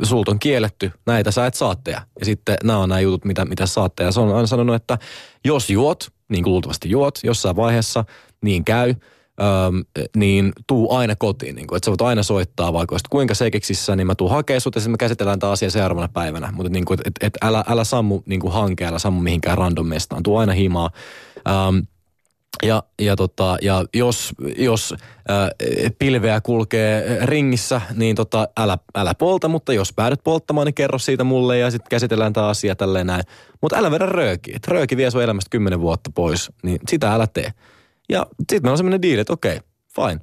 sulta 0.03 0.31
on 0.31 0.39
kielletty, 0.39 0.91
näitä 1.05 1.31
sä 1.31 1.45
et 1.45 1.53
saa 1.53 1.75
tehdä. 1.75 2.01
Ja 2.19 2.25
sitten 2.25 2.57
nämä 2.63 2.79
on 2.79 2.89
nämä 2.89 2.99
jutut, 2.99 3.25
mitä, 3.25 3.45
mitä 3.45 3.65
saat 3.65 3.95
tehdä. 3.95 4.11
Se 4.11 4.19
on 4.19 4.35
aina 4.35 4.47
sanonut, 4.47 4.75
että 4.75 4.97
jos 5.45 5.69
juot, 5.69 6.07
niin 6.29 6.43
kuin 6.43 6.51
luultavasti 6.51 6.89
juot 6.89 7.19
jossain 7.23 7.55
vaiheessa, 7.55 8.05
niin 8.41 8.65
käy, 8.65 8.95
öm, 9.41 10.05
niin 10.17 10.53
tuu 10.67 10.93
aina 10.93 11.15
kotiin. 11.15 11.55
Niin 11.55 11.67
kuin, 11.67 11.77
että 11.77 11.85
sä 11.85 11.91
voit 11.91 12.01
aina 12.01 12.23
soittaa, 12.23 12.73
vaikka 12.73 12.93
olisit 12.93 13.07
kuinka 13.07 13.33
sekeksissä, 13.33 13.95
niin 13.95 14.07
mä 14.07 14.15
tuun 14.15 14.31
hakemaan 14.31 14.61
sut 14.61 14.75
ja 14.75 14.81
sitten 14.81 14.91
me 14.91 14.97
käsitellään 14.97 15.39
tämä 15.39 15.51
asia 15.51 15.71
seuraavana 15.71 16.09
päivänä. 16.13 16.51
Mutta 16.51 16.71
niin 16.71 16.85
kuin, 16.85 16.99
et, 17.05 17.13
et, 17.21 17.33
älä, 17.41 17.63
älä 17.67 17.83
sammu 17.83 18.21
niin 18.25 18.39
kuin 18.39 18.53
hanke, 18.53 18.85
älä 18.85 18.99
sammu 18.99 19.21
mihinkään 19.21 19.57
random 19.57 19.87
mestaan. 19.87 20.23
Tuu 20.23 20.37
aina 20.37 20.53
himaa. 20.53 20.89
Öm, 21.37 21.85
ja, 22.63 22.83
ja, 23.01 23.15
tota, 23.15 23.57
ja 23.61 23.85
jos, 23.93 24.33
jos 24.57 24.95
ää, 25.27 25.51
pilveä 25.99 26.41
kulkee 26.41 27.19
ringissä, 27.25 27.81
niin 27.95 28.15
tota, 28.15 28.47
älä, 28.59 28.77
älä 28.95 29.15
polta, 29.15 29.47
mutta 29.47 29.73
jos 29.73 29.93
päädyt 29.93 30.23
polttamaan, 30.23 30.65
niin 30.65 30.73
kerro 30.73 30.99
siitä 30.99 31.23
mulle 31.23 31.57
ja 31.57 31.71
sitten 31.71 31.89
käsitellään 31.89 32.33
tämä 32.33 32.47
asia 32.47 32.75
tälleen 32.75 33.07
näin. 33.07 33.23
Mutta 33.61 33.77
älä 33.77 33.91
vedä 33.91 34.05
röökiä. 34.05 34.59
Rööki 34.67 34.97
vie 34.97 35.11
sun 35.11 35.23
elämästä 35.23 35.49
kymmenen 35.49 35.81
vuotta 35.81 36.11
pois, 36.15 36.51
niin 36.63 36.79
sitä 36.87 37.13
älä 37.13 37.27
tee. 37.27 37.51
Ja 38.09 38.25
sitten 38.39 38.61
meillä 38.61 38.73
on 38.73 38.77
semmoinen 38.77 39.01
diili, 39.01 39.21
että 39.21 39.33
okei, 39.33 39.57
okay, 39.57 40.07
fine. 40.07 40.21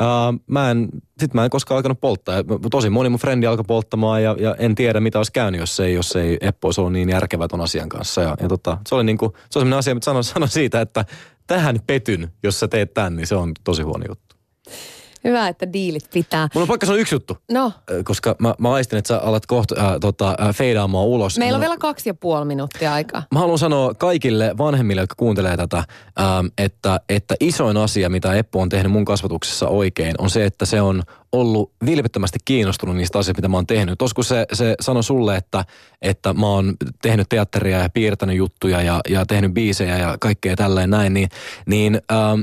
Uh, 0.00 0.40
mä 0.46 0.70
en, 0.70 0.88
sit 1.18 1.34
mä 1.34 1.44
en 1.44 1.50
koskaan 1.50 1.76
alkanut 1.76 2.00
polttaa. 2.00 2.34
Tosi 2.70 2.90
moni 2.90 3.08
mun 3.08 3.18
frendi 3.18 3.46
alkoi 3.46 3.64
polttamaan 3.64 4.22
ja, 4.22 4.36
ja, 4.38 4.54
en 4.58 4.74
tiedä 4.74 5.00
mitä 5.00 5.18
olisi 5.18 5.32
käynyt, 5.32 5.60
jos 5.60 5.80
ei, 5.80 5.94
jos 5.94 6.16
ei 6.16 6.38
Eppo 6.40 6.68
olisi 6.68 6.80
ollut 6.80 6.92
niin 6.92 7.08
järkevä 7.08 7.48
ton 7.48 7.60
asian 7.60 7.88
kanssa. 7.88 8.22
Ja, 8.22 8.36
ja 8.42 8.48
tota, 8.48 8.78
se 8.88 8.94
oli 8.94 9.04
niinku, 9.04 9.28
se 9.28 9.36
on 9.36 9.48
sellainen 9.52 9.78
asia, 9.78 9.94
mitä 9.94 10.04
sanon, 10.04 10.24
sanon 10.24 10.48
siitä, 10.48 10.80
että 10.80 11.04
tähän 11.50 11.80
petyn, 11.86 12.32
jos 12.42 12.60
sä 12.60 12.68
teet 12.68 12.94
tämän, 12.94 13.16
niin 13.16 13.26
se 13.26 13.34
on 13.34 13.52
tosi 13.64 13.82
huono 13.82 14.04
juttu. 14.08 14.36
Hyvä, 15.24 15.48
että 15.48 15.72
diilit 15.72 16.10
pitää. 16.14 16.48
Mulla 16.54 16.64
on 16.64 16.68
pakka 16.68 16.86
sanoa 16.86 17.00
yksi 17.00 17.14
juttu, 17.14 17.38
No, 17.52 17.72
koska 18.04 18.36
mä, 18.38 18.54
mä 18.58 18.72
aistin, 18.72 18.98
että 18.98 19.08
sä 19.08 19.18
alat 19.18 19.46
kohta 19.46 19.74
äh, 19.80 19.94
tota, 20.00 20.34
äh, 20.40 20.54
feidaamaan 20.54 21.04
ulos. 21.06 21.38
meillä 21.38 21.56
on 21.56 21.60
Mä- 21.60 21.64
vielä 21.64 21.76
kaksi 21.78 22.08
ja 22.08 22.14
puoli 22.14 22.44
minuuttia 22.44 22.92
aikaa. 22.94 23.22
Mä 23.32 23.38
haluan 23.38 23.58
sanoa 23.58 23.94
kaikille 23.94 24.54
vanhemmille, 24.58 25.00
jotka 25.00 25.14
kuuntelee 25.18 25.56
tätä, 25.56 25.84
ähm, 26.20 26.46
että, 26.58 27.00
että 27.08 27.34
isoin 27.40 27.76
asia, 27.76 28.08
mitä 28.10 28.34
Eppu 28.34 28.60
on 28.60 28.68
tehnyt 28.68 28.92
mun 28.92 29.04
kasvatuksessa 29.04 29.68
oikein, 29.68 30.14
on 30.18 30.30
se, 30.30 30.44
että 30.44 30.66
se 30.66 30.80
on 30.80 31.02
ollut 31.32 31.72
vilpittömästi 31.86 32.38
kiinnostunut 32.44 32.96
niistä 32.96 33.18
asioista, 33.18 33.38
mitä 33.38 33.48
mä 33.48 33.56
oon 33.56 33.66
tehnyt. 33.66 33.98
Tos 33.98 34.14
kun 34.14 34.24
se, 34.24 34.46
se 34.52 34.74
sanoi 34.80 35.04
sulle, 35.04 35.36
että, 35.36 35.64
että 36.02 36.32
mä 36.34 36.46
oon 36.46 36.74
tehnyt 37.02 37.28
teatteria 37.28 37.78
ja 37.78 37.88
piirtänyt 37.90 38.36
juttuja 38.36 38.82
ja, 38.82 39.00
ja 39.08 39.26
tehnyt 39.26 39.54
biisejä 39.54 39.98
ja 39.98 40.16
kaikkea 40.20 40.56
tälleen 40.56 40.90
näin, 40.90 41.14
niin, 41.14 41.28
niin 41.66 42.00
ähm, 42.12 42.40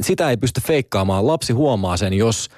sitä 0.00 0.30
ei 0.30 0.36
pysty 0.36 0.60
feikkaamaan. 0.60 1.26
Lapsi 1.26 1.52
huomaa 1.52 1.96
sen, 1.96 2.12
jos 2.12 2.48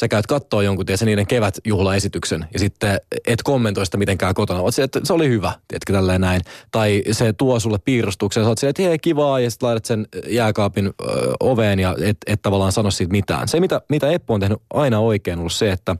sä 0.00 0.08
käyt 0.08 0.26
kattoo 0.26 0.60
jonkun, 0.60 0.86
tiedätkö, 0.86 1.04
niiden 1.04 1.26
kevätjuhlaesityksen 1.26 2.46
ja 2.52 2.58
sitten 2.58 3.00
et 3.26 3.42
kommentoi 3.42 3.86
sitä 3.86 3.96
mitenkään 3.96 4.34
kotona. 4.34 4.60
Oot 4.60 4.78
että 4.78 5.00
se 5.04 5.12
oli 5.12 5.28
hyvä, 5.28 5.52
tiedätkö, 5.68 5.92
tälleen 5.92 6.20
näin. 6.20 6.40
Tai 6.70 7.02
se 7.12 7.32
tuo 7.32 7.60
sulle 7.60 7.78
piirustuksen 7.84 8.44
sä 8.44 8.48
oot 8.48 8.58
silleen, 8.58 8.70
että 8.70 8.82
hei, 8.82 8.98
kivaa, 8.98 9.40
ja 9.40 9.50
sitten 9.50 9.66
laitat 9.66 9.84
sen 9.84 10.06
jääkaapin 10.28 10.86
ö, 10.86 10.92
oveen 11.40 11.78
ja 11.78 11.96
et, 12.02 12.16
et 12.26 12.42
tavallaan 12.42 12.72
sano 12.72 12.90
siitä 12.90 13.12
mitään. 13.12 13.48
Se, 13.48 13.60
mitä, 13.60 13.80
mitä 13.88 14.10
Eppu 14.10 14.34
on 14.34 14.40
tehnyt 14.40 14.62
aina 14.74 14.98
oikein, 14.98 15.38
on 15.38 15.40
ollut 15.40 15.52
se, 15.52 15.72
että 15.72 15.96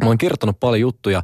mä 0.00 0.06
oon 0.06 0.18
kirjoittanut 0.18 0.60
paljon 0.60 0.80
juttuja. 0.80 1.22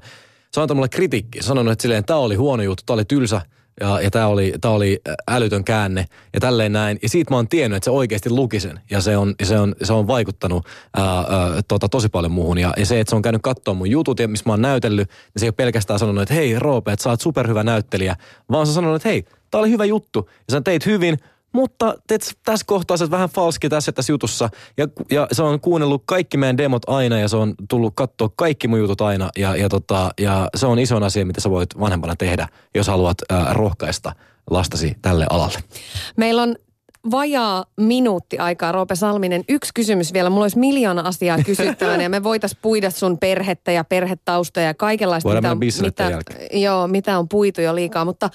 Se 0.52 0.60
on 0.60 0.62
antanut 0.62 0.76
mulle 0.76 0.88
kritiikkiä. 0.88 1.42
Sanonut, 1.42 1.72
että 1.72 1.82
silleen, 1.82 2.04
tämä 2.04 2.18
oli 2.18 2.34
huono 2.34 2.62
juttu, 2.62 2.82
tämä 2.86 2.94
oli 2.94 3.04
tylsä, 3.04 3.40
ja, 3.80 4.00
ja 4.00 4.10
tämä 4.10 4.26
oli, 4.26 4.54
tää 4.60 4.70
oli 4.70 5.00
älytön 5.28 5.64
käänne 5.64 6.04
ja 6.34 6.40
tälleen 6.40 6.72
näin. 6.72 6.98
Ja 7.02 7.08
siitä 7.08 7.30
mä 7.30 7.36
oon 7.36 7.48
tiennyt, 7.48 7.76
että 7.76 7.84
se 7.84 7.90
oikeasti 7.90 8.30
luki 8.30 8.60
sen 8.60 8.80
ja 8.90 9.00
se 9.00 9.16
on, 9.16 9.34
se 9.42 9.58
on, 9.58 9.74
se 9.82 9.92
on 9.92 10.06
vaikuttanut 10.06 10.66
ää, 10.96 11.04
ää, 11.06 11.24
tota, 11.68 11.88
tosi 11.88 12.08
paljon 12.08 12.32
muuhun. 12.32 12.58
Ja, 12.58 12.72
ja 12.76 12.86
se, 12.86 13.00
että 13.00 13.10
se 13.10 13.16
on 13.16 13.22
käynyt 13.22 13.42
katsoa 13.42 13.74
mun 13.74 13.90
jutut 13.90 14.20
ja 14.20 14.28
missä 14.28 14.42
mä 14.46 14.52
oon 14.52 14.62
näytellyt, 14.62 15.08
niin 15.08 15.40
se 15.40 15.46
ei 15.46 15.48
ole 15.48 15.52
pelkästään 15.52 15.98
sanonut, 15.98 16.22
että 16.22 16.34
hei 16.34 16.58
Roope, 16.58 16.92
että 16.92 17.02
sä 17.02 17.10
oot 17.10 17.20
superhyvä 17.20 17.62
näyttelijä, 17.62 18.16
vaan 18.50 18.66
se 18.66 18.70
on 18.70 18.74
sanonut, 18.74 18.96
että 18.96 19.08
hei, 19.08 19.24
tää 19.50 19.60
oli 19.60 19.70
hyvä 19.70 19.84
juttu 19.84 20.30
ja 20.30 20.52
sä 20.52 20.60
teit 20.60 20.86
hyvin, 20.86 21.18
mutta 21.52 21.94
teet 22.06 22.38
tässä 22.44 22.64
kohtaa 22.66 22.96
sä 22.96 23.10
vähän 23.10 23.28
falski 23.28 23.68
tässä 23.68 23.92
tässä 23.92 24.12
jutussa. 24.12 24.48
Ja, 24.76 24.88
ja 25.10 25.28
se 25.32 25.42
on 25.42 25.60
kuunnellut 25.60 26.02
kaikki 26.06 26.36
meidän 26.36 26.56
demot 26.56 26.82
aina 26.88 27.18
ja 27.18 27.28
se 27.28 27.36
on 27.36 27.54
tullut 27.68 27.92
katsoa 27.96 28.30
kaikki 28.36 28.68
mun 28.68 28.78
jutut 28.78 29.00
aina. 29.00 29.30
Ja, 29.36 29.56
ja, 29.56 29.68
tota, 29.68 30.10
ja 30.20 30.48
se 30.56 30.66
on 30.66 30.78
iso 30.78 30.96
asia, 31.04 31.26
mitä 31.26 31.40
sä 31.40 31.50
voit 31.50 31.80
vanhempana 31.80 32.16
tehdä, 32.16 32.48
jos 32.74 32.88
haluat 32.88 33.18
ää, 33.30 33.52
rohkaista 33.52 34.12
lastasi 34.50 34.96
tälle 35.02 35.26
alalle. 35.30 35.58
Meillä 36.16 36.42
on 36.42 36.56
vajaa 37.10 37.64
minuutti 37.76 38.38
aikaa, 38.38 38.72
Roope 38.72 38.96
Salminen. 38.96 39.44
Yksi 39.48 39.70
kysymys 39.74 40.12
vielä. 40.12 40.30
Mulla 40.30 40.44
olisi 40.44 40.58
miljoona 40.58 41.02
asiaa 41.02 41.38
kysyttävänä 41.46 42.02
ja 42.02 42.08
me 42.08 42.22
voitaisiin 42.22 42.58
puida 42.62 42.90
sun 42.90 43.18
perhettä 43.18 43.72
ja 43.72 43.84
perhetaustoja 43.84 44.66
ja 44.66 44.74
kaikenlaista, 44.74 45.28
Voidaan 45.28 45.58
mitä, 45.58 45.82
mitä, 45.82 46.02
jälkeen. 46.10 46.62
joo, 46.62 46.88
mitä 46.88 47.18
on 47.18 47.28
puitu 47.28 47.60
jo 47.60 47.74
liikaa. 47.74 48.04
Mutta 48.04 48.30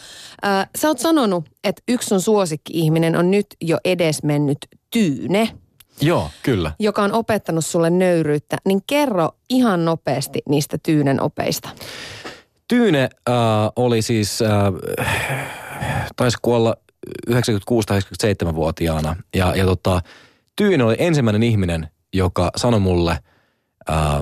äh, 0.46 0.70
sä 0.78 0.88
oot 0.88 1.00
sanonut, 1.00 1.46
että 1.64 1.84
yksi 1.88 2.08
sun 2.08 2.22
suosikki-ihminen 2.22 3.16
on 3.16 3.32
nyt 3.32 3.48
jo 3.62 3.78
edesmennyt 3.86 4.58
Tyyne, 4.92 5.50
Joo, 6.02 6.30
kyllä. 6.44 6.72
joka 6.80 7.04
on 7.04 7.14
opettanut 7.14 7.66
sulle 7.66 7.90
nöyryyttä. 7.90 8.58
Niin 8.66 8.80
kerro 8.88 9.30
ihan 9.50 9.86
nopeasti 9.86 10.42
niistä 10.50 10.78
Tyynen 10.84 11.22
opeista. 11.22 11.70
Tyyne 12.68 13.04
äh, 13.30 13.36
oli 13.76 14.02
siis, 14.02 14.42
äh, 14.42 14.50
taisi 16.16 16.38
kuolla 16.42 16.76
96 17.28 17.88
tai 17.88 18.00
97-vuotiaana. 18.00 19.16
Ja, 19.36 19.56
ja 19.56 19.66
tota, 19.66 20.02
Tyyne 20.56 20.84
oli 20.84 20.96
ensimmäinen 21.00 21.44
ihminen, 21.44 21.88
joka 22.14 22.52
sanoi 22.56 22.80
mulle 22.80 23.12
äh, 23.90 24.22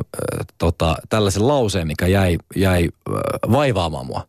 tota, 0.58 0.96
tällaisen 1.10 1.48
lauseen, 1.48 1.88
mikä 1.88 2.08
jäi, 2.08 2.38
jäi 2.56 2.90
äh, 3.10 3.16
vaivaamaan 3.52 4.06
mua. 4.06 4.28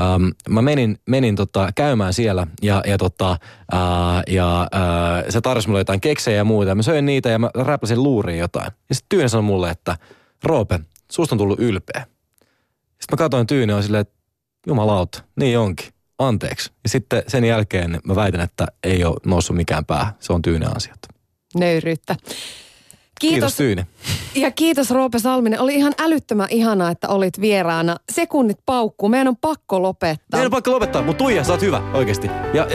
Ähm, 0.00 0.28
mä 0.48 0.62
menin, 0.62 0.98
menin 1.08 1.36
tota, 1.36 1.68
käymään 1.74 2.14
siellä 2.14 2.46
ja, 2.62 2.82
ja, 2.86 2.98
tota, 2.98 3.36
ää, 3.72 4.22
ja 4.28 4.68
ää, 4.72 5.24
se 5.28 5.40
tarjosi 5.40 5.68
mulle 5.68 5.80
jotain 5.80 6.00
keksejä 6.00 6.36
ja 6.36 6.44
muuta. 6.44 6.74
Mä 6.74 6.82
söin 6.82 7.06
niitä 7.06 7.28
ja 7.28 7.38
mä 7.38 7.50
räpläsin 7.54 8.02
luuriin 8.02 8.38
jotain. 8.38 8.72
Ja 8.88 8.94
sitten 8.94 9.08
Tyyne 9.08 9.28
sanoi 9.28 9.42
mulle, 9.42 9.70
että 9.70 9.96
Roope, 10.44 10.80
susta 11.12 11.34
on 11.34 11.38
tullut 11.38 11.60
ylpeä. 11.60 12.06
Sitten 12.86 13.12
mä 13.12 13.16
katsoin 13.16 13.46
Tyyne 13.46 13.74
olin 13.74 13.82
silleen, 13.82 14.00
että 14.00 14.14
jumalauta, 14.66 15.22
niin 15.36 15.58
onkin. 15.58 15.91
Anteeksi. 16.18 16.70
Ja 16.82 16.88
sitten 16.88 17.22
sen 17.28 17.44
jälkeen 17.44 18.00
mä 18.04 18.14
väitän, 18.14 18.40
että 18.40 18.66
ei 18.84 19.04
ole 19.04 19.16
noussut 19.26 19.56
mikään 19.56 19.84
pää. 19.84 20.12
Se 20.20 20.32
on 20.32 20.42
Tyyne 20.42 20.66
ansiot. 20.66 20.98
Nöyryyttä. 21.54 22.16
Kiitos, 23.20 23.34
Kiitos, 23.34 23.56
Tyyne. 23.56 23.86
ja 24.34 24.50
kiitos 24.50 24.90
Roope 24.90 25.18
Salminen. 25.18 25.60
Oli 25.60 25.74
ihan 25.74 25.92
älyttömän 25.98 26.46
ihanaa, 26.50 26.90
että 26.90 27.08
olit 27.08 27.40
vieraana. 27.40 27.96
Sekunnit 28.12 28.58
paukkuu. 28.66 29.08
Meidän 29.08 29.28
on 29.28 29.36
pakko 29.36 29.82
lopettaa. 29.82 30.26
Meidän 30.32 30.46
on 30.46 30.50
pakko 30.50 30.70
lopettaa, 30.70 31.02
mutta 31.02 31.18
Tuija, 31.18 31.44
sä 31.44 31.52
oot 31.52 31.62
hyvä, 31.62 31.82
oikeasti. 31.94 32.30
Ja 32.54 32.66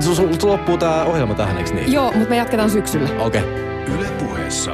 sul 0.00 0.50
loppuu 0.50 0.78
tää 0.78 1.04
ohjelma 1.04 1.34
tähän, 1.34 1.58
eikö 1.58 1.74
niin? 1.74 1.92
Joo, 1.92 2.12
mutta 2.12 2.30
me 2.30 2.36
jatketaan 2.36 2.70
syksyllä. 2.70 3.08
Okei. 3.22 3.42
Yle 3.98 4.10
puheessa. 4.10 4.70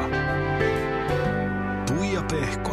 Tuija 1.86 2.22
Pehkonen. 2.30 2.65